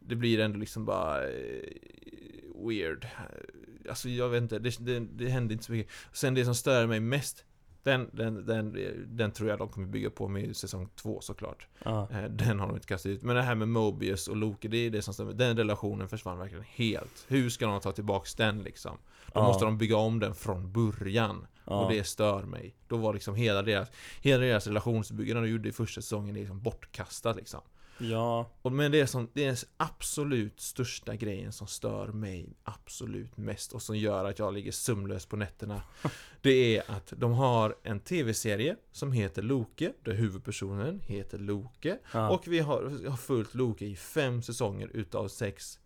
Det 0.00 0.16
blir 0.16 0.40
ändå 0.40 0.58
liksom 0.58 0.84
bara 0.84 1.22
eh, 1.24 1.30
Weird 2.68 3.06
Alltså 3.88 4.08
jag 4.08 4.28
vet 4.28 4.42
inte, 4.42 4.58
det, 4.58 4.76
det, 4.78 5.00
det 5.00 5.28
hände 5.28 5.52
inte 5.54 5.64
så 5.64 5.72
mycket 5.72 5.92
Sen 6.12 6.34
det 6.34 6.44
som 6.44 6.54
stör 6.54 6.86
mig 6.86 7.00
mest 7.00 7.44
den, 7.84 8.10
den, 8.12 8.46
den, 8.46 8.76
den 9.16 9.30
tror 9.32 9.48
jag 9.50 9.58
de 9.58 9.68
kommer 9.68 9.86
bygga 9.86 10.10
på 10.10 10.28
med 10.28 10.56
säsong 10.56 10.88
två 10.96 11.20
såklart 11.20 11.66
ja, 11.84 12.08
Eh, 12.12 12.24
Den 12.24 12.60
har 12.60 12.66
de 12.66 12.74
inte 12.76 12.86
kastat 12.86 13.10
ut 13.10 13.22
Men 13.22 13.36
det 13.36 13.42
här 13.42 13.54
med 13.54 13.68
Mobius 13.68 14.28
och 14.28 14.36
Loke, 14.36 14.68
det 14.68 14.76
är 14.76 14.90
det 14.90 15.02
som 15.02 15.14
stämmer 15.14 15.32
Den 15.32 15.56
relationen 15.56 16.08
försvann 16.08 16.38
verkligen 16.38 16.64
helt 16.64 17.24
Hur 17.28 17.50
ska 17.50 17.66
de 17.66 17.80
ta 17.80 17.92
tillbaks 17.92 18.34
den 18.34 18.62
liksom? 18.62 18.98
Då 19.26 19.40
Ja. 19.40 19.46
måste 19.46 19.64
de 19.64 19.78
bygga 19.78 19.96
om 19.96 20.20
den 20.20 20.34
från 20.34 20.72
början 20.72 21.46
ja. 21.64 21.84
och 21.84 21.92
det 21.92 22.04
stör 22.04 22.42
mig. 22.42 22.74
Då 22.88 22.96
var 22.96 23.14
liksom 23.14 23.34
hela 23.34 23.62
deras, 23.62 23.88
hela 24.20 24.42
deras 24.44 24.66
relationsbyggande 24.66 25.42
de 25.42 25.48
gjorde 25.50 25.68
i 25.68 25.72
första 25.72 26.00
säsongen 26.00 26.34
liksom 26.34 26.60
bortkastat 26.60 27.36
liksom. 27.36 27.60
Ja, 27.98 28.50
Och, 28.62 28.72
men 28.72 28.92
det 28.92 29.00
är, 29.00 29.06
som, 29.06 29.28
det 29.32 29.44
är 29.44 29.46
den 29.46 29.56
absolut 29.76 30.60
största 30.60 31.16
grejen 31.16 31.52
som 31.52 31.66
stör 31.66 32.06
mig 32.06 32.56
absolut 32.64 33.36
mest 33.36 33.72
och 33.72 33.82
som 33.82 33.96
gör 33.96 34.24
att 34.24 34.38
jag 34.38 34.54
ligger 34.54 34.72
sömnlös 34.72 35.26
på 35.26 35.36
nätterna. 35.36 35.82
Det 36.40 36.76
är 36.76 36.90
att 36.90 37.12
de 37.16 37.32
har 37.32 37.76
en 37.82 38.00
tv-serie 38.00 38.76
som 38.92 39.12
heter 39.12 39.42
Loke, 39.42 39.92
där 40.02 40.12
huvudpersonen 40.12 41.00
heter 41.04 41.38
Loke. 41.38 41.98
ja. 42.12 42.30
Och 42.30 42.42
vi 42.46 42.58
har, 42.58 43.08
har 43.08 43.16
följt 43.16 43.54
Loke 43.54 43.84
i 43.84 43.96
fem 43.96 44.42
säsonger 44.42 44.90
utav 44.94 45.28
sex. 45.28 45.78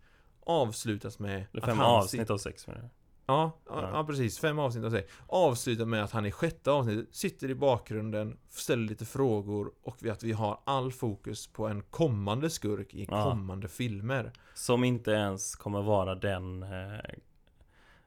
Avslutas 0.43 1.19
med 1.19 1.45
Eller 1.53 1.65
fem 1.65 1.79
avsnitt 1.79 2.29
av 2.29 2.37
sex 2.37 2.67
menar 2.67 2.81
jag. 2.81 2.89
Ja, 3.29 3.51
ja, 3.69 3.89
Ja. 3.93 4.03
precis. 4.07 4.39
Fem 4.39 4.59
avsnitt 4.59 4.85
av 4.85 4.89
sig. 4.91 5.07
Avslutar 5.27 5.85
med 5.85 6.03
att 6.03 6.11
han 6.11 6.25
i 6.25 6.31
sjätte 6.31 6.71
avsnittet 6.71 7.15
sitter 7.15 7.49
i 7.49 7.55
bakgrunden, 7.55 8.37
ställer 8.49 8.87
lite 8.89 9.05
frågor 9.05 9.71
och 9.83 9.97
vi- 9.99 10.09
att 10.09 10.23
vi 10.23 10.31
har 10.31 10.59
all 10.63 10.91
fokus 10.91 11.47
på 11.47 11.67
en 11.67 11.81
kommande 11.81 12.49
skurk 12.49 12.93
i 12.93 13.07
Ja. 13.11 13.23
kommande 13.31 13.67
filmer. 13.67 14.31
Som 14.53 14.83
inte 14.83 15.11
ens 15.11 15.55
kommer 15.55 15.81
vara 15.81 16.15
den 16.15 16.63
eh, 16.63 16.69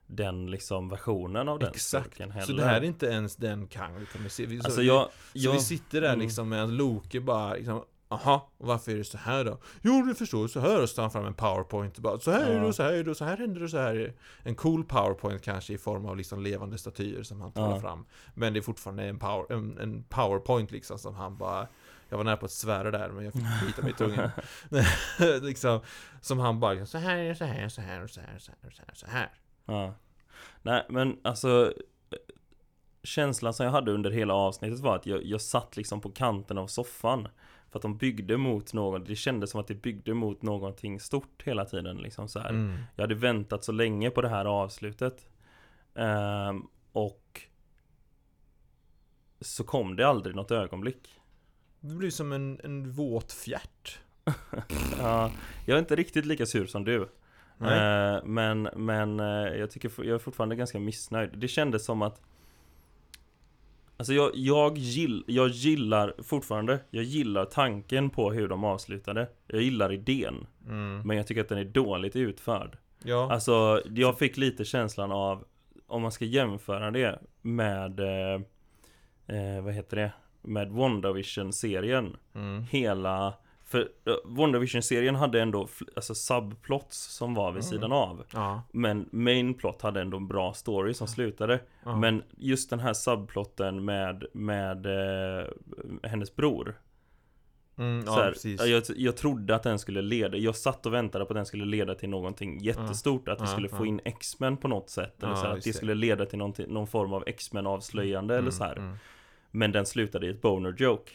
Den 0.07 0.51
liksom 0.51 0.89
versionen 0.89 1.49
av 1.49 1.59
den 1.59 1.69
Exakt. 1.71 2.07
skurken 2.07 2.31
heller. 2.31 2.47
Så 2.47 2.53
det 2.53 2.65
här 2.65 2.81
är 2.81 2.85
inte 2.85 3.07
ens 3.07 3.37
den 3.37 3.67
Kang 3.67 3.99
vi 3.99 4.07
kommer 4.07 4.29
se. 4.29 4.47
Vi, 4.47 4.59
så, 4.61 4.65
Alltså 4.67 4.81
vi, 4.81 4.87
jag, 4.87 5.05
så 5.05 5.11
jag 5.33 5.53
vi 5.53 5.59
sitter 5.61 6.01
där 6.01 6.09
mm. 6.09 6.21
liksom 6.21 6.49
med 6.49 6.61
en 6.61 6.77
Loke 6.77 7.21
bara 7.21 7.55
liksom 7.55 7.85
Aha, 8.13 8.51
och 8.59 8.67
varför 8.67 8.93
är 8.93 8.97
det 8.97 9.05
så 9.05 9.19
här 9.19 9.45
då? 9.45 9.59
Jo, 9.83 10.03
du 10.03 10.15
förstår, 10.15 10.49
så 10.49 10.61
här 10.61 10.83
och 10.83 10.89
så 10.89 10.95
tar 10.95 11.03
han 11.03 11.11
fram 11.11 11.25
en 11.27 11.35
powerpoint 11.35 11.97
och 11.97 12.03
bara 12.03 12.19
Så 12.19 12.31
här 12.31 12.47
är 12.51 12.61
det 12.61 12.67
och 12.67 12.75
så 12.75 12.83
här 12.83 12.93
är 12.93 13.05
det 13.05 13.11
och 13.11 13.17
så 13.17 13.25
här 13.25 13.37
händer 13.37 13.59
det 13.61 13.65
och 13.65 13.71
så 13.71 13.79
här 13.79 13.95
är 13.95 13.99
det. 13.99 14.13
En 14.43 14.55
cool 14.55 14.85
powerpoint 14.85 15.43
kanske 15.43 15.73
i 15.73 15.79
form 15.79 16.07
av 16.07 16.17
liksom 16.17 16.43
levande 16.43 16.79
statyer 16.79 17.23
som 17.23 17.41
han 17.41 17.53
tar 17.53 17.71
Ja. 17.71 17.81
fram 17.81 18.07
Men 18.35 18.53
det 18.53 18.59
är 18.59 18.63
fortfarande 18.63 19.05
en, 19.05 19.19
power, 19.19 19.53
en, 19.53 19.79
en 19.79 20.05
powerpoint 20.09 20.71
liksom 20.71 20.99
som 20.99 21.15
han 21.15 21.37
bara 21.37 21.69
Jag 22.09 22.17
var 22.17 22.25
nära 22.25 22.37
på 22.37 22.45
att 22.45 22.51
svära 22.53 22.91
där 22.91 23.09
men 23.09 23.25
jag 23.25 23.33
fick 23.33 23.67
bita 23.67 23.83
mig 23.83 23.91
i 23.91 23.95
tungan 23.95 24.31
liksom, 25.43 25.81
Som 26.21 26.39
han 26.39 26.61
bara 26.61 26.87
så 26.87 26.99
här 26.99 27.35
så 27.35 27.45
här, 27.45 27.69
så 27.69 27.81
här 27.81 28.07
så 28.07 28.21
här, 28.21 28.39
så 28.39 28.53
här, 28.63 28.71
så 28.71 28.83
här, 28.87 28.95
så 28.95 29.07
här. 29.07 29.31
Ja. 29.67 29.95
Nej 30.63 30.87
men 30.89 31.17
alltså 31.25 31.73
eh, 32.11 32.19
Känslan 33.05 33.55
som 33.55 33.67
jag 33.67 33.73
hade 33.73 33.93
under 33.93 34.11
hela 34.11 34.35
avsnittet 34.35 34.81
var 34.81 34.97
att 34.97 35.07
jag, 35.07 35.25
jag 35.25 35.41
satt 35.41 35.77
liksom 35.77 36.01
på 36.01 36.11
kanten 36.11 36.59
av 36.59 36.67
soffan 36.67 37.29
För 37.73 37.79
att 37.79 37.83
de 37.83 37.97
byggde 37.97 38.37
mot 38.37 38.73
något, 38.73 39.07
det 39.07 39.17
kändes 39.17 39.51
som 39.51 39.61
att 39.61 39.69
det 39.69 39.75
byggde 39.75 40.15
mot 40.15 40.43
någonting 40.43 41.01
stort 41.01 41.43
hela 41.45 41.65
tiden 41.65 41.97
liksom 41.97 42.29
så. 42.29 42.39
Mm. 42.39 42.79
Jag 42.97 43.03
hade 43.03 43.15
väntat 43.15 43.65
så 43.65 43.73
länge 43.73 44.11
på 44.11 44.23
det 44.23 44.29
här 44.29 44.45
avslutet 44.45 45.27
Ehm, 45.95 46.67
Och 46.93 47.41
Så 49.41 49.65
kom 49.65 49.97
det 49.97 50.07
aldrig 50.07 50.37
något 50.37 50.51
ögonblick 50.51 51.21
Det 51.81 51.95
blir 51.95 52.11
som 52.11 52.33
en, 52.33 52.61
en 52.65 52.93
våt 52.93 53.33
fjärt 53.33 53.99
Ja, 54.99 55.33
Jag 55.67 55.75
är 55.75 55.79
inte 55.79 55.97
riktigt 55.97 56.27
lika 56.27 56.47
sur 56.47 56.67
som 56.67 56.85
du. 56.85 57.03
Eh, 57.61 58.25
Men, 58.25 58.69
men 58.77 59.21
eh, 59.21 59.27
jag 59.59 59.71
tycker 59.71 59.93
jag 59.97 60.15
är 60.15 60.19
fortfarande 60.19 60.57
ganska 60.57 60.79
missnöjd 60.79 61.31
Det 61.39 61.49
kändes 61.49 61.85
som 61.85 62.03
att 62.03 62.21
Alltså 64.03 64.13
jag, 64.13 64.31
jag, 64.35 64.79
gill, 64.79 65.25
jag 65.27 65.49
gillar 65.49 66.15
fortfarande 66.23 66.81
Jag 66.91 67.05
gillar 67.05 67.45
tanken 67.45 68.11
på 68.11 68.33
hur 68.33 68.49
de 68.49 68.65
avslutade 68.65 69.29
Jag 69.47 69.63
gillar 69.63 69.93
idén 69.93 70.47
Mm. 70.67 71.03
Men 71.05 71.17
jag 71.17 71.27
tycker 71.27 71.41
att 71.41 71.49
den 71.49 71.59
är 71.59 71.65
dåligt 71.65 72.17
utförd 72.17 72.79
Ja, 73.05 73.33
Alltså 73.33 73.83
jag 73.95 74.19
fick 74.19 74.37
lite 74.37 74.65
känslan 74.65 75.13
av 75.13 75.45
Om 75.87 76.03
man 76.03 76.13
ska 76.13 76.25
jämföra 76.25 76.91
det 76.91 77.19
med 77.43 78.01
eh, 78.01 78.41
eh, 79.37 79.63
Vad 79.63 79.75
heter 79.75 79.97
det? 79.97 80.13
Med 80.43 80.71
WandaVision-serien 80.71 82.17
mm. 82.35 82.63
Hela 82.63 83.35
För 83.73 83.81
eh, 83.81 84.15
WandaVision-serien 84.25 85.15
hade 85.15 85.43
ändå 85.43 85.69
Alltså 85.97 86.15
subplots 86.15 86.99
som 86.99 87.35
var 87.35 87.53
vid 87.53 87.63
Mm. 87.63 87.71
sidan 87.71 87.93
av. 87.93 88.25
Ja, 88.33 88.63
Men 88.73 89.09
main 89.13 89.55
plot 89.55 89.83
hade 89.83 90.01
ändå 90.01 90.17
en 90.17 90.29
bra 90.29 90.53
story 90.55 90.95
som 90.95 91.07
slutade. 91.09 91.61
Ja. 91.85 91.97
Men 91.97 92.23
just 92.37 92.71
den 92.71 92.81
här 92.81 92.93
subplotten 92.93 93.85
med 93.85 94.25
Med 94.33 94.87
eh, 94.87 95.47
Hennes 96.03 96.37
bror. 96.37 96.81
Mm, 97.79 98.07
så 98.07 98.13
ja, 98.13 98.23
här, 98.59 98.67
jag, 98.67 98.83
jag 98.97 99.17
trodde 99.17 99.55
att 99.55 99.63
den 99.63 99.79
skulle 99.79 100.03
leda 100.03 100.37
Jag 100.37 100.57
satt 100.57 100.87
och 100.87 100.95
väntade 100.95 101.25
på 101.25 101.33
att 101.33 101.37
den 101.37 101.47
skulle 101.47 101.65
leda 101.65 101.95
till 101.95 102.09
någonting 102.09 102.59
jättestort. 102.61 103.29
Att 103.29 103.43
vi 103.43 103.47
skulle 103.47 103.69
få 103.69 103.87
in 103.87 104.01
X-Men 104.05 104.57
på 104.57 104.69
något 104.69 104.91
sätt. 104.91 105.23
Eller 105.23 105.35
så 105.35 105.47
här, 105.47 105.57
att 105.57 105.63
det 105.65 105.73
skulle 105.73 105.95
leda 105.95 106.27
till 106.27 106.39
någonting, 106.39 106.67
någon 106.73 106.87
form 106.87 107.13
av 107.13 107.25
X-Men 107.27 107.67
avslöjande 107.67 108.37
eller 108.39 108.51
så 108.51 108.65
här. 108.65 108.73
Mm, 108.73 108.85
mm. 108.85 108.99
Men 109.51 109.73
den 109.73 109.87
slutade 109.87 110.27
i 110.27 110.31
ett 110.31 110.43
boner 110.43 110.75
joke. 110.79 111.11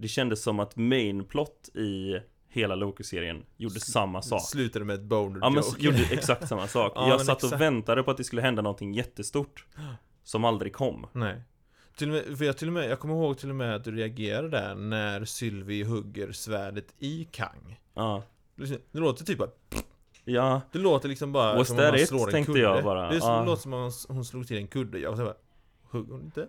Det 0.00 0.08
kändes 0.08 0.42
som 0.42 0.60
att 0.60 0.76
main 0.76 1.24
plot 1.24 1.68
i 1.74 2.18
hela 2.48 2.74
Loki-serien 2.74 3.44
gjorde 3.56 3.80
samma 3.80 4.22
sak 4.22 4.42
Slutade 4.42 4.84
med 4.84 4.94
ett 4.94 5.02
boner 5.02 5.38
Ja 5.42 5.50
men 5.50 5.62
gjorde 5.78 5.98
exakt 6.10 6.48
samma 6.48 6.66
sak 6.66 6.92
Ja, 6.96 7.08
Jag 7.08 7.20
satt 7.20 7.36
och 7.42 7.44
exakt. 7.44 7.60
väntade 7.62 8.02
på 8.02 8.10
att 8.10 8.16
det 8.16 8.24
skulle 8.24 8.42
hända 8.42 8.62
någonting 8.62 8.92
jättestort 8.94 9.66
Som 10.24 10.44
aldrig 10.44 10.72
kom 10.72 11.06
Nej. 11.12 11.42
Till 11.96 12.08
och 12.08 12.14
med, 12.14 12.38
för 12.38 12.44
jag, 12.44 12.56
till 12.58 12.68
och 12.68 12.74
med, 12.74 12.90
jag 12.90 13.00
kommer 13.00 13.14
ihåg 13.14 13.38
till 13.38 13.48
och 13.50 13.56
med 13.56 13.74
att 13.74 13.84
du 13.84 13.90
reagerade 13.96 14.48
där 14.48 14.74
när 14.74 15.24
Sylvie 15.24 15.84
hugger 15.84 16.32
svärdet 16.32 16.94
i 16.98 17.28
Kang. 17.30 17.80
Ja, 17.94 18.22
Det 18.54 18.80
det 18.92 18.98
låter 18.98 19.24
typ 19.24 19.38
bara, 19.38 19.50
ja, 20.24 20.60
det 20.72 20.78
låter 20.78 21.08
liksom 21.08 21.32
bara 21.32 21.56
Was 21.56 21.68
som 21.68 21.78
om 21.78 21.84
man 21.84 21.94
it? 21.96 22.08
slår 22.08 22.26
en 22.26 22.32
Tänkte 22.32 22.52
kudde. 22.52 22.64
jag 22.64 22.84
bara. 22.84 23.10
Det 23.10 23.16
är 23.16 23.20
Ja. 23.20 23.44
låter 23.44 23.62
som 23.62 23.72
om 23.72 23.92
hon- 24.08 24.24
slog 24.24 24.46
till 24.46 24.56
en 24.56 24.68
kudde. 24.68 24.98
Jag 24.98 25.10
var 25.16 25.24
här, 25.24 25.34
hugger 25.82 26.12
hon 26.12 26.22
inte? 26.22 26.48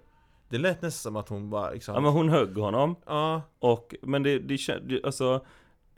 Det 0.50 0.58
lät 0.58 0.82
nästan 0.82 1.12
som 1.12 1.16
att 1.16 1.30
hon 1.30 1.50
bara 1.50 1.72
liksom, 1.72 1.96
ja 1.96 2.02
men 2.02 2.12
hon 2.12 2.30
högg 2.30 2.58
honom. 2.58 2.96
Ja, 3.06 3.42
Och, 3.60 3.96
men 4.02 4.24
det, 4.24 4.40
det, 4.40 4.56
kän- 4.56 4.88
det, 4.88 5.04
alltså 5.04 5.46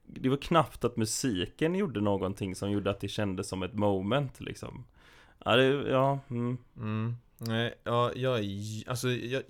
Det 0.05 0.29
var 0.29 0.37
knappt 0.37 0.83
att 0.83 0.97
musiken 0.97 1.75
gjorde 1.75 2.01
någonting 2.01 2.55
som 2.55 2.71
gjorde 2.71 2.91
att 2.91 2.99
det 2.99 3.07
kändes 3.07 3.47
som 3.47 3.63
ett 3.63 3.73
moment 3.73 4.39
liksom. 4.41 4.85
Ja, 5.45 5.55
det, 5.55 5.89
ja, 5.89 6.19
mm, 6.29 6.57
Mm, 6.77 7.15
nej, 7.37 7.73
ja, 7.83 8.11
jag 8.15 8.39
är 8.39 8.89
alltså 8.89 9.09
jag, 9.09 9.43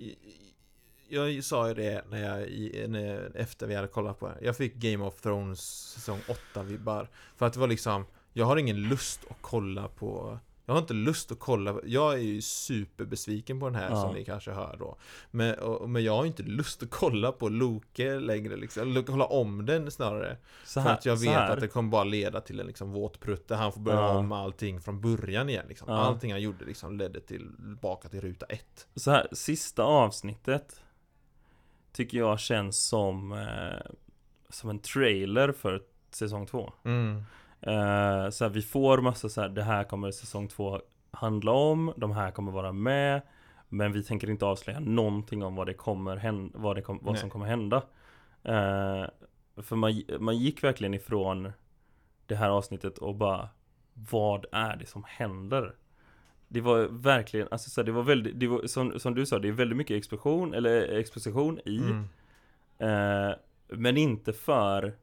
jag 1.08 1.44
sa 1.44 1.68
ju 1.68 1.74
det 1.74 2.04
när 2.10 2.22
jag, 2.22 2.48
när, 2.90 3.36
efter 3.36 3.66
vi 3.66 3.74
hade 3.74 3.88
kollat 3.88 4.20
på 4.20 4.28
det. 4.28 4.38
Jag 4.42 4.56
fick 4.56 4.74
Game 4.74 5.04
of 5.04 5.20
Thrones 5.20 5.60
säsong 5.94 6.20
8 6.52 6.62
vibbar. 6.62 7.08
För 7.36 7.46
att 7.46 7.52
det 7.52 7.60
var 7.60 7.68
liksom, 7.68 8.04
jag 8.32 8.46
har 8.46 8.56
ingen 8.56 8.82
lust 8.88 9.20
att 9.30 9.36
kolla 9.40 9.88
på 9.88 10.38
jag 10.66 10.74
har 10.74 10.80
inte 10.80 10.94
lust 10.94 11.32
att 11.32 11.38
kolla, 11.38 11.74
jag 11.84 12.14
är 12.14 12.18
ju 12.18 12.42
superbesviken 12.42 13.60
på 13.60 13.66
den 13.66 13.74
här 13.74 13.90
Ja. 13.90 14.02
som 14.02 14.14
ni 14.14 14.24
kanske 14.24 14.50
hör 14.50 14.76
då 14.78 14.96
men, 15.30 15.58
och, 15.58 15.90
men 15.90 16.04
jag 16.04 16.16
har 16.16 16.24
inte 16.26 16.42
lust 16.42 16.82
att 16.82 16.90
kolla 16.90 17.32
på 17.32 17.48
Loke 17.48 18.18
längre 18.20 18.56
liksom, 18.56 18.82
eller 18.90 19.02
kolla 19.02 19.24
om 19.24 19.66
den 19.66 19.90
snarare 19.90 20.36
så 20.64 20.80
För 20.82 20.88
här, 20.88 20.94
att 20.96 21.06
jag 21.06 21.16
vet 21.16 21.36
att 21.50 21.60
det 21.60 21.68
kommer 21.68 21.90
bara 21.90 22.04
leda 22.04 22.40
till 22.40 22.60
en 22.60 22.66
liksom 22.66 22.92
våt 22.92 23.20
prutte 23.20 23.54
Han 23.54 23.72
får 23.72 23.80
börja 23.80 23.98
Ja. 24.00 24.18
om 24.18 24.32
allting 24.32 24.80
från 24.80 25.00
början 25.00 25.48
igen 25.48 25.66
liksom. 25.68 25.88
Ja. 25.90 25.96
Allting 25.98 26.30
han 26.32 26.40
gjorde 26.42 26.64
liksom 26.64 26.98
ledde 26.98 27.20
tillbaka 27.20 28.08
till 28.08 28.20
ruta 28.20 28.46
ett 28.46 28.88
Så 28.94 29.10
här, 29.10 29.28
sista 29.32 29.82
avsnittet 29.82 30.80
Tycker 31.92 32.18
jag 32.18 32.40
känns 32.40 32.86
som 32.88 33.32
eh, 33.32 33.90
Som 34.48 34.70
en 34.70 34.78
trailer 34.78 35.52
för 35.52 35.82
säsong 36.10 36.46
två 36.46 36.72
mm. 36.84 37.22
Eh, 37.62 38.30
Så 38.30 38.44
här, 38.44 38.48
vi 38.48 38.62
får 38.62 38.98
massa 38.98 39.28
så 39.28 39.40
här, 39.40 39.48
det 39.48 39.62
här 39.62 39.84
kommer 39.84 40.10
säsong 40.10 40.48
två 40.48 40.80
handla 41.10 41.52
om 41.52 41.92
De 41.96 42.12
här 42.12 42.30
kommer 42.30 42.52
vara 42.52 42.72
med 42.72 43.22
Men 43.68 43.92
vi 43.92 44.02
tänker 44.02 44.30
inte 44.30 44.46
avslöja 44.46 44.80
någonting 44.80 45.42
om 45.42 45.54
vad 45.54 45.66
det 45.66 45.74
kommer 45.74 46.16
hända 46.16 46.58
Vad, 46.58 46.76
det 46.76 46.82
kom, 46.82 46.98
vad 47.02 47.18
som 47.18 47.30
kommer 47.30 47.46
hända 47.46 47.76
eh, 48.42 49.06
För 49.62 49.76
man, 49.76 50.02
man 50.20 50.36
gick 50.36 50.64
verkligen 50.64 50.94
ifrån 50.94 51.52
Det 52.26 52.34
här 52.34 52.50
avsnittet 52.50 52.98
och 52.98 53.14
bara 53.14 53.48
Vad 53.94 54.46
är 54.52 54.76
det 54.76 54.86
som 54.86 55.04
händer? 55.06 55.74
Det 56.48 56.60
var 56.60 56.88
verkligen, 56.90 57.48
alltså 57.50 57.70
så 57.70 57.80
här, 57.80 57.86
det 57.86 57.92
var 57.92 58.02
väldigt, 58.02 58.40
det 58.40 58.46
var, 58.46 58.66
som, 58.66 59.00
som 59.00 59.14
du 59.14 59.26
sa, 59.26 59.38
det 59.38 59.48
är 59.48 59.52
väldigt 59.52 59.76
mycket 59.76 59.96
explosion, 59.96 60.54
eller 60.54 60.98
exposition 60.98 61.60
i 61.64 61.78
Mm. 61.78 62.08
Eh, 62.78 63.34
men 63.68 63.96
inte 63.96 64.32
för 64.32 64.94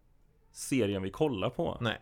serien 0.52 1.04
vi 1.04 1.10
kollar 1.10 1.50
på. 1.50 1.78
Nej. 1.82 1.98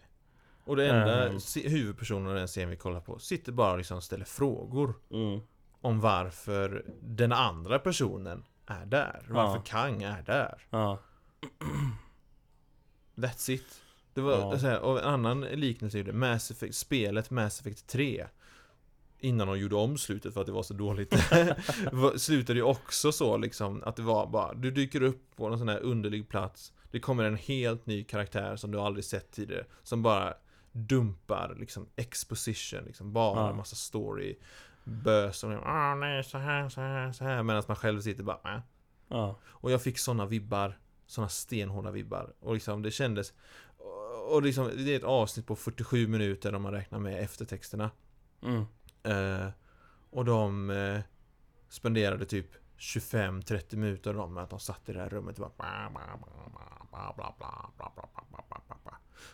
Och 0.67 0.75
det 0.75 0.87
enda 0.89 1.39
se- 1.39 1.69
huvudpersonen 1.69 2.35
i 2.35 2.39
den 2.39 2.47
serien 2.47 2.69
vi 2.69 2.75
kollar 2.75 3.01
på 3.01 3.19
sitter 3.19 3.51
bara 3.51 3.71
och 3.71 3.77
liksom 3.77 4.01
ställer 4.01 4.25
frågor 4.25 4.93
Mm. 5.11 5.39
om 5.81 5.99
varför 5.99 6.85
den 7.01 7.31
andra 7.31 7.79
personen 7.79 8.43
är 8.65 8.85
där. 8.85 9.25
Varför 9.29 9.55
Ja. 9.55 9.61
Kang 9.65 10.03
är 10.03 10.21
där. 10.21 10.67
Ja. 10.69 10.99
That's 13.15 13.49
it. 13.51 13.81
Det 14.13 14.21
var 14.21 14.57
Ja. 14.63 14.79
och 14.79 14.99
en 14.99 15.05
annan 15.05 15.41
liknelse 15.41 16.03
det 16.03 16.13
Mass 16.13 16.51
Effect, 16.51 16.75
spelet 16.75 17.29
Mass 17.31 17.59
Effect 17.59 17.87
3 17.87 18.27
Innan 19.19 19.47
de 19.47 19.59
gjorde 19.59 19.75
om 19.75 19.97
slutet 19.97 20.33
för 20.33 20.41
att 20.41 20.47
det 20.47 20.53
var 20.53 20.63
så 20.63 20.73
dåligt 20.73 21.13
Slutade 22.21 22.59
ju 22.59 22.63
också 22.63 23.11
så 23.11 23.37
liksom 23.37 23.83
att 23.83 23.95
det 23.95 24.01
var 24.01 24.27
bara 24.27 24.53
Du 24.53 24.71
dyker 24.71 25.03
upp 25.03 25.35
på 25.35 25.49
någon 25.49 25.59
sån 25.59 25.69
här 25.69 25.79
underlig 25.79 26.29
plats 26.29 26.73
Det 26.91 26.99
kommer 26.99 27.23
en 27.23 27.35
helt 27.35 27.85
ny 27.85 28.03
karaktär 28.03 28.55
som 28.55 28.71
du 28.71 28.79
aldrig 28.79 29.05
sett 29.05 29.31
tidigare 29.31 29.65
Som 29.83 30.01
bara 30.03 30.33
dumpar 30.77 31.55
liksom 31.59 31.87
exposition 31.95 32.83
liksom 32.85 33.13
Bara 33.13 33.39
Ja. 33.39 33.49
en 33.49 33.57
massa 33.57 33.75
story 33.75 34.37
Bös 34.83 35.37
som 35.37 35.59
ah 35.65 35.95
nej 35.95 36.23
så 36.23 36.37
här 36.37 36.69
så 36.69 36.81
här 36.81 37.11
så 37.11 37.23
här 37.23 37.43
Medan 37.43 37.63
man 37.67 37.77
själv 37.77 38.01
sitter 38.01 38.23
bara 38.23 38.55
äh. 38.55 38.61
Ja. 39.07 39.39
Och 39.45 39.71
jag 39.71 39.81
fick 39.81 39.99
såna 39.99 40.25
vibbar 40.25 40.79
Såna 41.05 41.29
stenhårda 41.29 41.91
vibbar 41.91 42.33
Och 42.39 42.53
liksom 42.53 42.81
det 42.81 42.91
kändes 42.91 43.33
och- 43.77 44.33
Och 44.35 44.41
liksom 44.41 44.67
det 44.75 44.91
är 44.93 44.97
ett 44.97 45.03
avsnitt 45.03 45.47
på 45.47 45.55
47 45.55 46.07
minuter 46.07 46.55
om 46.55 46.61
man 46.61 46.71
räknar 46.73 46.99
med 46.99 47.23
eftertexterna 47.23 47.91
Mm. 48.41 48.63
eh, 49.03 49.49
Och 50.09 50.25
de 50.25 50.69
eh, 50.69 50.99
Spenderade 51.69 52.25
typ 52.25 52.47
25-30 52.77 53.75
minuter 53.75 54.27
med 54.27 54.43
att 54.43 54.49
de 54.49 54.59
satt 54.59 54.89
i 54.89 54.93
det 54.93 54.99
här 54.99 55.09
rummet 55.09 55.39
och 55.39 55.53
bara 55.57 55.89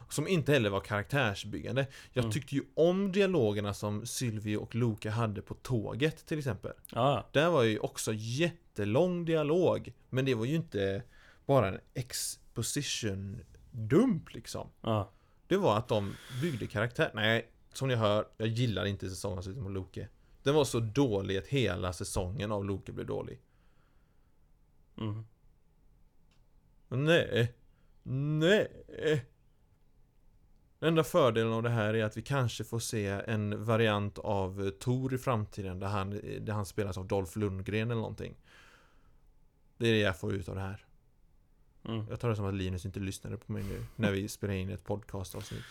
Som 0.10 0.28
inte 0.28 0.52
heller 0.52 0.70
var 0.70 0.80
karaktärsbyggande. 0.80 1.88
Jag 2.12 2.32
tyckte 2.32 2.56
ju 2.56 2.64
om 2.76 3.12
dialogerna 3.12 3.74
som 3.74 4.06
Sylvie 4.06 4.58
och 4.58 4.76
Loke 4.76 5.10
hade 5.10 5.42
på 5.42 5.54
tåget 5.54 6.26
till 6.26 6.38
exempel. 6.38 6.74
Ah. 6.92 7.24
Där 7.32 7.50
var 7.50 7.64
ju 7.64 7.80
också 7.80 8.14
jättelång 8.14 9.26
dialog. 9.26 9.94
Men 10.10 10.26
det 10.26 10.36
var 10.36 10.46
ju 10.46 10.56
inte 10.56 11.04
bara 11.46 11.68
en 11.68 11.80
exposition-dump 11.94 14.34
liksom. 14.34 14.70
Ah. 14.82 15.06
Det 15.48 15.58
var 15.58 15.78
att 15.78 15.88
de 15.88 16.16
byggde 16.42 16.68
karaktär. 16.68 17.12
Nej, 17.14 17.50
som 17.74 17.88
ni 17.88 17.96
hör, 17.96 18.26
jag 18.38 18.48
gillar 18.48 18.86
inte 18.86 19.10
säsongsavslutningen 19.10 19.66
på 19.66 19.72
Loke. 19.72 20.08
Den 20.44 20.56
var 20.56 20.66
så 20.66 20.80
dålig 20.80 21.38
att 21.38 21.48
hela 21.48 21.94
säsongen 21.94 22.52
av 22.52 22.66
Loke 22.66 22.92
blev 22.92 23.08
dålig 23.08 23.40
Mm. 24.98 25.26
Nej 26.88 27.54
Nej 28.04 28.68
Den 30.80 30.90
enda 30.90 31.04
fördelen 31.04 31.54
av 31.54 31.64
det 31.64 31.70
här 31.70 31.94
är 31.94 32.04
att 32.04 32.18
vi 32.18 32.22
kanske 32.22 32.64
får 32.64 32.80
se 32.80 33.08
en 33.08 33.66
variant 33.66 34.20
av 34.20 34.70
Tor 34.70 35.14
i 35.14 35.18
framtiden 35.18 35.80
där 35.80 35.88
han, 35.88 36.10
där 36.40 36.54
han 36.54 36.66
spelas 36.66 36.98
av 36.98 37.08
Dolph 37.08 37.38
Lundgren 37.38 37.92
eller 37.92 38.02
någonting 38.02 38.36
Det 39.78 39.88
är 39.88 39.94
det 39.94 40.00
jag 40.00 40.20
får 40.20 40.34
ut 40.34 40.50
av 40.50 40.56
det 40.56 40.62
här 40.62 40.86
Mm. 41.86 42.06
Jag 42.10 42.20
tar 42.20 42.30
det 42.30 42.36
som 42.36 42.46
att 42.46 42.54
Linus 42.54 42.86
inte 42.86 43.00
lyssnade 43.00 43.38
på 43.38 43.52
mig 43.52 43.64
nu 43.64 43.86
När 43.96 44.12
vi 44.12 44.28
spelar 44.28 44.54
in 44.54 44.70
ett 44.70 44.84
podcastavsnitt 44.84 45.66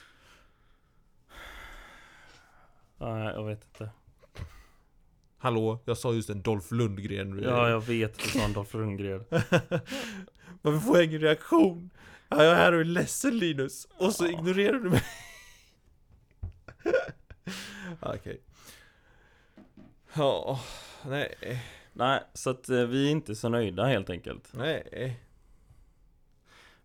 Ja, 2.99 3.33
jag 3.33 3.45
vet 3.45 3.65
inte. 3.65 3.91
Hallå, 5.43 5.79
jag 5.85 5.99
sa 5.99 6.13
just 6.13 6.31
en 6.31 6.43
Dolph 6.43 6.73
Lundgren 6.75 7.41
Ja, 7.43 7.69
jag 7.71 7.81
vet 7.81 8.13
att 8.13 8.19
du 8.19 8.29
sa 8.29 8.45
en 8.45 8.53
Dolph 8.53 8.77
Lundgren. 8.77 9.25
Varför 10.63 10.79
får 10.79 10.97
jag 10.97 11.05
ingen 11.05 11.21
reaktion? 11.21 11.91
Ja, 12.29 12.45
jag 12.45 12.53
är 12.53 12.57
här 12.57 12.73
och 12.73 12.81
är 12.81 12.85
ledsen 12.85 13.39
Linus 13.39 13.87
Och 13.99 14.13
så 14.15 14.25
Ja. 14.25 14.31
ignorerar 14.31 14.79
du 14.79 14.91
mig 14.91 15.03
Okej 18.01 18.41
Ja, 20.15 20.61
nej, 21.07 21.35
Nej, 21.93 22.21
så 22.35 22.51
att 22.51 22.69
eh, 22.69 22.83
vi 22.85 23.07
är 23.07 23.11
inte 23.11 23.35
så 23.35 23.49
nöjda 23.49 23.85
helt 23.85 24.11
enkelt. 24.11 24.49
nej 24.53 25.17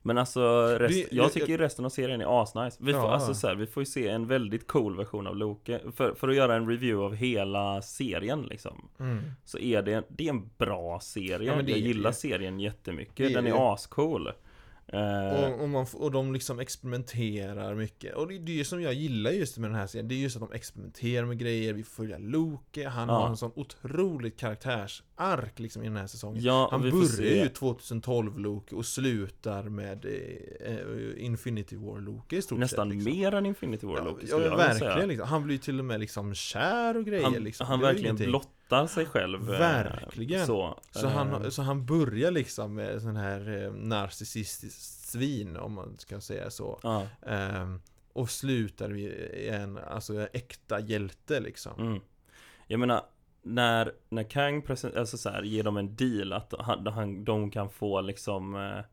Men 0.07 0.17
alltså, 0.17 0.67
rest, 0.79 0.93
Det- 1.09 1.15
jag 1.15 1.25
jag- 1.25 1.33
tycker 1.33 1.47
ju 1.47 1.57
resten 1.57 1.85
av 1.85 1.89
serien 1.89 2.21
är 2.21 2.41
asnice. 2.41 2.77
Vi 2.79 2.93
får, 2.93 3.01
Ja. 3.01 3.13
alltså, 3.13 3.33
så 3.33 3.47
här, 3.47 3.55
vi 3.55 3.67
får 3.67 3.81
ju 3.81 3.85
se 3.85 4.07
en 4.07 4.27
väldigt 4.27 4.67
cool 4.67 4.97
version 4.97 5.27
av 5.27 5.35
Loke. 5.37 5.79
För, 5.95 6.13
för 6.13 6.27
att 6.29 6.35
göra 6.35 6.55
en 6.55 6.69
review 6.69 7.05
av 7.05 7.15
hela 7.15 7.81
serien 7.81 8.41
liksom. 8.41 8.89
mm. 8.99 9.19
Så 9.45 9.59
är 9.59 9.81
det, 9.81 10.03
det 10.09 10.25
är 10.25 10.29
en 10.29 10.49
bra 10.57 10.99
serie. 10.99 11.47
Ja, 11.47 11.55
men 11.55 11.65
det 11.65 11.71
jag 11.71 11.79
gillar 11.79 12.09
det. 12.09 12.15
serien 12.15 12.59
jättemycket. 12.59 13.15
Det 13.17 13.33
Den 13.33 13.47
är 13.47 13.73
ascool. 13.73 14.27
Eh, 14.87 15.43
och, 15.43 15.61
och, 15.61 15.69
man, 15.69 15.85
och 15.93 16.11
de 16.11 16.33
liksom 16.33 16.59
experimenterar 16.59 17.75
mycket 17.75 18.15
Och 18.15 18.27
det 18.27 18.35
är 18.35 18.39
det 18.39 18.65
som 18.65 18.81
jag 18.81 18.93
gillar 18.93 19.31
just 19.31 19.57
med 19.57 19.69
den 19.69 19.75
här 19.79 19.87
serien 19.87 20.07
Det 20.07 20.15
är 20.15 20.17
just 20.19 20.35
att 20.35 20.49
de 20.49 20.55
experimenterar 20.55 21.25
med 21.25 21.37
grejer 21.39 21.73
Vi 21.73 21.83
får 21.83 21.95
följa 22.03 22.17
Loke 22.17 22.87
Han 22.87 23.07
Ja. 23.09 23.15
har 23.15 23.27
en 23.29 23.37
sån 23.37 23.51
otroligt 23.55 24.39
karaktärsark 25.17 25.59
liksom 25.59 25.83
i 25.83 25.85
den 25.87 25.97
här 25.97 26.07
säsongen 26.07 26.43
ja, 26.43 26.67
Han 26.71 26.81
börjar 26.81 27.35
ju 27.43 27.49
2012 27.49 28.39
Loke 28.39 28.75
och 28.75 28.85
slutar 28.85 29.63
med 29.63 30.05
eh, 30.05 30.75
eh, 30.75 31.25
Infinity 31.25 31.75
War 31.75 31.99
Loke 32.01 32.35
i 32.35 32.41
stort 32.41 32.59
Nästan 32.59 32.89
sett 32.89 32.95
liksom. 32.95 33.13
mer 33.19 33.33
än 33.33 33.45
Infinity 33.45 33.87
War 33.87 33.97
Ja, 33.97 34.03
Loke 34.03 34.25
ja 34.29 34.37
vilja 34.37 34.55
verkligen 34.55 35.07
liksom. 35.09 35.27
Han 35.27 35.43
blir 35.43 35.55
ju 35.55 35.59
till 35.59 35.79
och 35.79 35.85
med 35.85 35.99
liksom 35.99 36.33
kär 36.33 36.97
och 36.97 37.05
grejer 37.05 37.23
Han, 37.23 37.33
liksom. 37.33 37.67
han 37.67 37.79
verkligen 37.79 38.15
blottar 38.15 38.87
sig 38.87 39.05
själv. 39.05 39.53
eh, 39.53 39.59
Verkligen. 39.59 40.45
Så, 40.45 40.79
Så 40.91 41.05
eh, 41.05 41.11
han, 41.11 41.51
så 41.51 41.61
han 41.61 41.85
börjar 41.85 42.31
liksom 42.31 42.73
med 42.73 43.01
sån 43.01 43.15
här 43.15 43.63
eh, 43.65 43.71
narcissistiskt 43.73 45.09
svin 45.09 45.57
om 45.57 45.73
man 45.73 45.97
ska 45.97 46.21
säga 46.21 46.49
så 46.49 46.79
Ja, 46.83 47.07
Ehm, 47.25 47.81
Och 48.13 48.29
slutar 48.29 48.95
i 48.97 49.49
en, 49.49 49.77
alltså 49.77 50.27
äkta 50.33 50.79
hjälte 50.79 51.39
liksom 51.39 51.79
mm. 51.79 51.99
Jag 52.69 52.79
menar, 52.79 53.01
när, 53.53 53.91
när 54.09 54.23
Kang 54.23 54.61
present, 54.61 54.95
alltså 54.95 55.17
så 55.17 55.29
här, 55.29 55.43
ger 55.43 55.63
dem 55.63 55.77
en 55.77 55.95
deal 55.95 56.33
att 56.33 56.53
han, 56.59 56.87
han, 56.87 57.23
de 57.23 57.51
kan 57.51 57.69
få 57.69 58.01
liksom 58.01 58.55
eh, 58.55 58.85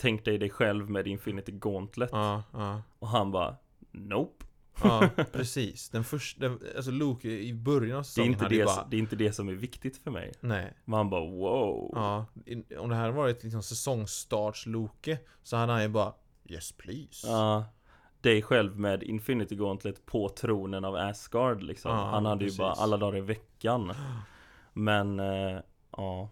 Tänk 0.00 0.24
dig 0.24 0.38
dig 0.38 0.50
själv 0.50 0.90
med 0.90 1.06
Infinity 1.06 1.52
Gauntlet. 1.52 2.10
Ja, 2.12 2.42
ja. 2.52 2.82
Och 2.98 3.08
han 3.08 3.32
bara 3.32 3.56
Nope. 3.90 4.44
Ja, 4.82 5.08
precis. 5.32 5.88
Den 5.88 6.04
första, 6.04 6.46
alltså 6.76 6.90
Loke 6.90 7.28
i 7.28 7.54
början 7.54 7.82
av 7.82 7.88
det 7.96 7.98
är, 7.98 8.02
säsongen 8.02 8.32
inte 8.32 8.44
hade 8.44 8.56
det, 8.56 8.64
bara 8.64 8.86
det 8.90 8.96
är 8.96 8.98
inte 8.98 9.16
det 9.16 9.32
som 9.32 9.48
är 9.48 9.52
viktigt 9.52 9.96
för 9.96 10.10
mig. 10.10 10.32
Nej, 10.40 10.72
Men 10.84 10.96
han 10.96 11.10
bara 11.10 11.30
wow. 11.30 11.90
Ja. 11.94 12.26
Om 12.78 12.88
det 12.88 12.96
här 12.96 13.10
varit 13.10 13.42
liksom 13.42 13.60
säsongstarts-Loke 13.60 15.18
Så 15.42 15.56
hade 15.56 15.72
han 15.72 15.82
ju 15.82 15.88
bara 15.88 16.14
Yes 16.44 16.72
please. 16.72 17.26
Ja, 17.26 17.64
dig 18.28 18.42
själv 18.42 18.78
med 18.78 19.02
Infinity 19.02 19.56
Gauntlet 19.56 20.06
på 20.06 20.28
tronen 20.28 20.84
av 20.84 20.94
Asgard 20.96 21.62
liksom 21.62 21.90
Ja, 21.90 22.04
Han 22.04 22.26
hade 22.26 22.44
ju 22.44 22.48
precis. 22.48 22.58
bara 22.58 22.72
alla 22.72 22.96
dagar 22.96 23.18
i 23.18 23.20
veckan 23.20 23.92
Men, 24.72 25.20
eh, 25.20 25.58
ja 25.96 26.28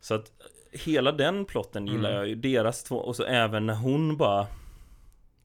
Så 0.00 0.14
att 0.14 0.32
hela 0.72 1.12
den 1.12 1.44
plotten 1.44 1.86
gillar 1.86 2.10
Mm. 2.10 2.18
jag 2.20 2.28
ju, 2.28 2.34
deras 2.34 2.84
två, 2.84 2.96
och 2.96 3.16
så 3.16 3.24
även 3.24 3.66
när 3.66 3.74
hon 3.74 4.16
bara 4.16 4.46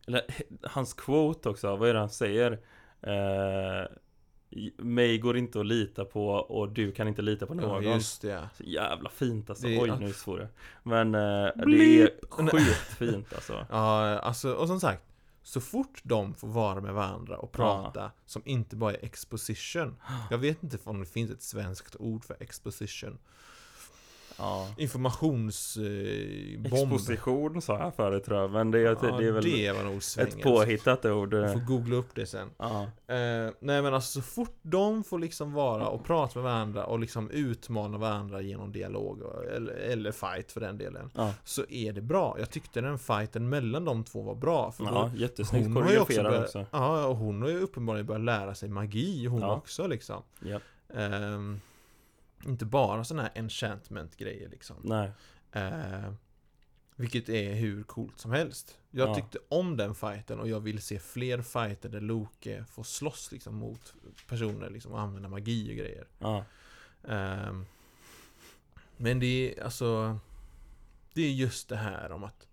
Eller 0.07 0.21
hans 0.63 0.93
quote 0.93 1.49
också, 1.49 1.75
vad 1.75 1.89
är 1.89 1.93
det 1.93 1.99
han 1.99 2.09
säger? 2.09 2.51
Eh, 3.01 3.85
mig 4.77 5.17
går 5.17 5.37
inte 5.37 5.59
att 5.59 5.65
lita 5.65 6.05
på 6.05 6.27
och 6.29 6.69
du 6.69 6.91
kan 6.91 7.07
inte 7.07 7.21
lita 7.21 7.45
på 7.45 7.55
Ja, 7.55 7.61
någon. 7.61 7.83
just 7.83 8.21
det 8.21 8.49
Så 8.57 8.63
jävla 8.63 9.09
fint 9.09 9.49
alltså, 9.49 9.67
Det 9.67 9.81
oj 9.81 9.91
nu 9.99 10.13
svor 10.13 10.39
jag 10.39 10.49
Men 10.83 11.15
eh, 11.15 11.51
det 11.65 12.01
är 12.01 12.47
skitfint 12.49 13.33
alltså. 13.33 13.65
Ja, 13.69 14.19
alltså, 14.19 14.53
och 14.53 14.67
som 14.67 14.79
sagt 14.79 15.03
Så 15.43 15.61
fort 15.61 15.99
de 16.03 16.33
får 16.33 16.47
vara 16.47 16.81
med 16.81 16.93
varandra 16.93 17.37
och 17.37 17.51
prata 17.51 18.11
Som 18.25 18.41
inte 18.45 18.75
bara 18.75 18.93
är 18.93 19.05
exposition. 19.05 19.95
Jag 20.29 20.37
vet 20.37 20.63
inte 20.63 20.77
om 20.83 20.99
det 20.99 21.05
finns 21.05 21.31
ett 21.31 21.41
svenskt 21.43 21.95
ord 21.99 22.25
för 22.25 22.37
exposition 22.39 23.17
Ja. 24.41 24.67
Informationsbomb. 24.77 26.65
Exposition 26.65 27.61
sa 27.61 27.79
jag 27.79 27.95
förut 27.95 28.23
tror 28.23 28.39
jag, 28.39 28.51
men 28.51 28.71
det, 28.71 28.79
är- 28.79 28.83
ja, 28.83 29.17
det 29.17 29.27
är 29.27 29.31
väl 29.31 29.43
det 29.43 29.71
var 29.71 29.83
nog 29.83 30.01
ett 30.27 30.41
påhittat 30.41 31.05
ord. 31.05 31.33
Jag 31.33 31.53
får 31.53 31.59
googla 31.59 31.95
upp 31.95 32.09
det 32.15 32.25
sen. 32.25 32.49
Ja, 32.57 32.87
Eh, 33.07 33.51
nej 33.59 33.81
men 33.81 33.93
alltså 33.93 34.21
så 34.21 34.21
fort 34.21 34.57
de 34.61 35.03
får 35.03 35.19
liksom 35.19 35.53
vara 35.53 35.87
och 35.87 36.05
prata 36.05 36.39
med 36.39 36.43
varandra 36.43 36.85
och 36.85 36.99
liksom 36.99 37.29
utmana 37.29 37.97
varandra 37.97 38.41
genom 38.41 38.71
dialog 38.71 39.21
och, 39.21 39.43
eller, 39.45 39.73
eller 39.73 40.11
fight 40.11 40.51
för 40.51 40.59
den 40.61 40.77
delen 40.77 41.11
ja, 41.15 41.33
Så 41.43 41.65
är 41.69 41.93
det 41.93 42.01
bra. 42.01 42.35
Jag 42.39 42.49
tyckte 42.49 42.81
den 42.81 42.99
fighten 42.99 43.49
mellan 43.49 43.85
de 43.85 44.03
två 44.03 44.21
var 44.21 44.35
bra 44.35 44.71
för 44.71 44.83
ja 44.83 45.11
jättesnyggt 45.15 45.65
hon 45.67 45.83
har 45.83 45.91
ju 45.91 45.99
också 45.99 46.23
börjat, 46.23 46.43
också. 46.43 46.65
Ja, 46.71 47.05
och 47.05 47.15
hon 47.17 47.41
har 47.41 47.49
ju 47.49 47.59
uppenbarligen 47.59 48.05
börjat 48.05 48.21
lära 48.23 48.55
sig 48.55 48.69
magi 48.69 49.25
hon 49.27 49.41
Ja. 49.41 49.55
också 49.55 49.87
liksom. 49.87 50.23
Ja. 50.39 50.59
Ehm, 50.95 51.59
Inte 52.45 52.65
bara 52.65 53.03
sådana 53.03 53.23
här 53.23 53.31
enchantment 53.35 54.17
grejer 54.17 54.49
liksom. 54.49 54.75
Nej, 54.83 55.11
Ehm, 55.51 56.17
Vilket 56.95 57.29
är 57.29 57.53
hur 57.53 57.83
coolt 57.83 58.19
som 58.19 58.31
helst. 58.31 58.77
Jag 58.91 59.09
Ja. 59.09 59.15
tyckte 59.15 59.37
om 59.49 59.77
den 59.77 59.95
fighten 59.95 60.39
och 60.39 60.49
jag 60.49 60.59
vill 60.59 60.81
se 60.81 60.99
fler 60.99 61.41
fighter 61.41 61.89
där 61.89 62.01
Loke 62.01 62.65
får 62.71 62.83
slåss 62.83 63.31
liksom 63.31 63.55
mot 63.55 63.93
personer 64.27 64.69
liksom 64.69 64.91
och 64.91 64.99
använda 64.99 65.29
magi 65.29 65.71
och 65.71 65.75
grejer. 65.77 66.07
Ja, 66.19 66.45
Ehm, 67.07 67.65
Men 68.97 69.19
det 69.19 69.25
är 69.59 69.63
alltså 69.63 70.19
Det 71.13 71.21
är 71.21 71.31
just 71.31 71.69
det 71.69 71.75
här 71.75 72.11
om 72.11 72.23
att 72.23 72.47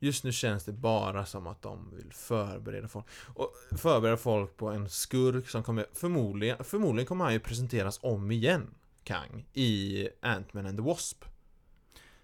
Just 0.00 0.24
nu 0.24 0.32
känns 0.32 0.64
det 0.64 0.72
bara 0.72 1.26
som 1.26 1.46
att 1.46 1.62
de 1.62 1.94
vill 1.96 2.12
förbereda 2.12 2.88
folk. 2.88 3.06
Och 3.34 3.52
förbereda 3.78 4.16
folk 4.16 4.56
på 4.56 4.68
en 4.70 4.88
skurk 4.88 5.48
som 5.48 5.62
kommer 5.62 5.86
Förmodligen, 5.92 6.64
förmodligen 6.64 7.06
kommer 7.06 7.24
han 7.24 7.32
ju 7.34 7.40
presenteras 7.40 7.98
om 8.02 8.30
igen 8.30 8.74
Kang 9.08 9.46
I 9.54 10.08
Ant-Man 10.22 10.66
and 10.66 10.78
the 10.78 10.82
Wasp. 10.82 11.24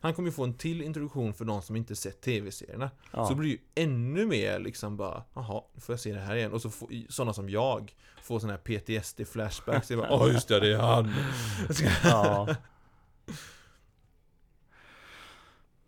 Han 0.00 0.14
kommer 0.14 0.28
ju 0.28 0.32
få 0.32 0.44
en 0.44 0.54
till 0.54 0.82
introduktion 0.82 1.34
för 1.34 1.44
de 1.44 1.62
som 1.62 1.76
inte 1.76 1.96
sett 1.96 2.20
tv-serierna. 2.20 2.90
Ja. 3.12 3.26
Så 3.26 3.34
blir 3.34 3.48
det 3.48 3.52
ju 3.52 3.84
ännu 3.84 4.26
mer 4.26 4.58
liksom 4.58 4.96
bara 4.96 5.24
Jaha, 5.34 5.62
nu 5.74 5.80
får 5.80 5.92
jag 5.92 6.00
se 6.00 6.12
det 6.12 6.20
här 6.20 6.36
igen. 6.36 6.52
Och 6.52 6.62
så 6.62 6.70
får 6.70 7.12
sådana 7.12 7.32
som 7.32 7.48
jag 7.50 7.94
Får 8.22 8.38
sådana 8.38 8.52
här 8.52 8.62
PTSD-flashbacks 8.64 9.86
Jag 9.88 9.98
bara, 9.98 10.12
Åh 10.12 10.32
just 10.32 10.48
det, 10.48 10.60
det 10.60 10.72
är 10.72 10.78
han. 10.78 11.12
Ja. 12.04 12.48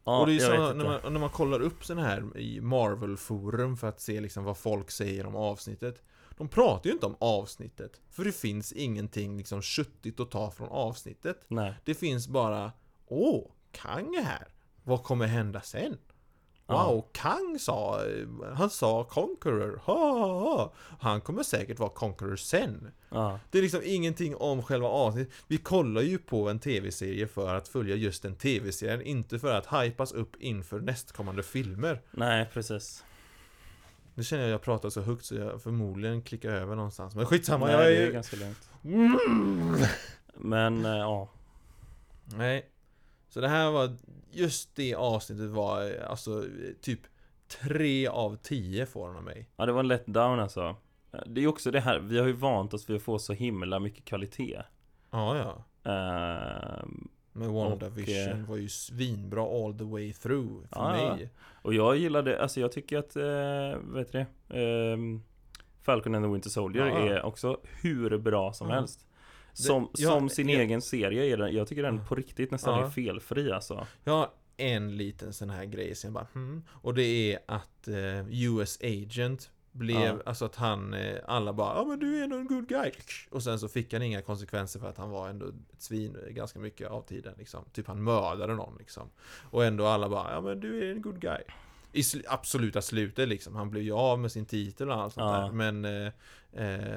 Ja, 0.05 0.21
och 0.21 0.27
det 0.27 0.37
är 0.37 0.39
så 0.39 0.73
när 0.73 0.85
man, 0.85 1.13
när 1.13 1.21
man 1.21 1.31
kollar 1.31 1.61
upp 1.61 1.85
sådana 1.85 2.09
här 2.09 2.39
i 2.39 2.61
Marvel-forum 2.61 3.77
för 3.77 3.89
att 3.89 4.01
se 4.01 4.21
liksom 4.21 4.45
vad 4.45 4.57
folk 4.57 4.91
säger 4.91 5.27
om 5.27 5.37
avsnittet 5.37 6.03
De 6.39 6.49
pratar 6.49 6.87
ju 6.91 6.93
inte 6.95 7.07
om 7.07 7.17
avsnittet 7.19 8.01
För 8.11 8.25
det 8.25 8.33
finns 8.33 8.73
ingenting 8.73 9.37
liksom 9.37 9.63
köttigt 9.63 10.21
att 10.21 10.31
ta 10.31 10.51
från 10.51 10.69
avsnittet 10.69 11.45
Nej. 11.49 11.75
Det 11.85 11.95
finns 11.95 12.29
bara 12.29 12.73
Åh, 13.07 13.51
Kang 13.73 14.15
är 14.15 14.23
här 14.23 14.49
Vad 14.85 15.03
kommer 15.03 15.27
hända 15.27 15.61
sen? 15.61 15.99
Wow, 16.69 16.79
Ja. 16.79 17.09
Kang 17.13 17.59
sa 17.59 18.01
Han 18.55 18.71
sa 18.71 19.05
Conqueror, 19.05 19.81
ha, 19.85 20.19
ha, 20.19 20.41
ha. 20.41 20.73
Han 21.01 21.21
kommer 21.21 21.43
säkert 21.43 21.79
vara 21.79 21.91
Conqueror 21.91 22.37
sen 22.37 22.91
Ja. 23.11 23.41
Det 23.51 23.59
är 23.59 23.63
liksom 23.63 23.81
ingenting 23.85 24.37
om 24.37 24.63
själva 24.63 24.89
avsnittet 24.89 25.35
Vi 25.49 25.59
kollar 25.59 26.03
ju 26.03 26.19
på 26.19 26.49
en 26.49 26.59
tv-serie 26.59 27.27
för 27.27 27.55
att 27.55 27.69
följa 27.69 27.97
just 27.97 28.23
den 28.23 28.37
tv-serien 28.37 29.03
Inte 29.03 29.39
för 29.39 29.55
att 29.55 29.67
hypas 29.83 30.13
upp 30.13 30.37
inför 30.37 30.81
nästkommande 30.81 31.43
filmer 31.43 32.03
Nej, 32.11 32.51
precis. 32.53 33.05
Nu 34.17 34.23
känner 34.25 34.43
jag 34.43 34.49
att 34.49 34.53
jag 34.53 34.63
pratar 34.63 34.91
så 34.91 35.01
högt 35.01 35.25
så 35.25 35.35
jag 35.35 35.63
förmodligen 35.63 36.23
klickar 36.23 36.51
över 36.51 36.77
någonstans 36.77 37.15
Men 37.15 37.27
skitsamma, 37.27 37.67
Nej, 37.67 37.75
jag 37.75 37.85
det 37.85 37.97
är 37.97 38.07
är... 38.07 38.13
ganska 38.13 38.37
lugnt. 38.37 38.71
Mm. 38.85 39.19
Men, 40.35 40.85
eh, 40.85 40.91
ja. 40.91 41.29
Nej 42.25 42.71
Så 43.29 43.41
det 43.41 43.49
här 43.49 43.71
var 43.71 43.97
Just 44.31 44.77
det 44.77 44.95
avsnittet 44.95 45.51
var 45.51 45.83
eh, 45.83 46.11
alltså 46.11 46.45
typ 46.81 47.01
tre 47.49 48.07
av 48.07 48.37
tio 48.37 48.87
får 48.87 49.07
han 49.07 49.17
av 49.17 49.23
mig 49.23 49.49
Ja, 49.57 49.67
det 49.67 49.73
var 49.73 49.81
en 49.81 49.89
letdown 49.89 50.41
alltså. 50.41 50.77
Det 51.27 51.41
är 51.41 51.47
också 51.47 51.71
det 51.71 51.81
här, 51.81 51.99
vi 51.99 52.19
har 52.19 52.27
ju 52.27 52.33
vant 52.33 52.75
oss 52.75 52.91
vid 52.91 52.97
att 52.97 53.03
få 53.03 53.19
så 53.19 53.33
himla 53.33 53.79
mycket 53.79 54.05
kvalitet. 54.05 54.63
Ja, 55.11 55.37
ja 55.37 55.65
Ehm, 55.87 57.09
Men 57.39 57.53
WandaVision 57.53 58.47
var 58.47 58.57
ju 58.57 58.69
svinbra 58.69 59.43
all 59.43 59.79
the 59.79 59.85
way 59.85 60.13
through 60.13 60.67
för 60.69 60.81
Ja, 60.81 61.15
mig 61.15 61.31
och 61.63 61.75
jag 61.75 61.97
gillade, 61.97 62.43
alltså 62.43 62.61
jag 62.61 62.73
tycker 62.73 62.99
att, 62.99 63.17
eh, 63.17 63.81
vet 63.95 64.13
du 64.13 64.19
det? 64.19 64.61
Ehm, 64.61 65.23
Falcon 65.83 66.15
and 66.15 66.25
the 66.25 66.29
Winter 66.33 66.51
Soldier 66.51 66.87
Ja. 66.87 66.97
är 66.99 67.23
också 67.23 67.61
hur 67.83 68.19
bra 68.19 68.53
som 68.53 68.69
Ja. 68.69 68.75
helst. 68.75 69.07
Som, 69.53 69.89
ja, 69.99 70.09
som 70.11 70.29
sin 70.29 70.49
jag- 70.49 70.61
egen 70.63 70.83
serie 70.83 71.25
är 71.33 71.37
den, 71.37 71.55
jag 71.55 71.69
tycker 71.69 71.83
den 71.83 72.07
på 72.07 72.15
riktigt 72.15 72.51
nästan 72.51 72.85
är 72.85 72.91
felfri 72.91 73.53
alltså. 73.53 73.87
Jag 74.05 74.13
har 74.13 74.29
en 74.57 74.97
liten 74.97 75.33
sån 75.33 75.51
här 75.51 75.65
grej 75.65 75.95
som 75.95 76.13
bara 76.13 76.27
hmm. 76.33 76.63
Och 76.71 76.95
det 76.95 77.33
är 77.33 77.39
att 77.47 77.89
eh, 77.89 78.29
US 78.45 78.79
Agent 78.83 79.51
blev, 79.77 80.01
Ja. 80.01 80.19
alltså 80.27 80.45
att 80.45 80.57
han, 80.57 80.95
eh, 80.95 81.17
alla 81.27 81.53
bara 81.53 81.75
ja 81.77 81.85
men 81.85 81.99
du 81.99 82.19
är 82.19 82.25
ändå 82.25 82.37
en 82.37 82.47
good 82.47 82.69
guy. 82.69 82.91
Och 83.31 83.43
sen 83.43 83.59
så 83.59 83.69
fick 83.69 83.93
han 83.93 84.03
inga 84.03 84.23
konsekvenser 84.23 84.81
för 84.81 84.89
att 84.89 84.99
han 84.99 85.11
var 85.11 85.29
ändå 85.29 85.47
ett 85.47 85.55
svin 85.83 86.17
ganska 86.31 86.59
mycket 86.59 86.89
av 86.91 87.03
tiden 87.03 87.35
liksom. 87.39 87.65
Typ 87.73 87.87
han 87.87 88.03
mördade 88.05 88.55
någon 88.55 88.77
liksom. 88.79 89.11
Och 89.51 89.65
ändå 89.65 89.87
alla 89.87 90.09
bara 90.09 90.33
ja 90.33 90.41
men 90.41 90.61
du 90.61 90.89
är 90.89 90.93
en 90.93 91.03
good 91.03 91.21
guy. 91.21 91.41
I 91.93 92.01
sl- 92.01 92.25
absoluta 92.29 92.83
slutet 92.83 93.29
liksom, 93.29 93.55
han 93.57 93.71
blev 93.71 93.83
ju 93.85 93.93
av 93.93 94.19
med 94.19 94.33
sin 94.33 94.47
titel 94.47 94.91
och 94.91 94.97
allt 94.97 95.15
sånt 95.15 95.25
Ja. 95.35 95.41
där. 95.41 95.53
Men 95.53 95.85
eh, 95.85 96.13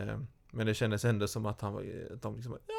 eh, 0.09 0.19
Men 0.51 0.65
det 0.65 0.73
kändes 0.73 1.05
ändå 1.05 1.27
som 1.27 1.45
att 1.45 1.61
han 1.61 1.73
var, 1.73 1.83
att 2.13 2.21
de 2.21 2.35
liksom 2.35 2.57
ja 2.67 2.78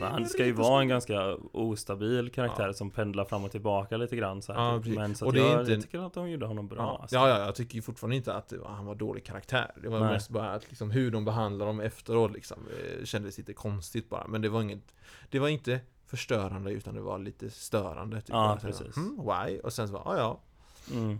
men 0.00 0.12
han 0.12 0.26
ska 0.28 0.44
ju 0.46 0.52
vara 0.52 0.66
stor." 0.66 0.80
en 0.80 0.88
ganska 0.88 1.34
ostabil 1.52 2.30
karaktär 2.32 2.66
Ja. 2.66 2.72
som 2.72 2.90
pendlar 2.90 3.24
fram 3.24 3.44
och 3.44 3.50
tillbaka 3.50 3.96
lite 3.96 4.16
grann 4.16 4.42
så 4.42 4.52
här. 4.52 4.60
Ja, 4.72 4.78
precis. 4.78 4.96
Men 4.96 5.14
så 5.14 5.26
Och 5.26 5.32
det 5.32 5.40
är 5.40 5.50
jag, 5.50 5.60
inte- 5.60 5.72
jag 5.72 5.82
tycker 5.82 6.06
att 6.06 6.14
de 6.14 6.30
gjorde 6.30 6.46
honom 6.46 6.68
bra 6.68 6.78
Ja, 6.78 6.98
alltså. 7.02 7.16
ja, 7.16 7.28
ja, 7.28 7.38
jag 7.38 7.54
tycker 7.54 7.74
ju 7.74 7.82
fortfarande 7.82 8.16
inte 8.16 8.34
att 8.34 8.52
var, 8.52 8.68
han 8.70 8.86
var 8.86 8.94
dålig 8.94 9.24
karaktär. 9.24 9.70
Det 9.82 9.88
var 9.88 10.00
Nej. 10.00 10.12
mest 10.12 10.30
bara 10.30 10.50
att 10.50 10.68
liksom, 10.68 10.90
hur 10.90 11.10
de 11.10 11.24
behandlar 11.24 11.66
dem 11.66 11.80
efteråt 11.80 12.32
liksom, 12.32 12.58
eh, 12.98 13.04
kändes 13.04 13.38
lite 13.38 13.52
konstigt 13.52 14.08
bara. 14.08 14.26
Men 14.26 14.42
det 14.42 14.48
var 14.48 14.62
inget, 14.62 14.94
det 15.30 15.38
var 15.38 15.48
inte 15.48 15.80
förstörande 16.06 16.70
utan 16.72 16.94
det 16.94 17.00
var 17.00 17.18
lite 17.18 17.50
störande. 17.50 18.20
Typ. 18.20 18.28
Ja, 18.28 18.58
precis. 18.62 18.96
Hmm, 18.96 19.16
why? 19.24 19.58
Och 19.58 19.72
sen 19.72 19.86
så 19.88 19.92
bara, 19.94 20.02
ja 20.04 20.16
ja. 20.18 20.40
Mm. 20.96 21.18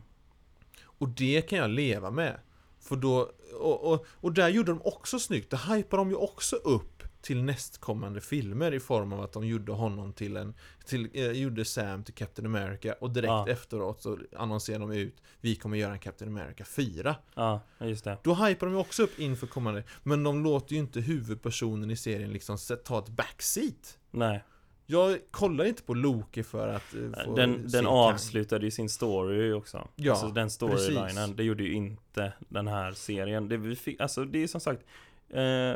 Och 0.98 1.08
det 1.08 1.42
kan 1.48 1.58
jag 1.58 1.70
leva 1.70 2.10
med. 2.10 2.36
För 2.80 2.96
då, 2.96 3.30
och, 3.60 3.92
och, 3.92 4.06
och 4.10 4.32
där 4.32 4.48
gjorde 4.48 4.72
de 4.72 4.80
också 4.84 5.18
snyggt. 5.18 5.50
Det 5.50 5.56
hypade 5.56 6.00
de 6.00 6.10
ju 6.10 6.16
också 6.16 6.56
upp 6.56 6.99
till 7.22 7.42
nästkommande 7.42 8.20
filmer 8.20 8.74
i 8.74 8.80
form 8.80 9.12
av 9.12 9.20
att 9.20 9.32
de 9.32 9.46
gjorde 9.46 9.72
honom 9.72 10.12
till 10.12 10.36
en, 10.36 10.54
till, 10.84 11.08
eh, 11.12 11.30
gjorde 11.30 11.64
Sam 11.64 12.04
till 12.04 12.14
Captain 12.14 12.46
America 12.46 12.94
och 13.00 13.10
direkt 13.10 13.28
Ja. 13.28 13.48
efteråt 13.48 14.02
så 14.02 14.18
annonserade 14.36 14.84
de 14.84 14.92
ut 14.92 15.16
Vi 15.40 15.56
kommer 15.56 15.76
göra 15.76 15.92
en 15.92 15.98
Captain 15.98 16.36
America 16.36 16.64
4. 16.64 17.16
Ja, 17.34 17.60
just 17.80 18.04
det. 18.04 18.18
Då 18.22 18.34
hypar 18.34 18.66
de 18.66 18.72
ju 18.74 18.80
också 18.80 19.02
upp 19.02 19.18
inför 19.18 19.46
kommande 19.46 19.82
Men 20.02 20.22
de 20.24 20.44
låter 20.44 20.72
ju 20.72 20.78
inte 20.78 21.00
huvudpersonen 21.00 21.90
i 21.90 21.96
serien 21.96 22.32
liksom 22.32 22.58
ta 22.84 22.98
ett 22.98 23.08
backseat 23.08 23.98
Nej, 24.10 24.44
Jag 24.86 25.18
kollar 25.30 25.64
inte 25.64 25.82
på 25.82 25.94
Loki 25.94 26.42
för 26.42 26.68
att 26.68 26.94
eh, 26.94 27.24
få 27.24 27.36
den, 27.36 27.68
den 27.68 27.86
avslutade 27.86 28.64
ju 28.64 28.70
sin 28.70 28.88
story 28.88 29.52
också. 29.52 29.88
Ja, 29.96 30.12
alltså 30.12 30.28
den 30.28 30.50
storylinen, 30.50 31.06
precis. 31.06 31.36
det 31.36 31.44
gjorde 31.44 31.62
ju 31.62 31.72
inte 31.72 32.32
den 32.48 32.66
här 32.68 32.92
serien. 32.92 33.48
Det 33.48 33.56
vi 33.56 33.76
fick, 33.76 34.00
alltså 34.00 34.24
det 34.24 34.42
är 34.42 34.46
som 34.46 34.60
sagt, 34.60 34.82
eh, 35.30 35.74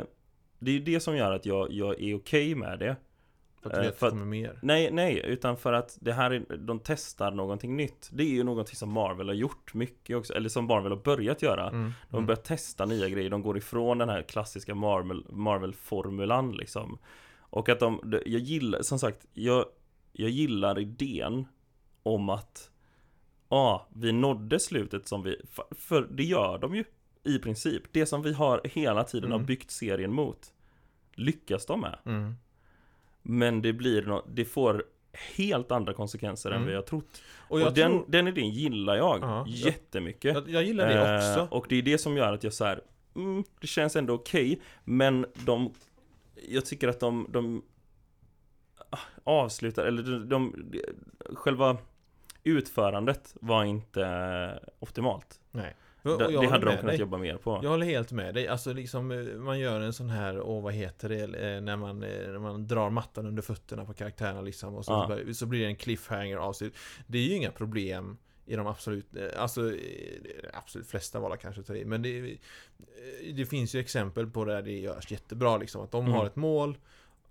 det 0.59 0.71
är 0.71 0.73
ju 0.73 0.79
det 0.79 0.99
som 0.99 1.17
gör 1.17 1.31
att 1.31 1.45
jag, 1.45 1.71
jag 1.71 2.01
är 2.01 2.15
okej 2.15 2.55
med 2.55 2.79
det. 2.79 2.95
För 3.61 3.69
att 3.69 3.75
du 3.75 3.81
eh, 3.81 3.87
att 3.87 3.99
det 3.99 4.09
kommer 4.09 4.25
mer 4.25 4.59
Nej, 4.61 4.91
nej, 4.91 5.21
utan 5.25 5.57
för 5.57 5.73
att 5.73 5.97
det 6.01 6.13
här 6.13 6.31
är, 6.31 6.57
de 6.57 6.79
testar 6.79 7.31
någonting 7.31 7.75
nytt. 7.75 8.09
Det 8.13 8.23
är 8.23 8.27
ju 8.27 8.43
någonting 8.43 8.75
som 8.75 8.91
Marvel 8.91 9.27
har 9.27 9.35
gjort 9.35 9.73
mycket 9.73 10.17
också, 10.17 10.33
eller 10.33 10.49
som 10.49 10.65
Marvel 10.65 10.91
har 10.91 10.99
börjat 10.99 11.41
göra. 11.41 11.69
mm. 11.69 11.91
De 12.09 12.15
har 12.15 12.27
börjat 12.27 12.43
testa 12.43 12.85
nya 12.85 13.09
grejer, 13.09 13.29
de 13.29 13.41
går 13.41 13.57
ifrån 13.57 13.97
den 13.97 14.09
här 14.09 14.21
klassiska 14.21 14.75
Marvel, 14.75 15.25
Marvel-formulan 15.29 16.51
liksom 16.51 16.97
Och 17.39 17.69
att 17.69 17.79
de, 17.79 18.01
jag 18.25 18.41
gillar, 18.41 18.81
som 18.81 18.99
sagt, 18.99 19.25
jag, 19.33 19.65
jag 20.11 20.29
gillar 20.29 20.79
idén 20.79 21.47
om 22.03 22.29
att 22.29 22.71
Ja, 23.49 23.87
vi 23.93 24.11
nådde 24.11 24.59
slutet 24.59 25.07
som 25.07 25.23
vi, 25.23 25.41
för, 25.51 25.65
för 25.71 26.07
det 26.11 26.23
gör 26.23 26.57
de 26.57 26.75
ju 26.75 26.83
i 27.25 27.39
princip 27.39 27.83
Det 27.91 28.05
som 28.05 28.21
vi 28.21 28.33
har 28.33 28.61
hela 28.63 29.03
tiden 29.03 29.31
har 29.31 29.37
Mm. 29.39 29.45
byggt 29.45 29.71
serien 29.71 30.13
mot 30.13 30.53
Lyckas 31.15 31.65
de 31.65 31.81
med 31.81 31.97
Mm. 32.05 32.35
Men 33.21 33.61
det 33.61 33.73
blir 33.73 34.01
nå 34.01 34.25
det 34.33 34.45
får 34.45 34.83
helt 35.35 35.71
andra 35.71 35.93
konsekvenser 35.93 36.49
än 36.51 36.55
Mm. 36.55 36.67
vi 36.69 36.75
har 36.75 36.81
trott 36.81 37.21
Och 37.49 37.61
Och, 37.61 37.73
den, 37.73 37.91
tror, 37.91 38.05
den 38.07 38.27
idén 38.27 38.49
gillar 38.49 38.95
jag 38.95 39.19
Ja, 39.21 39.45
jättemycket 39.47 40.33
jag, 40.33 40.49
jag 40.49 40.63
gillar 40.63 40.87
det 40.87 40.93
Eh, 41.13 41.15
också 41.41 41.55
Och 41.55 41.65
det 41.69 41.75
är 41.75 41.81
det 41.81 41.97
som 41.97 42.17
gör 42.17 42.33
att 42.33 42.43
jag 42.43 42.53
så 42.53 42.65
här, 42.65 42.81
mm, 43.15 43.43
det 43.59 43.67
känns 43.67 43.95
ändå 43.95 44.13
okej, 44.13 44.61
men 44.83 45.25
de, 45.45 45.73
jag 46.49 46.65
tycker 46.65 46.87
att 46.87 46.99
de, 46.99 47.27
de 47.29 47.61
ah, 48.89 48.99
avslutar, 49.23 49.85
eller 49.85 50.03
de, 50.03 50.29
de, 50.29 50.53
de, 50.71 50.81
själva 51.35 51.77
utförandet 52.43 53.35
var 53.41 53.63
inte 53.63 54.59
optimalt. 54.79 55.39
Nej 55.51 55.75
Och 56.11 56.17
det 56.17 56.25
håller 56.25 56.49
hade 56.49 56.65
de 56.65 56.77
kunnat 56.77 56.85
dig. 56.91 56.99
jobba 56.99 57.17
mer 57.17 57.37
på. 57.37 57.59
Jag 57.63 57.69
håller 57.69 57.85
helt 57.85 58.11
med 58.11 58.33
dig, 58.33 58.47
alltså 58.47 58.73
liksom 58.73 59.11
eh, 59.11 59.17
man 59.35 59.59
gör 59.59 59.81
en 59.81 59.93
sån 59.93 60.09
här, 60.09 60.41
åh 60.41 60.63
vad 60.63 60.73
heter 60.73 61.09
det, 61.09 61.21
eh, 61.55 61.61
när 61.61 61.75
man, 61.77 62.03
eh, 62.03 62.09
när 62.31 62.39
man 62.39 62.67
drar 62.67 62.89
mattan 62.89 63.25
under 63.25 63.41
fötterna 63.41 63.85
på 63.85 63.93
karaktärerna 63.93 64.41
liksom 64.41 64.75
och 64.75 64.85
så, 64.85 64.91
Ja. 64.91 65.07
så, 65.17 65.23
blir- 65.23 65.33
så 65.33 65.45
blir 65.45 65.59
det 65.61 65.65
en 65.67 65.75
cliffhanger 65.75 66.37
avslut 66.37 66.75
Det 67.07 67.17
är 67.17 67.21
ju 67.23 67.33
inga 67.33 67.51
problem 67.51 68.17
i 68.47 68.55
de 68.55 68.67
absolut, 68.67 69.05
alltså 69.37 69.71
absolut 70.53 70.87
flesta 70.87 71.19
vala 71.19 71.37
kanske 71.37 71.63
tar 71.63 71.75
i, 71.75 71.85
men 71.85 72.01
det, 72.01 72.37
det 73.33 73.45
finns 73.45 73.75
ju 73.75 73.79
exempel 73.79 74.27
på 74.27 74.45
där 74.45 74.61
det 74.61 74.79
görs 74.79 75.11
jättebra 75.11 75.57
liksom, 75.57 75.81
att 75.83 75.91
de 75.91 76.01
Mm. 76.05 76.13
har 76.13 76.25
ett 76.25 76.35
mål 76.35 76.77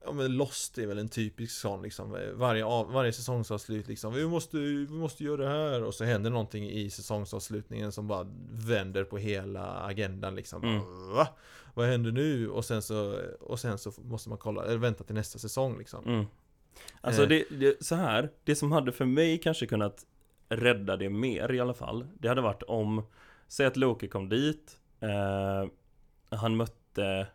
Ja 0.07 0.13
men 0.13 0.37
Lost 0.37 0.79
är 0.79 0.87
väl 0.87 0.99
en 0.99 1.09
typisk 1.09 1.55
sån 1.61 1.83
liksom 1.83 2.17
Varje, 2.35 2.65
av, 2.65 2.93
varje 2.93 3.13
säsongsavslut 3.13 3.89
liksom 3.89 4.15
Vi 4.15 4.27
måste, 4.27 4.57
vi 4.57 4.87
måste 4.89 5.25
göra 5.25 5.37
det 5.45 5.49
här 5.49 5.83
och 5.85 5.95
så 5.95 6.05
händer 6.05 6.31
någonting 6.31 6.71
i 6.71 6.91
säsongsavslutningen 6.91 7.93
som 7.93 8.07
bara 8.09 8.27
vänder 8.51 9.05
på 9.05 9.19
hela 9.19 9.65
agendan 9.67 10.35
liksom 10.35 10.63
Mm. 10.65 10.79
bara, 10.81 11.15
Va? 11.17 11.29
Vad 11.75 11.87
händer 11.87 12.13
nu? 12.13 12.49
Och 12.51 12.65
sen 12.65 12.83
så, 12.83 13.19
och 13.41 13.61
sen 13.61 13.79
så 13.79 13.93
måste 14.03 14.29
man 14.29 14.39
kolla, 14.39 14.65
eller 14.65 14.77
vänta 14.79 15.05
till 15.05 15.15
nästa 15.15 15.39
säsong 15.39 15.79
liksom 15.79 16.05
Mm. 16.07 16.25
Alltså 17.01 17.23
Eh. 17.23 17.29
det, 17.29 17.45
det, 17.51 17.85
så 17.85 17.95
här, 17.95 18.31
det 18.45 18.57
som 18.57 18.73
hade 18.73 18.93
för 18.93 19.05
mig 19.05 19.39
kanske 19.39 19.67
kunnat 19.67 20.07
rädda 20.49 20.97
det 20.97 21.11
mer 21.11 21.53
i 21.53 21.61
alla 21.61 21.75
fall, 21.75 22.07
det 22.19 22.29
hade 22.29 22.41
varit 22.41 22.63
om, 22.63 23.03
säg 23.49 23.67
att 23.67 23.77
Loki 23.77 24.09
kom 24.09 24.29
dit, 24.29 24.77
eh, 25.01 25.69
han 26.39 26.57
mötte 26.57 27.27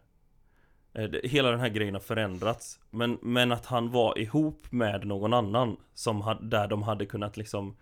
Hela 1.24 1.52
den 1.52 1.60
här 1.60 1.70
grejen 1.70 1.94
har 1.94 2.02
förändrats. 2.02 2.80
Men, 2.90 3.18
men 3.22 3.52
att 3.52 3.66
han 3.66 3.92
var 3.92 4.20
ihop 4.20 4.72
med 4.72 5.08
någon 5.08 5.34
annan 5.34 5.78
som 5.94 6.22
hade, 6.22 6.48
Där 6.48 6.68
de 6.68 6.84
hade 6.84 7.06
kunnat 7.06 7.38
liksom 7.38 7.76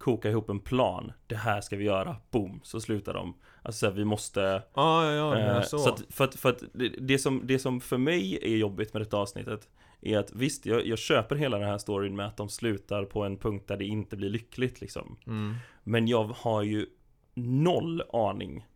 Koka 0.00 0.30
ihop 0.30 0.50
en 0.50 0.60
plan. 0.60 1.12
Det 1.26 1.34
här 1.34 1.60
ska 1.60 1.76
vi 1.76 1.84
göra, 1.84 2.16
boom, 2.30 2.60
så 2.62 2.80
slutar 2.80 3.14
de. 3.14 3.34
Alltså 3.62 3.78
så 3.78 3.86
här, 3.86 3.92
vi 3.92 4.04
måste 4.04 4.62
Ja, 4.74 5.12
ja, 5.12 5.38
ja, 5.38 5.56
eh, 5.56 5.62
så. 5.62 5.78
så 5.78 5.88
att, 5.88 6.02
för 6.10 6.24
att, 6.24 6.34
för 6.34 6.48
att 6.48 6.62
det, 6.72 6.88
det, 6.88 7.18
som, 7.18 7.42
det 7.44 7.58
som 7.58 7.80
för 7.80 7.98
mig 7.98 8.38
är 8.42 8.56
jobbigt 8.56 8.92
med 8.92 9.02
detta 9.02 9.16
avsnittet 9.16 9.68
Är 10.00 10.18
att 10.18 10.32
visst, 10.32 10.66
jag, 10.66 10.86
jag 10.86 10.98
köper 10.98 11.36
hela 11.36 11.58
den 11.58 11.68
här 11.68 11.78
storyn 11.78 12.16
med 12.16 12.26
att 12.26 12.36
de 12.36 12.48
slutar 12.48 13.04
på 13.04 13.24
en 13.24 13.36
punkt 13.36 13.68
där 13.68 13.76
det 13.76 13.84
inte 13.84 14.16
blir 14.16 14.30
lyckligt 14.30 14.80
liksom. 14.80 15.16
Mm. 15.26 15.54
Men 15.84 16.08
jag 16.08 16.24
har 16.24 16.62
ju 16.62 16.86
noll 17.34 18.02
aning 18.12 18.66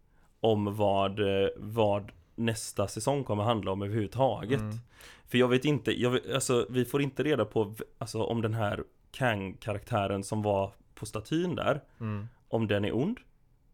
om 0.40 0.76
vad, 0.76 1.20
eh, 1.20 1.48
vad 1.56 2.12
nästa 2.34 2.88
säsong 2.88 3.24
kommer 3.24 3.42
handla 3.42 3.72
om 3.72 3.82
överhuvudtaget. 3.82 4.60
Mm. 4.60 4.76
För 5.26 5.38
jag 5.38 5.48
vet 5.48 5.64
inte, 5.64 6.00
jag 6.00 6.10
vet, 6.10 6.32
alltså 6.34 6.66
vi 6.70 6.84
får 6.84 7.02
inte 7.02 7.22
reda 7.22 7.44
på 7.44 7.74
alltså, 7.98 8.22
om 8.22 8.42
den 8.42 8.54
här 8.54 8.84
Kang-karaktären 9.12 10.24
som 10.24 10.42
var 10.42 10.72
på 10.94 11.06
statyn 11.06 11.54
där, 11.54 11.80
Mm. 12.00 12.28
om 12.48 12.66
den 12.66 12.84
är 12.84 12.96
ond. 12.96 13.18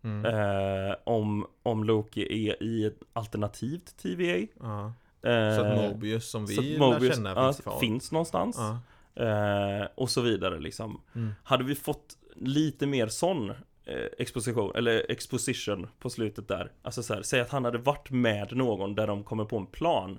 Mm. 0.03 0.25
Eh, 0.35 0.95
om, 1.05 1.47
om 1.63 1.85
Loki 1.85 2.49
är 2.51 2.63
i 2.63 2.85
ett 2.85 2.99
alternativt 3.13 3.97
TVA. 4.03 4.47
Ja. 4.61 4.93
Eh, 5.31 5.57
Så 5.57 5.65
att 5.65 5.77
Mobius 5.77 6.31
som 6.31 6.47
vi 6.47 6.79
Mobius, 6.79 7.15
känna 7.15 7.35
finns 7.45 7.61
kvar. 7.61 7.79
finns 7.81 8.13
någonstans. 8.13 8.57
Ja. 8.59 8.79
Eh, 9.25 9.87
och 9.95 10.11
så 10.11 10.21
vidare 10.21 10.61
liksom. 10.61 11.01
Mm. 11.15 11.33
Hade 11.43 11.65
vi 11.65 11.75
fått 11.75 12.17
lite 12.37 12.87
mer 12.87 13.07
sån 13.07 13.53
exposition, 14.19 14.73
eller 14.77 15.11
exposition 15.11 15.87
på 15.99 16.11
slutet 16.11 16.49
där 16.49 16.73
Alltså 16.83 17.03
så 17.03 17.15
här, 17.15 17.23
säg 17.23 17.41
att 17.41 17.51
han 17.51 17.65
hade 17.65 17.79
varit 17.79 18.11
med 18.11 18.57
någon 18.57 18.95
där 18.95 19.07
de 19.07 19.25
kommer 19.25 19.45
på 19.45 19.57
en 19.57 19.67
plan 19.67 20.19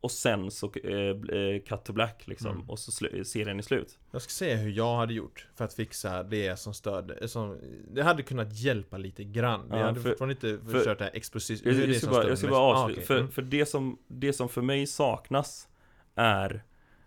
Och 0.00 0.10
sen 0.10 0.50
så 0.50 0.72
eh, 0.84 0.92
eh, 1.38 1.62
cut 1.62 1.84
to 1.84 1.92
black 1.92 2.22
liksom 2.26 2.50
Mm. 2.52 2.70
Och 2.70 2.78
så 2.78 2.92
serien 3.24 3.58
är 3.58 3.62
slut 3.62 3.98
Jag 4.10 4.22
ska 4.22 4.30
säga 4.30 4.56
hur 4.56 4.70
jag 4.70 4.96
hade 4.96 5.14
gjort 5.14 5.48
för 5.54 5.64
att 5.64 5.74
fixa 5.74 6.22
det 6.22 6.58
som 6.58 6.74
störde, 6.74 7.28
som, 7.28 7.58
det 7.90 8.02
hade 8.02 8.22
kunnat 8.22 8.58
hjälpa 8.58 8.98
lite 8.98 9.24
grann. 9.24 9.66
Ja, 9.70 9.76
hade 9.76 10.00
för- 10.00 10.08
fortfarande 10.10 10.32
inte 10.34 10.70
för- 10.72 10.84
kört 10.84 10.98
det 10.98 11.04
här 11.04 11.16
exposition. 11.16 11.72
Jag, 11.78 11.88
jag, 11.88 11.96
ska 11.96 12.10
bara, 12.10 12.28
jag 12.28 12.38
ska 12.38 12.48
bara 12.48 12.60
Ah, 12.60 12.72
avsluta, 12.82 12.92
okej. 12.92 13.06
för, 13.06 13.18
Mm. 13.18 13.30
för 13.30 13.42
det, 13.42 13.66
som, 13.66 13.98
det 14.08 14.32
som 14.32 14.48
för 14.48 14.62
mig 14.62 14.86
saknas 14.86 15.68
Är 16.14 16.62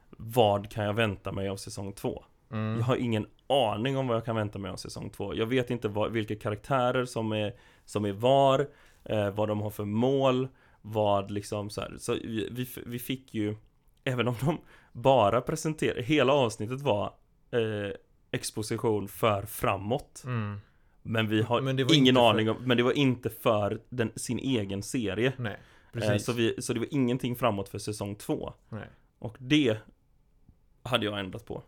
Vad 0.09 0.71
kan 0.71 0.83
jag 0.85 0.93
vänta 0.93 1.31
mig 1.31 1.49
av 1.49 1.57
säsong 1.57 1.93
två? 1.93 2.23
Mm. 2.51 2.77
Jag 2.77 2.85
har 2.85 2.95
ingen 2.95 3.25
aning 3.47 3.97
om 3.97 4.07
vad 4.07 4.17
jag 4.17 4.25
kan 4.25 4.35
vänta 4.35 4.59
mig 4.59 4.71
av 4.71 4.75
säsong 4.75 5.09
två 5.09 5.35
Jag 5.35 5.45
vet 5.45 5.69
inte 5.69 5.87
vad, 5.87 6.11
vilka 6.11 6.35
karaktärer 6.35 7.05
som 7.05 7.31
är, 7.31 7.53
som 7.85 8.05
är 8.05 8.11
var 8.13 8.67
eh, 9.03 9.29
Vad 9.31 9.47
de 9.47 9.61
har 9.61 9.69
för 9.69 9.85
mål 9.85 10.47
Vad 10.81 11.31
liksom 11.31 11.69
så 11.69 11.81
här. 11.81 11.95
Så 11.99 12.13
vi, 12.13 12.47
vi, 12.51 12.67
vi 12.85 12.99
fick 12.99 13.33
ju 13.33 13.55
Även 14.03 14.27
om 14.27 14.35
de 14.45 14.57
bara 14.91 15.41
presenterade 15.41 16.01
Hela 16.01 16.33
avsnittet 16.33 16.81
var 16.81 17.05
eh, 17.51 17.91
Exposition 18.31 19.07
för 19.07 19.41
framåt 19.45 20.21
Mm. 20.25 20.59
Men 21.07 21.27
vi 21.27 21.41
har 21.41 21.61
Men 21.61 21.79
ingen 21.93 22.15
för- 22.15 22.29
aning 22.29 22.49
om 22.49 22.57
Men 22.59 22.77
det 22.77 22.83
var 22.83 22.91
inte 22.97 23.29
för 23.29 23.81
den, 23.89 24.11
sin 24.15 24.39
egen 24.39 24.83
serie 24.83 25.33
Nej, 25.37 25.57
eh, 25.93 26.17
så, 26.17 26.33
vi, 26.33 26.61
så 26.61 26.73
det 26.73 26.79
var 26.79 26.87
ingenting 26.91 27.35
framåt 27.35 27.69
för 27.69 27.77
säsong 27.79 28.15
två 28.15 28.53
Nej. 28.69 28.87
Och 29.19 29.35
det 29.39 29.77
Hade 30.83 31.05
jag 31.05 31.19
ändrat 31.19 31.45
på 31.45 31.63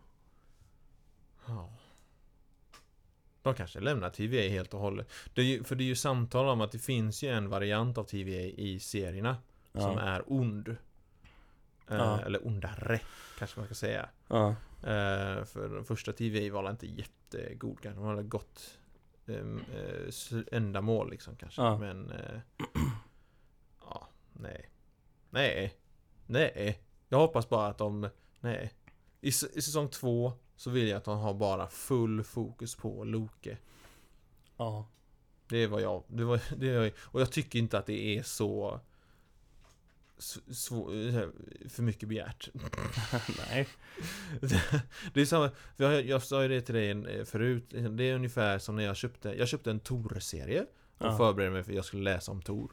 Ja. 1.47 1.69
De 3.41 3.53
kanske 3.53 3.79
lämnar 3.79 4.09
TVA 4.09 4.49
helt 4.49 4.73
och 4.73 4.79
hållet. 4.79 5.11
Det 5.33 5.43
ju, 5.43 5.63
för 5.63 5.75
det 5.75 5.83
är 5.83 5.85
ju 5.85 5.95
samtal 5.95 6.47
om 6.47 6.61
att 6.61 6.71
det 6.71 6.79
finns 6.79 7.23
ju 7.23 7.29
en 7.29 7.49
variant 7.49 7.97
av 7.97 8.03
TVA 8.03 8.41
i 8.41 8.79
serierna 8.79 9.37
som 9.73 9.81
Ja, 9.81 9.99
är 10.01 10.23
ond. 10.27 10.67
Eh, 10.69 10.75
Ja. 11.89 12.19
Eller 12.21 12.47
ondare, 12.47 12.99
kanske 13.39 13.59
man 13.59 13.65
ska 13.67 13.75
säga. 13.75 14.09
ja, 14.27 14.55
Eh, 14.83 15.45
för 15.45 15.69
den 15.69 15.85
första 15.85 16.13
TVA 16.13 16.53
var 16.61 16.69
inte 16.69 16.87
jättegod 16.87 17.77
kanske. 17.81 17.99
De 18.01 18.07
hade 18.07 18.23
gott 18.23 18.77
um, 19.25 19.63
ändamål 20.51 21.09
liksom 21.09 21.35
kanske. 21.35 21.61
Ja. 21.61 21.77
Men... 21.77 22.11
eh, 22.11 22.39
ja, 23.81 24.07
nej. 24.33 24.69
Nej. 25.29 25.73
Nej. 26.25 26.79
Jag 27.09 27.17
hoppas 27.17 27.49
bara 27.49 27.67
att 27.67 27.77
de... 27.77 28.09
Nej. 28.39 28.73
I, 29.21 29.27
I 29.27 29.31
säsong 29.31 29.89
två 29.89 30.33
så 30.57 30.69
vill 30.69 30.87
jag 30.87 30.97
att 30.97 31.03
de 31.03 31.19
har 31.19 31.33
bara 31.33 31.67
full 31.67 32.23
fokus 32.23 32.75
på 32.75 33.03
Loke. 33.03 33.57
ja. 34.57 34.87
Det 35.49 35.57
är 35.57 35.67
vad 35.67 35.81
jag... 35.81 36.03
Det 36.07 36.23
var, 36.23 36.39
det 36.57 36.69
är, 36.69 36.93
och 36.99 37.21
jag 37.21 37.31
tycker 37.31 37.59
inte 37.59 37.77
att 37.77 37.85
det 37.85 38.17
är 38.17 38.23
så... 38.23 38.79
Så, 40.49 40.85
för 41.69 41.81
mycket 41.81 42.09
begärt. 42.09 42.49
Nej 43.49 43.67
Det 45.13 45.21
är 45.21 45.25
samma, 45.25 45.51
jag, 45.75 46.05
jag 46.05 46.23
sa 46.23 46.41
ju 46.41 46.47
det 46.47 46.61
till 46.61 46.75
dig 46.75 46.89
eh, 46.91 47.25
förut, 47.25 47.63
det 47.89 48.03
är 48.03 48.15
ungefär 48.15 48.59
som 48.59 48.75
när 48.75 48.83
jag 48.83 48.97
köpte, 48.97 49.29
jag 49.29 49.47
köpte 49.47 49.71
en 49.71 49.79
Tor-serie 49.79 50.61
och 50.97 51.05
Ja. 51.05 51.17
förberedde 51.17 51.51
mig 51.53 51.63
för 51.63 51.71
att 51.71 51.75
jag 51.75 51.85
skulle 51.85 52.03
läsa 52.03 52.31
om 52.31 52.41
Tor. 52.41 52.71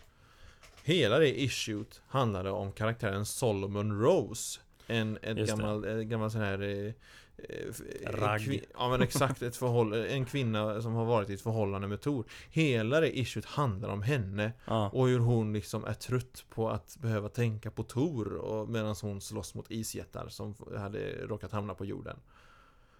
Hela 0.82 1.18
det 1.18 1.40
issuet 1.42 2.00
handlade 2.06 2.50
om 2.50 2.72
karaktären 2.72 3.26
Solomon 3.26 4.00
Rose. 4.00 4.60
En, 4.86 5.18
en 5.22 5.46
gammal, 5.46 5.84
en 5.84 6.08
gammal 6.08 6.30
sån 6.30 6.40
här... 6.40 6.94
eh, 7.38 7.66
eh, 8.02 8.10
Ragg. 8.12 8.64
ja 8.78 8.88
men 8.88 9.02
exakt, 9.02 9.42
ett 9.42 9.56
förhåll, 9.56 9.92
en 9.92 10.24
kvinna 10.24 10.82
som 10.82 10.94
har 10.94 11.04
varit 11.04 11.30
i 11.30 11.34
ett 11.34 11.40
förhållande 11.40 11.88
med 11.88 12.00
Tor. 12.00 12.24
Hela 12.50 13.00
det 13.00 13.18
issuet 13.18 13.44
handlar 13.44 13.88
om 13.88 14.02
henne 14.02 14.52
Ja, 14.64 14.88
och 14.88 15.08
hur 15.08 15.18
hon 15.18 15.52
liksom 15.52 15.84
är 15.84 15.94
trött 15.94 16.44
på 16.50 16.70
att 16.70 16.96
behöva 17.00 17.28
tänka 17.28 17.70
på 17.70 17.82
Tor 17.82 18.34
och 18.34 18.68
medan 18.68 18.96
hon 19.02 19.20
slåss 19.20 19.54
mot 19.54 19.70
isjättar 19.70 20.28
som 20.28 20.54
hade 20.76 21.26
råkat 21.26 21.52
hamna 21.52 21.74
på 21.74 21.84
jorden. 21.84 22.16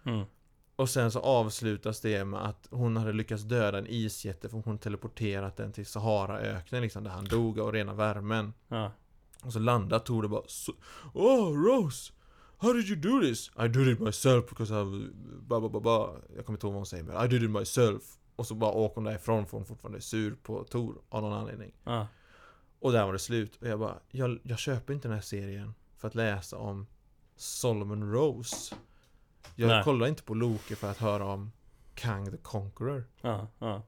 mm. 0.05 0.25
Och 0.77 0.89
sen 0.91 1.11
så 1.11 1.21
avslutas 1.21 2.01
det 2.01 2.25
med 2.25 2.45
att 2.47 2.69
hon 2.71 2.97
hade 2.97 3.13
lyckats 3.13 3.43
döda 3.43 3.79
en 3.79 3.87
isjätte 3.89 4.49
för 4.49 4.63
hon 4.65 4.79
teleporterat 4.79 5.57
den 5.57 5.73
till 5.73 5.87
Saharaöknen 5.87 6.83
liksom 6.83 7.05
där 7.05 7.11
han 7.11 7.25
dog 7.25 7.61
av 7.61 7.73
rena 7.73 7.95
värmen. 7.95 8.53
ja, 8.69 8.93
Och 9.43 9.53
så 9.53 9.59
landar 9.59 9.99
Tor 9.99 10.25
och 10.25 10.31
bara 10.31 10.43
så, 10.47 10.73
Oh 11.13 11.65
Rose! 11.65 12.13
How 12.65 12.73
did 12.73 12.89
you 12.89 12.97
do 12.97 13.21
this? 13.21 13.51
I 13.59 13.69
did 13.69 13.89
it 13.89 14.01
myself 14.01 14.49
because 14.49 14.73
I... 14.75 15.09
Ba, 15.41 15.61
ba, 15.61 15.69
ba, 15.69 15.81
ba. 15.81 16.17
Jag 16.37 16.47
kommer 16.47 16.57
inte 16.57 16.67
ihåg 16.67 16.73
vad 16.73 16.79
hon 16.81 16.87
säger 16.87 17.05
men 17.05 17.25
I 17.25 17.29
did 17.29 17.43
it 17.43 17.51
myself. 17.51 18.03
Och 18.37 18.47
så 18.47 18.55
bara 18.55 18.73
åker 18.73 18.95
hon 18.95 19.05
därifrån 19.05 19.47
för 19.47 19.57
hon 19.57 19.67
fortfarande 19.67 19.99
är 19.99 20.01
sur 20.01 20.35
på 20.43 20.65
Tor 20.65 21.03
av 21.09 21.23
någon 21.23 21.33
anledning. 21.33 21.73
ja, 21.85 22.07
Och 22.79 22.93
där 22.93 23.07
var 23.07 23.13
det 23.13 23.19
slut. 23.19 23.57
Och 23.57 23.67
jag 23.69 23.79
bara, 23.79 23.99
jag, 24.11 24.39
jag 24.43 24.59
köper 24.59 24.95
inte 24.95 25.09
den 25.09 25.15
här 25.15 25.23
serien 25.23 25.75
för 25.97 26.09
att 26.09 26.15
läsa 26.15 26.57
om 26.59 26.87
Solomon 27.37 28.13
Rose. 28.13 28.75
Jag 29.57 29.69
Nej. 29.69 29.85
kollar 29.85 30.07
inte 30.07 30.23
på 30.23 30.35
Loke 30.35 30.77
för 30.77 30.91
att 30.91 30.99
höra 30.99 31.25
om 31.25 31.53
Kang 31.95 32.31
the 32.31 32.37
Conqueror. 32.37 33.05
ja, 33.21 33.49
ja. 33.59 33.83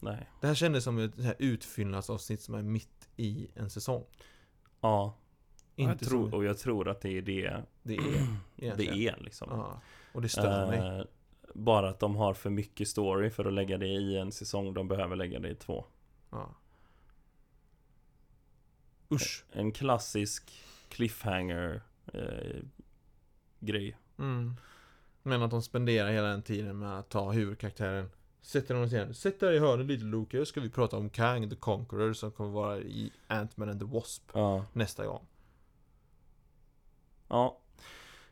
Nej, 0.00 0.30
Det 0.40 0.46
här 0.46 0.54
kändes 0.54 0.84
som 0.84 0.98
ett 0.98 1.12
utfyllnadsavsnitt 1.38 2.40
som 2.42 2.54
är 2.54 2.62
mitt 2.62 3.08
i 3.16 3.48
en 3.54 3.70
säsong. 3.70 4.04
ja. 4.80 5.18
Inte 5.76 6.04
som 6.04 6.34
och 6.34 6.44
jag 6.44 6.58
tror 6.58 6.88
att 6.88 7.00
det 7.00 7.18
är 7.18 7.22
det 7.22 7.62
det 7.82 7.96
är 7.96 8.26
det 8.76 8.88
är 8.88 9.16
liksom. 9.20 9.48
Ja, 9.50 9.80
och 10.12 10.22
det 10.22 10.28
stör 10.28 10.66
mig. 10.66 10.98
Eh, 10.98 11.04
bara 11.54 11.88
att 11.88 11.98
de 11.98 12.16
har 12.16 12.34
för 12.34 12.50
mycket 12.50 12.88
story 12.88 13.30
för 13.30 13.44
att 13.44 13.52
lägga 13.52 13.78
det 13.78 13.86
i 13.86 14.16
en 14.16 14.32
säsong 14.32 14.74
De 14.74 14.88
behöver 14.88 15.16
lägga 15.16 15.38
det 15.38 15.48
i 15.48 15.54
två 15.54 15.84
Ja. 16.30 16.54
Usch. 19.10 19.44
En 19.52 19.72
klassisk 19.72 20.52
cliffhanger 20.88 21.82
eh, 22.12 22.62
Grej 23.60 23.96
Mm. 24.18 24.54
Men 25.22 25.42
att 25.42 25.50
de 25.50 25.62
spenderar 25.62 26.10
hela 26.10 26.28
den 26.28 26.42
tiden 26.42 26.78
med 26.78 26.98
att 26.98 27.08
ta 27.08 27.32
huvudkaraktären 27.32 28.10
Sätter 28.42 28.74
honom 28.74 28.88
igen. 28.88 29.14
Sätt 29.14 29.40
dig 29.40 29.56
i 29.56 29.58
hörnet 29.58 29.86
lite 29.86 30.04
Luke, 30.04 30.46
ska 30.46 30.60
vi 30.60 30.70
prata 30.70 30.96
om 30.96 31.10
Kang 31.10 31.50
the 31.50 31.56
Conqueror 31.56 32.12
som 32.12 32.32
kommer 32.32 32.50
vara 32.50 32.78
i 32.78 33.12
Ant-Man 33.28 33.68
and 33.68 33.80
the 33.80 33.86
Wasp 33.86 34.30
Ja, 34.34 34.64
nästa 34.72 35.06
gång. 35.06 35.26
Ja 37.32 37.58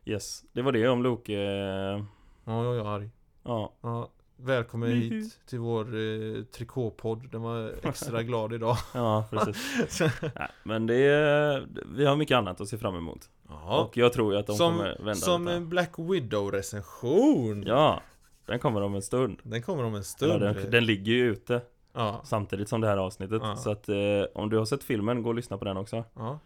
Yes, 0.05 0.45
det 0.53 0.63
var 0.63 0.73
det 0.73 0.89
om 0.89 1.03
Loke 1.03 1.33
eh, 1.35 2.05
Ja, 2.45 2.65
jag 2.65 2.77
är 2.77 2.85
arg. 2.85 3.11
Ja, 3.43 3.73
Ja, 3.83 4.11
välkommen 4.37 4.91
Juhu. 4.91 5.01
hit 5.21 5.41
till 5.47 5.59
vår 5.59 5.85
eh, 5.85 6.43
trikåpodd. 6.45 7.31
Den 7.31 7.43
var 7.43 7.73
extra 7.83 8.23
glad 8.31 8.53
idag. 8.53 8.77
ja 8.95 9.25
precis 9.31 10.01
Nej, 10.23 10.49
Men 10.63 10.87
det 10.87 10.95
är, 10.97 11.67
Vi 11.95 12.07
har 12.07 12.17
mycket 12.17 12.37
annat 12.37 12.61
att 12.61 12.69
se 12.69 12.79
fram 12.79 12.97
emot 12.97 13.31
Ja, 13.49 13.85
Och 13.85 13.97
jag 13.97 14.13
tror 14.13 14.33
ju 14.33 14.39
att 14.39 14.47
de 14.47 14.57
som, 14.57 14.73
kommer 14.77 14.97
vända 14.99 15.15
som 15.15 15.45
detta 15.45 15.57
en 15.57 15.69
Black 15.69 15.93
Widow-recension. 15.99 17.63
Ja, 17.67 18.01
den 18.47 18.59
kommer 18.59 18.81
om 18.83 18.95
en 18.95 19.03
stund 19.03 19.39
Den 19.43 19.63
kommer 19.63 19.85
om 19.85 19.95
en 19.95 20.05
stund. 20.05 20.43
den, 20.43 20.71
den 20.71 20.85
ligger 20.87 21.13
ju 21.13 21.31
ute 21.31 21.61
Ja, 21.93 22.21
samtidigt 22.25 22.69
som 22.69 22.81
det 22.81 22.87
här 22.87 22.97
avsnittet 22.97 23.43
Ja. 23.45 23.57
Så 23.57 23.71
att 23.71 23.89
eh, 23.89 23.97
om 24.35 24.51
du 24.51 24.59
har 24.59 24.65
sett 24.65 24.85
filmen, 24.85 25.23
gå 25.23 25.29
och 25.29 25.35
lyssna 25.35 25.59
på 25.59 25.65
den 25.65 25.77
också 25.77 26.05
ja. 26.15 26.39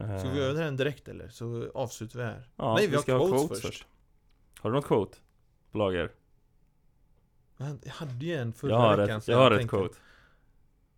Eh, 0.00 0.18
Ska 0.18 0.28
vi 0.30 0.38
göra 0.38 0.52
den 0.52 0.76
direkt 0.76 1.08
eller? 1.08 1.28
Så 1.28 1.70
avslutar 1.74 2.18
vi 2.18 2.24
här. 2.24 2.48
Ja, 2.56 2.74
Nej, 2.74 2.86
vi, 2.86 2.94
har 2.94 3.02
ska 3.02 3.18
quotes, 3.18 3.30
ha 3.32 3.38
quotes 3.48 3.62
först. 3.62 3.74
först. 3.78 3.86
Har 4.60 4.70
du 4.70 4.76
något 4.76 4.86
quote? 4.86 5.16
På 5.72 5.78
lager? 5.78 6.10
Jag 7.56 7.92
hade 7.92 8.24
ju 8.26 8.34
en 8.36 8.52
förra 8.52 8.70
Jag 8.70 8.78
har 8.78 8.96
veckan. 8.96 9.18
ett, 9.18 9.24
så 9.24 9.30
jag 9.30 9.38
har 9.38 9.50
ett 9.50 9.68
quote 9.68 9.94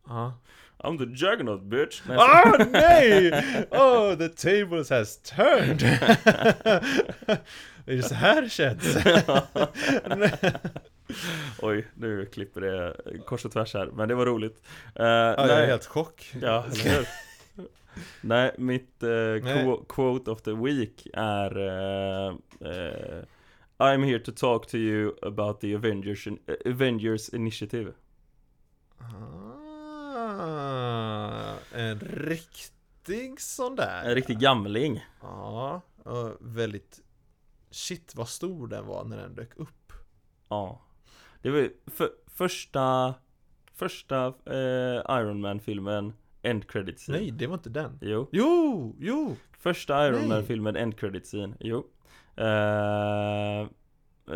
Ja. 0.07 0.35
I'm 0.79 0.99
the 0.99 1.05
juggernaut 1.27 1.63
bitch 1.63 2.03
Nej, 2.09 2.17
Ah 2.21 2.65
nej! 2.71 3.31
Oh, 3.71 4.15
the 4.19 4.29
tables 4.29 4.91
has 4.91 5.19
turned! 5.23 5.83
är 7.87 7.97
det 7.97 8.03
så 8.03 8.15
här 8.15 8.43
det 8.43 8.49
känns? 8.49 8.97
Oj, 11.63 11.87
nu 11.95 12.27
klipper 12.27 12.61
det 12.61 12.97
kors 13.27 13.45
och 13.45 13.53
tvärs 13.53 13.75
här, 13.75 13.87
men 13.87 14.09
det 14.09 14.15
var 14.15 14.27
roligt 14.27 14.63
uh, 15.01 15.07
Ja, 15.07 15.49
jag 15.49 15.51
är 15.63 15.67
helt 15.67 15.87
chock. 15.87 16.33
Ja, 16.43 16.65
eller 16.65 16.97
hur? 16.97 17.07
Nej, 18.21 18.55
mitt 18.59 19.03
eh, 19.03 19.09
Nej. 19.09 19.41
qu- 19.43 19.85
quote 19.89 20.31
of 20.31 20.43
the 20.43 20.53
week 20.53 21.07
är 21.15 21.59
eh, 21.59 22.29
eh, 22.61 23.25
I'm 23.79 24.05
here 24.05 24.19
to 24.19 24.33
talk 24.33 24.67
to 24.67 24.77
you 24.77 25.15
about 25.23 25.61
the 25.61 25.75
Avengers, 25.75 26.29
Avengers 26.67 27.29
Initiative 27.29 27.93
Ah, 30.21 31.55
en 31.75 31.99
riktig 32.01 33.41
sån 33.41 33.77
där. 33.77 34.03
En 34.05 34.15
riktig 34.15 34.39
gamling 34.39 35.05
Ja, 35.23 35.83
väldigt... 36.41 37.01
Shit 37.71 38.15
vad 38.15 38.29
stor 38.29 38.67
den 38.69 38.87
var 38.87 39.05
när 39.05 39.17
den 39.17 39.35
dök 39.35 39.57
upp. 39.57 39.93
Ja 40.49 40.81
Det 41.43 41.51
var 41.51 41.69
för, 41.87 42.11
första 42.27 43.15
Första 43.75 44.27
eh, 44.27 45.17
Iron 45.21 45.41
Man-filmen 45.41 46.13
End 46.43 46.69
credit 46.69 46.99
scene 46.99 47.19
Nej, 47.19 47.31
det 47.31 47.47
var 47.47 47.55
inte 47.55 47.71
den. 47.71 47.99
Jo 48.01 48.29
Jo, 48.33 48.97
jo! 48.99 49.37
Första 49.59 50.07
Iron 50.07 50.19
Nej. 50.19 50.29
Man-filmen 50.29 50.77
End 50.77 50.99
credit 50.99 51.27
scene 51.27 51.55
Jo 51.61 51.87
eh, 52.37 53.61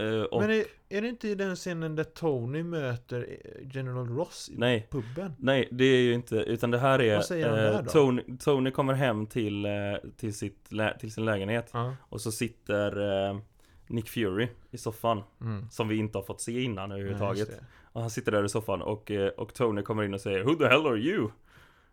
eh, 0.00 0.22
och, 0.22 0.40
Men 0.40 0.50
är, 0.50 0.64
är 0.88 1.02
det 1.02 1.08
inte 1.08 1.28
i 1.28 1.34
den 1.34 1.56
scenen 1.56 1.96
där 1.96 2.04
Tony 2.04 2.62
möter 2.62 3.26
eh, 3.28 3.68
General 3.76 4.08
Ross 4.08 4.50
i 4.52 4.58
Nej 4.58 4.88
puben? 4.90 5.32
Nej, 5.38 5.68
det 5.70 5.84
är 5.84 6.00
ju 6.00 6.14
inte, 6.14 6.36
utan 6.36 6.70
det 6.70 6.78
här 6.78 7.02
är 7.02 7.16
Vad 7.16 7.24
säger 7.24 7.48
han 7.48 7.56
där 7.56 7.82
då? 7.82 7.90
Tony, 7.90 8.22
Tony 8.38 8.70
kommer 8.70 8.94
hem 8.94 9.26
till, 9.26 9.66
till, 10.16 10.34
sitt, 10.34 10.70
till 11.00 11.12
sin 11.12 11.24
lägenhet 11.24 11.70
Ja. 11.72 11.96
Och 12.00 12.20
så 12.20 12.32
sitter 12.32 13.42
Nick 13.86 14.08
Fury 14.08 14.48
i 14.70 14.78
soffan 14.78 15.22
Mm. 15.40 15.70
Som 15.70 15.88
vi 15.88 15.96
inte 15.96 16.18
har 16.18 16.22
fått 16.22 16.40
se 16.40 16.62
innan 16.62 16.88
Nej, 16.88 16.98
överhuvudtaget 16.98 17.48
det. 17.48 17.64
Och 17.92 18.00
han 18.00 18.10
sitter 18.10 18.32
där 18.32 18.44
i 18.44 18.48
soffan 18.48 18.82
och, 18.82 19.10
och 19.36 19.54
Tony 19.54 19.82
kommer 19.82 20.02
in 20.02 20.14
och 20.14 20.20
säger 20.20 20.44
Who 20.44 20.54
the 20.54 20.66
hell 20.66 20.86
are 20.86 20.98
you? 20.98 21.30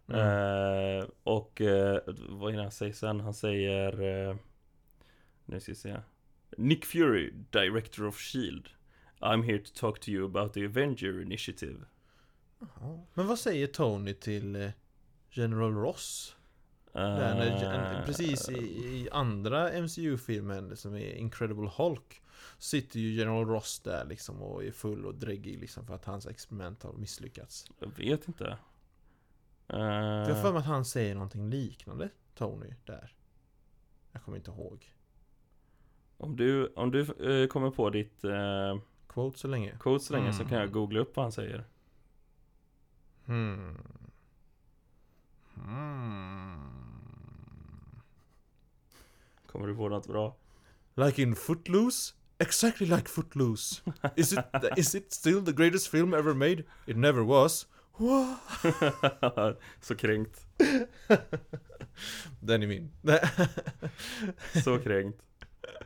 Mm. 0.08 1.00
Eh, 1.00 1.06
och 1.24 1.62
eh, 1.62 2.00
vad 2.30 2.54
är 2.54 2.58
det 2.58 2.64
han 2.64 2.72
säger 2.72 2.94
sen? 2.94 3.20
Han 3.20 3.34
säger 3.34 4.02
eh, 4.02 4.36
Nu 5.46 5.60
ska 5.60 5.72
vi 5.72 5.76
se 5.76 5.98
Nick 6.58 6.86
Fury, 6.86 7.34
Director 7.52 8.08
of 8.08 8.18
Shield 8.18 8.70
I'm 9.20 9.44
here 9.44 9.60
to 9.60 9.72
talk 9.76 10.00
to 10.00 10.12
you 10.12 10.26
about 10.26 10.54
the 10.54 10.66
Avenger 10.66 11.22
Initiative. 11.22 11.86
Men 13.14 13.28
vad 13.28 13.40
säger 13.40 13.68
Tony 13.68 14.14
till 14.14 14.72
General 15.30 15.74
Ross? 15.74 16.36
När, 16.94 18.06
precis 18.06 18.50
i, 18.50 18.54
i 18.54 19.10
andra 19.12 19.82
MCU-filmen 19.82 20.78
som 20.78 20.96
är 20.96 21.14
Incredible 21.14 21.72
Hulk 21.76 22.22
Sitter 22.58 23.00
ju 23.00 23.14
General 23.14 23.48
Ross 23.48 23.80
där 23.80 24.06
liksom 24.06 24.42
och 24.42 24.64
är 24.64 24.72
full 24.72 25.06
och 25.06 25.16
dräggig 25.16 25.60
liksom 25.60 25.86
för 25.86 25.96
att 25.96 26.06
hans 26.06 26.28
experiment 26.28 26.84
har 26.84 26.94
misslyckats 26.94 27.66
Jag 27.80 27.98
vet 27.98 28.28
inte 28.28 28.58
Eh, 29.74 29.80
Jag 29.80 30.36
har 30.36 30.42
för 30.42 30.52
mig 30.52 30.60
att 30.60 30.66
han 30.66 30.86
säger 30.86 31.16
någonting 31.16 31.50
liknande 31.50 32.10
Tony 32.36 32.74
där 32.86 33.16
Jag 34.12 34.24
kommer 34.24 34.38
inte 34.38 34.52
ihåg 34.52 34.94
Om 36.18 36.36
du, 36.36 36.74
om 36.76 36.92
du 36.92 37.02
eh, 37.02 37.48
kommer 37.48 37.72
på 37.72 37.90
ditt 37.90 38.24
eh, 38.24 38.78
Quote 39.08 39.40
så 39.40 39.48
länge 39.48 39.78
quote 39.80 40.06
så 40.06 40.14
länge 40.14 40.34
så 40.34 40.44
kan 40.44 40.52
jag 40.52 40.62
Mm. 40.62 40.74
googla 40.74 41.00
upp 41.00 41.16
vad 41.16 41.26
han 41.26 41.32
säger 41.32 41.66
Hmm. 43.26 43.78
Hmm. 45.56 46.72
Kommer 49.52 49.68
du 49.68 49.76
på 49.76 49.90
något 49.90 50.08
bra? 50.08 50.36
Like 50.96 51.22
in 51.22 51.36
Footloose? 51.36 52.14
Exactly 52.38 52.88
like 52.88 53.10
Footloose. 53.10 53.82
Is 54.16 54.34
it, 54.34 54.40
is 54.78 54.96
it 54.96 55.14
still 55.14 55.46
the 55.46 55.52
greatest 55.52 55.88
film 55.88 56.14
ever 56.14 56.34
made? 56.34 56.64
It 56.86 56.98
never 56.98 57.22
was. 57.22 57.68
Så 59.82 59.96
kränkt 59.96 60.46
Den 62.40 62.64
är 62.64 62.68
min. 62.68 62.92
Så 64.64 64.80
kränkt 64.80 65.22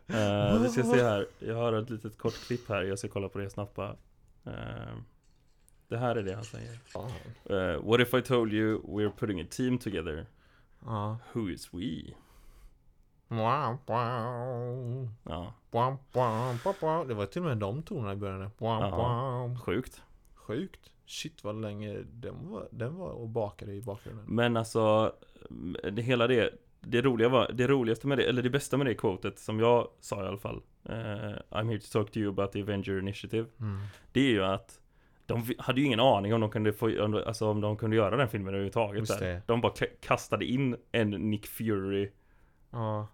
Eh, 0.08 0.62
Vi 0.62 0.70
ska 0.70 0.84
se 0.84 1.04
här 1.04 1.28
Jag 1.40 1.56
har 1.56 1.74
ett 1.74 1.90
litet 1.90 2.18
kort 2.18 2.34
klipp 2.48 2.70
här 2.70 2.82
Jag 2.84 3.00
ska 3.00 3.08
kolla 3.08 3.30
på 3.30 3.38
det 3.40 3.50
snabbt 3.50 3.76
bara 3.76 3.96
Eh, 4.46 4.96
Det 5.88 5.98
här 5.98 6.16
är 6.16 6.24
det 6.24 6.34
han 6.36 6.44
säger 6.44 6.80
Eh, 7.74 7.84
What 7.84 8.00
if 8.02 8.14
I 8.14 8.22
told 8.22 8.54
you 8.54 8.82
we're 8.82 9.12
putting 9.18 9.42
a 9.42 9.46
team 9.50 9.78
together? 9.78 10.26
Ja. 10.86 11.18
Who 11.34 11.50
is 11.50 11.74
we? 11.74 12.14
Ja. 15.24 15.54
Det 17.08 17.14
var 17.14 17.26
till 17.26 17.42
och 17.42 17.48
med 17.48 17.58
de 17.58 17.84
tonerna 17.84 18.14
i 18.14 18.16
början. 18.16 18.52
Wow. 18.58 18.80
sjukt 19.66 20.02
Sjukt. 20.36 20.92
Shit 21.06 21.44
vad 21.44 21.62
länge 21.62 21.98
den 22.14 22.50
var, 22.50 22.68
den 22.72 22.96
var 22.96 23.10
och 23.10 23.30
bakade 23.30 23.74
i 23.74 23.82
bakgrunden. 23.82 24.26
Men 24.28 24.58
alltså 24.58 25.14
det, 25.92 26.02
Hela 26.02 26.28
det 26.28 26.50
Det 26.82 27.02
roliga 27.02 27.30
var 27.30 27.52
Det 27.54 27.68
roligaste 27.68 28.08
med 28.08 28.18
det 28.18 28.24
Eller 28.24 28.44
det 28.44 28.50
bästa 28.50 28.78
med 28.78 28.88
det 28.88 28.94
quotet 28.96 29.40
Som 29.40 29.60
jag 29.60 29.88
sa 30.00 30.24
i 30.24 30.28
alla 30.28 30.38
fall 30.38 30.62
eh, 30.84 30.94
I'm 31.50 31.68
here 31.68 31.80
to 31.80 31.88
talk 31.92 32.12
to 32.12 32.20
you 32.20 32.30
about 32.30 32.52
the 32.52 32.62
Avenger 32.62 33.00
Initiative 33.00 33.48
Mm. 33.60 33.80
Det 34.12 34.20
är 34.20 34.30
ju 34.32 34.44
att 34.44 34.80
De 35.26 35.44
hade 35.58 35.80
ju 35.82 35.86
ingen 35.86 36.00
aning 36.00 36.34
om 36.34 36.42
de 36.42 36.50
kunde 36.50 36.74
få 36.74 37.04
om, 37.04 37.12
de- 37.12 37.24
Alltså 37.28 37.48
om 37.50 37.62
de 37.62 37.78
kunde 37.78 37.96
göra 37.96 38.18
den 38.18 38.28
filmen 38.30 38.48
överhuvudtaget 38.48 39.00
där. 39.08 39.42
De 39.46 39.62
bara 39.62 39.74
ka- 39.74 39.96
kastade 40.02 40.46
in 40.46 40.76
en 40.92 41.10
Nick 41.10 41.48
Fury 41.48 42.12
Ja. 42.72 43.08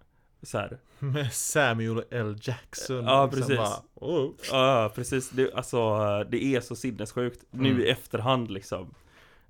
Så 0.43 0.57
här. 0.57 0.77
Med 0.99 1.33
Samuel 1.33 2.03
L. 2.11 2.37
Jackson. 2.41 3.03
Ja, 3.05 3.25
liksom 3.25 3.39
precis. 3.41 3.57
Bara, 3.57 3.81
oh. 3.95 4.31
Ja, 4.51 4.91
precis. 4.95 5.29
Det, 5.29 5.53
alltså, 5.53 5.79
det 6.23 6.43
är 6.43 6.61
så 6.61 6.75
sinnessjukt 6.75 7.45
nu 7.51 7.69
Mm. 7.69 7.81
i 7.81 7.85
efterhand 7.85 8.51
liksom. 8.51 8.93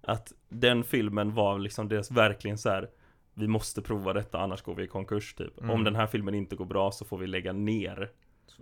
Att 0.02 0.34
den 0.50 0.84
filmen 0.84 1.34
var 1.34 1.60
liksom 1.60 1.90
deras 1.90 2.12
verkligen 2.12 2.58
så 2.58 2.70
här. 2.70 2.90
Vi 3.34 3.48
måste 3.48 3.82
prova 3.82 4.14
detta 4.14 4.40
annars 4.40 4.62
går 4.62 4.76
vi 4.76 4.84
i 4.84 4.88
konkurs 4.88 5.34
typ. 5.34 5.58
Mm. 5.60 5.70
Om 5.70 5.84
den 5.84 5.96
här 5.96 6.08
filmen 6.08 6.36
inte 6.36 6.56
går 6.56 6.66
bra 6.66 6.92
så 6.92 7.06
får 7.06 7.18
vi 7.18 7.28
lägga 7.28 7.54
ner. 7.54 8.12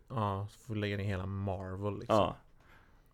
Ja, 0.10 0.48
så 0.52 0.60
får 0.60 0.74
vi 0.74 0.80
lägga 0.80 0.98
ner 0.98 1.04
hela 1.04 1.26
Marvel 1.26 2.00
liksom. 2.00 2.16
Ja. 2.18 2.36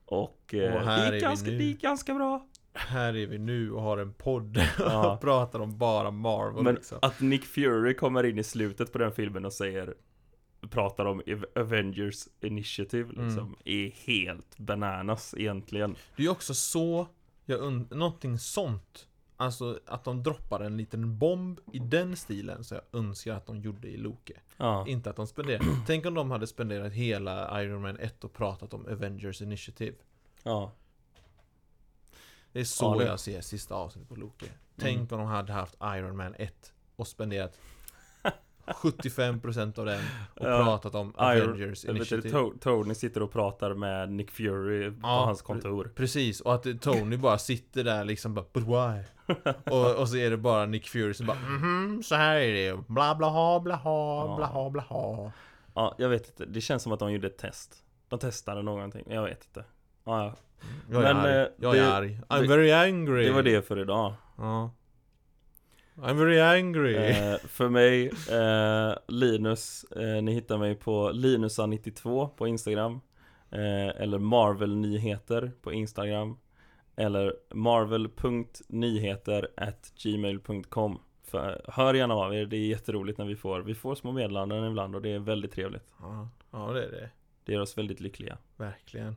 Och, 0.06 0.54
eh, 0.54 0.76
Och 0.76 0.82
här 0.82 1.06
det, 1.06 1.12
vi 1.12 1.20
ganska, 1.22 1.52
det 1.52 1.64
är 1.64 1.74
ganska 1.74 2.14
bra. 2.14 2.48
Här 2.78 3.16
är 3.16 3.28
vi 3.28 3.38
nu 3.38 3.72
och 3.72 3.82
har 3.82 3.98
en 3.98 4.14
podd 4.14 4.58
Ja. 4.80 5.14
och 5.14 5.22
pratar 5.22 5.60
om 5.60 5.78
bara 5.78 6.12
Marvel 6.12 6.64
Men 6.64 6.76
liksom. 6.76 6.98
att 7.02 7.20
Nick 7.22 7.46
Fury 7.46 7.94
kommer 7.94 8.24
in 8.24 8.38
i 8.40 8.44
slutet 8.44 8.92
på 8.92 8.98
den 8.98 9.12
filmen 9.12 9.46
och 9.46 9.54
säger 9.54 9.94
Pratar 10.70 11.06
om 11.06 11.20
Av- 11.28 11.46
Avengers 11.64 12.28
Initiative 12.42 13.10
liksom 13.10 13.40
Mm. 13.40 13.56
Är 13.66 13.90
helt 13.92 14.58
bananas 14.58 15.34
egentligen 15.38 15.96
Det 16.18 16.26
är 16.26 16.30
också 16.30 16.54
så, 16.54 17.08
jag 17.46 17.60
und- 17.62 17.96
någonting 17.96 18.40
sånt. 18.40 19.08
Alltså 19.38 19.80
att 19.86 20.04
de 20.04 20.24
droppar 20.24 20.60
en 20.60 20.78
liten 20.78 21.18
bomb 21.18 21.60
i 21.74 21.80
den 21.80 22.16
stilen 22.16 22.64
så 22.64 22.76
jag 22.76 23.00
önskar 23.00 23.34
att 23.36 23.46
de 23.46 23.62
gjorde 23.62 23.88
i 23.88 23.98
Loke. 23.98 24.34
Ja, 24.58 24.88
Inte 24.88 25.10
att 25.10 25.16
de 25.16 25.28
spenderar. 25.28 25.66
Tänk 25.88 26.06
om 26.06 26.14
de 26.14 26.32
hade 26.32 26.48
spenderat 26.48 26.94
hela 26.94 27.64
Iron 27.64 27.82
Man 27.82 27.98
1 28.00 28.24
och 28.24 28.34
pratat 28.34 28.74
om 28.74 28.86
Avengers 28.92 29.42
Initiative. 29.42 29.96
ja, 30.44 30.72
Det 32.56 32.62
är 32.62 32.64
så 32.64 32.86
Ja, 32.86 32.90
det- 32.90 32.96
Mm. 32.96 33.08
jag 33.08 33.20
ser 33.20 33.42
sista 33.42 33.76
avsnittet 33.76 34.10
på 34.10 34.16
Loke. 34.16 34.46
Tänk 34.80 35.12
om 35.12 35.18
de 35.18 35.28
hade 35.28 35.54
haft 35.54 35.76
Iron 35.84 36.18
Man 36.18 36.36
1 36.38 36.74
och 36.96 37.08
spenderat 37.08 37.60
75% 38.68 39.80
av 39.80 39.86
den 39.86 40.02
och 40.36 40.48
Ja, 40.50 40.64
pratat 40.64 40.96
om 40.96 41.14
Iron- 41.18 41.50
Avengers 41.50 41.84
vet, 41.86 41.90
inte, 41.90 41.92
Initiative. 41.98 42.38
To- 42.38 42.60
Tony 42.60 42.96
sitter 42.96 43.24
och 43.24 43.32
pratar 43.32 43.74
med 43.74 44.12
Nick 44.12 44.32
Fury 44.32 44.92
på 44.92 44.98
Ja, 45.04 45.26
hans 45.26 45.42
kontor 45.42 45.92
Precis, 45.96 46.42
och 46.42 46.54
att 46.54 46.82
Tony 46.82 47.18
bara 47.18 47.38
sitter 47.38 47.84
där 47.84 48.04
liksom 48.06 48.34
bara 48.34 48.46
But 48.54 48.64
why? 48.64 49.04
och, 49.72 49.96
och 49.96 50.10
så 50.10 50.18
är 50.18 50.30
det 50.30 50.38
bara 50.38 50.66
Nick 50.66 50.88
Fury 50.88 51.14
som 51.14 51.26
bara 51.26 51.38
mhm, 51.40 52.04
så 52.04 52.16
här 52.16 52.36
är 52.36 52.54
det, 52.54 52.84
bla 52.88 53.16
bla 53.16 53.28
ha, 53.30 53.60
bla 53.60 53.76
ha, 53.76 54.28
Ja. 54.30 54.36
bla 54.36 54.46
ha, 54.46 54.70
bla 54.70 54.82
ha 54.82 55.32
Ja, 55.76 55.96
jag 55.98 56.10
vet 56.10 56.28
inte, 56.28 56.46
det 56.46 56.62
känns 56.62 56.84
som 56.84 56.92
att 56.92 57.00
de 57.00 57.12
gjorde 57.12 57.28
ett 57.28 57.38
test 57.38 57.84
De 58.10 58.20
testade 58.20 58.62
någonting, 58.62 59.06
jag 59.10 59.24
vet 59.24 59.46
inte 59.46 59.66
Ja, 60.06 60.24
ja. 60.26 60.36
Jag 60.92 61.04
är 61.04 61.14
Men, 61.14 61.18
arg, 61.26 61.32
eh, 61.32 61.48
jag 61.58 61.74
det- 61.74 61.80
är 61.80 61.92
arg. 61.92 62.20
I'm 62.30 62.42
det- 62.42 62.48
very 62.48 62.72
angry. 62.72 63.26
det 63.26 63.32
var 63.32 63.44
det 63.44 63.68
för 63.68 63.80
idag. 63.80 64.14
Ja. 64.38 64.72
I'm 65.96 66.14
very 66.18 66.40
angry. 66.40 66.96
Eh, 66.96 67.38
för 67.38 67.70
mig, 67.70 68.08
eh, 68.32 68.98
Linus, 69.08 69.84
eh, 69.84 70.24
ni 70.24 70.34
hittar 70.34 70.58
mig 70.58 70.76
på 70.76 71.12
Linusa92 71.12 72.28
på 72.38 72.48
Instagram 72.48 73.00
eh, 73.52 73.88
Eller 74.02 74.20
Marvel-nyheter 74.20 75.52
på 75.62 75.74
Instagram 75.74 76.38
Eller 76.96 77.34
marvel.nyheter 77.54 79.48
at 79.58 79.92
gmail.com 80.04 81.00
Hör 81.68 81.94
gärna 81.94 82.14
av 82.14 82.34
er, 82.36 82.46
det 82.46 82.58
är 82.58 82.68
jätteroligt 82.68 83.18
när 83.18 83.26
vi 83.26 83.36
får. 83.36 83.60
Vi 83.62 83.76
får 83.76 83.96
små 83.96 84.12
meddelanden 84.12 84.64
ibland 84.68 84.96
och 84.96 85.02
det 85.02 85.10
är 85.14 85.20
väldigt 85.20 85.52
trevligt. 85.52 85.94
Ja, 86.00 86.30
ja, 86.52 86.72
det 86.74 86.84
är 86.86 86.92
det. 86.92 87.10
Det 87.46 87.54
gör 87.54 87.62
oss 87.62 87.78
väldigt 87.78 88.00
lyckliga. 88.00 88.38
Verkligen 88.58 89.16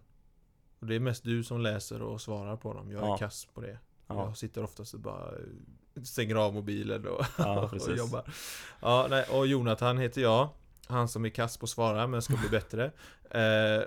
Och 0.81 0.87
det 0.87 0.95
är 0.95 1.01
mest 1.01 1.25
du 1.25 1.45
som 1.45 1.61
läser 1.61 2.03
och 2.03 2.21
svarar 2.21 2.57
på 2.57 2.75
dem, 2.75 2.91
jag 2.91 3.03
är 3.03 3.07
Ja. 3.07 3.17
kass 3.19 3.45
på 3.55 3.61
det 3.61 3.79
Ja. 4.07 4.27
Jag 4.27 4.37
sitter 4.37 4.65
oftast 4.65 4.95
och 4.95 5.01
bara 5.01 5.31
stänger 6.05 6.35
av 6.35 6.55
mobilen 6.55 7.07
och, 7.09 7.25
Ja, 7.39 7.71
och 7.89 7.97
jobbar. 7.97 8.23
Ja, 8.81 9.07
nej, 9.11 9.25
och 9.33 9.47
Jonathan 9.47 9.99
heter 9.99 10.21
jag. 10.21 10.49
Han 10.87 11.09
som 11.09 11.25
är 11.25 11.29
kass 11.29 11.57
på 11.57 11.65
att 11.65 11.71
svara 11.71 12.07
men 12.07 12.23
ska 12.23 12.37
bli 12.37 12.49
bättre. 12.49 12.85
Eh, 13.31 13.83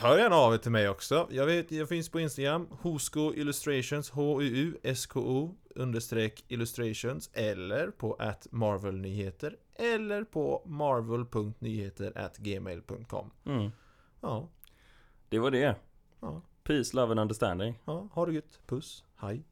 hör 0.00 0.18
gärna 0.18 0.36
av 0.36 0.54
er 0.54 0.58
till 0.58 0.70
mig 0.70 0.88
också. 0.88 1.28
Jag 1.30 1.46
vet, 1.46 1.72
jag 1.72 1.88
finns 1.88 2.08
på 2.08 2.20
Instagram, 2.20 2.68
Hosko 2.70 3.34
Illustrations, 3.34 4.10
H-U-U-S-K-O 4.10 5.54
understreck 5.74 6.44
illustrations 6.48 7.30
eller 7.32 7.90
på 7.90 8.14
at 8.14 8.46
marvelnyheter 8.50 9.56
eller 9.74 10.24
på 10.24 10.62
marvel.nyheter 10.66 12.12
at 12.18 12.36
gmail.com. 12.36 13.30
Mm. 13.46 13.70
Ja, 14.20 14.48
Det 15.28 15.38
var 15.38 15.50
det. 15.50 15.74
Ja, 16.24 16.40
Peace, 16.64 16.96
love 16.96 17.10
and 17.10 17.20
understanding. 17.20 17.78
ja, 17.84 18.08
ha 18.12 18.26
det 18.26 18.32
gött. 18.32 18.60
Puss, 18.66 19.04
hej. 19.16 19.44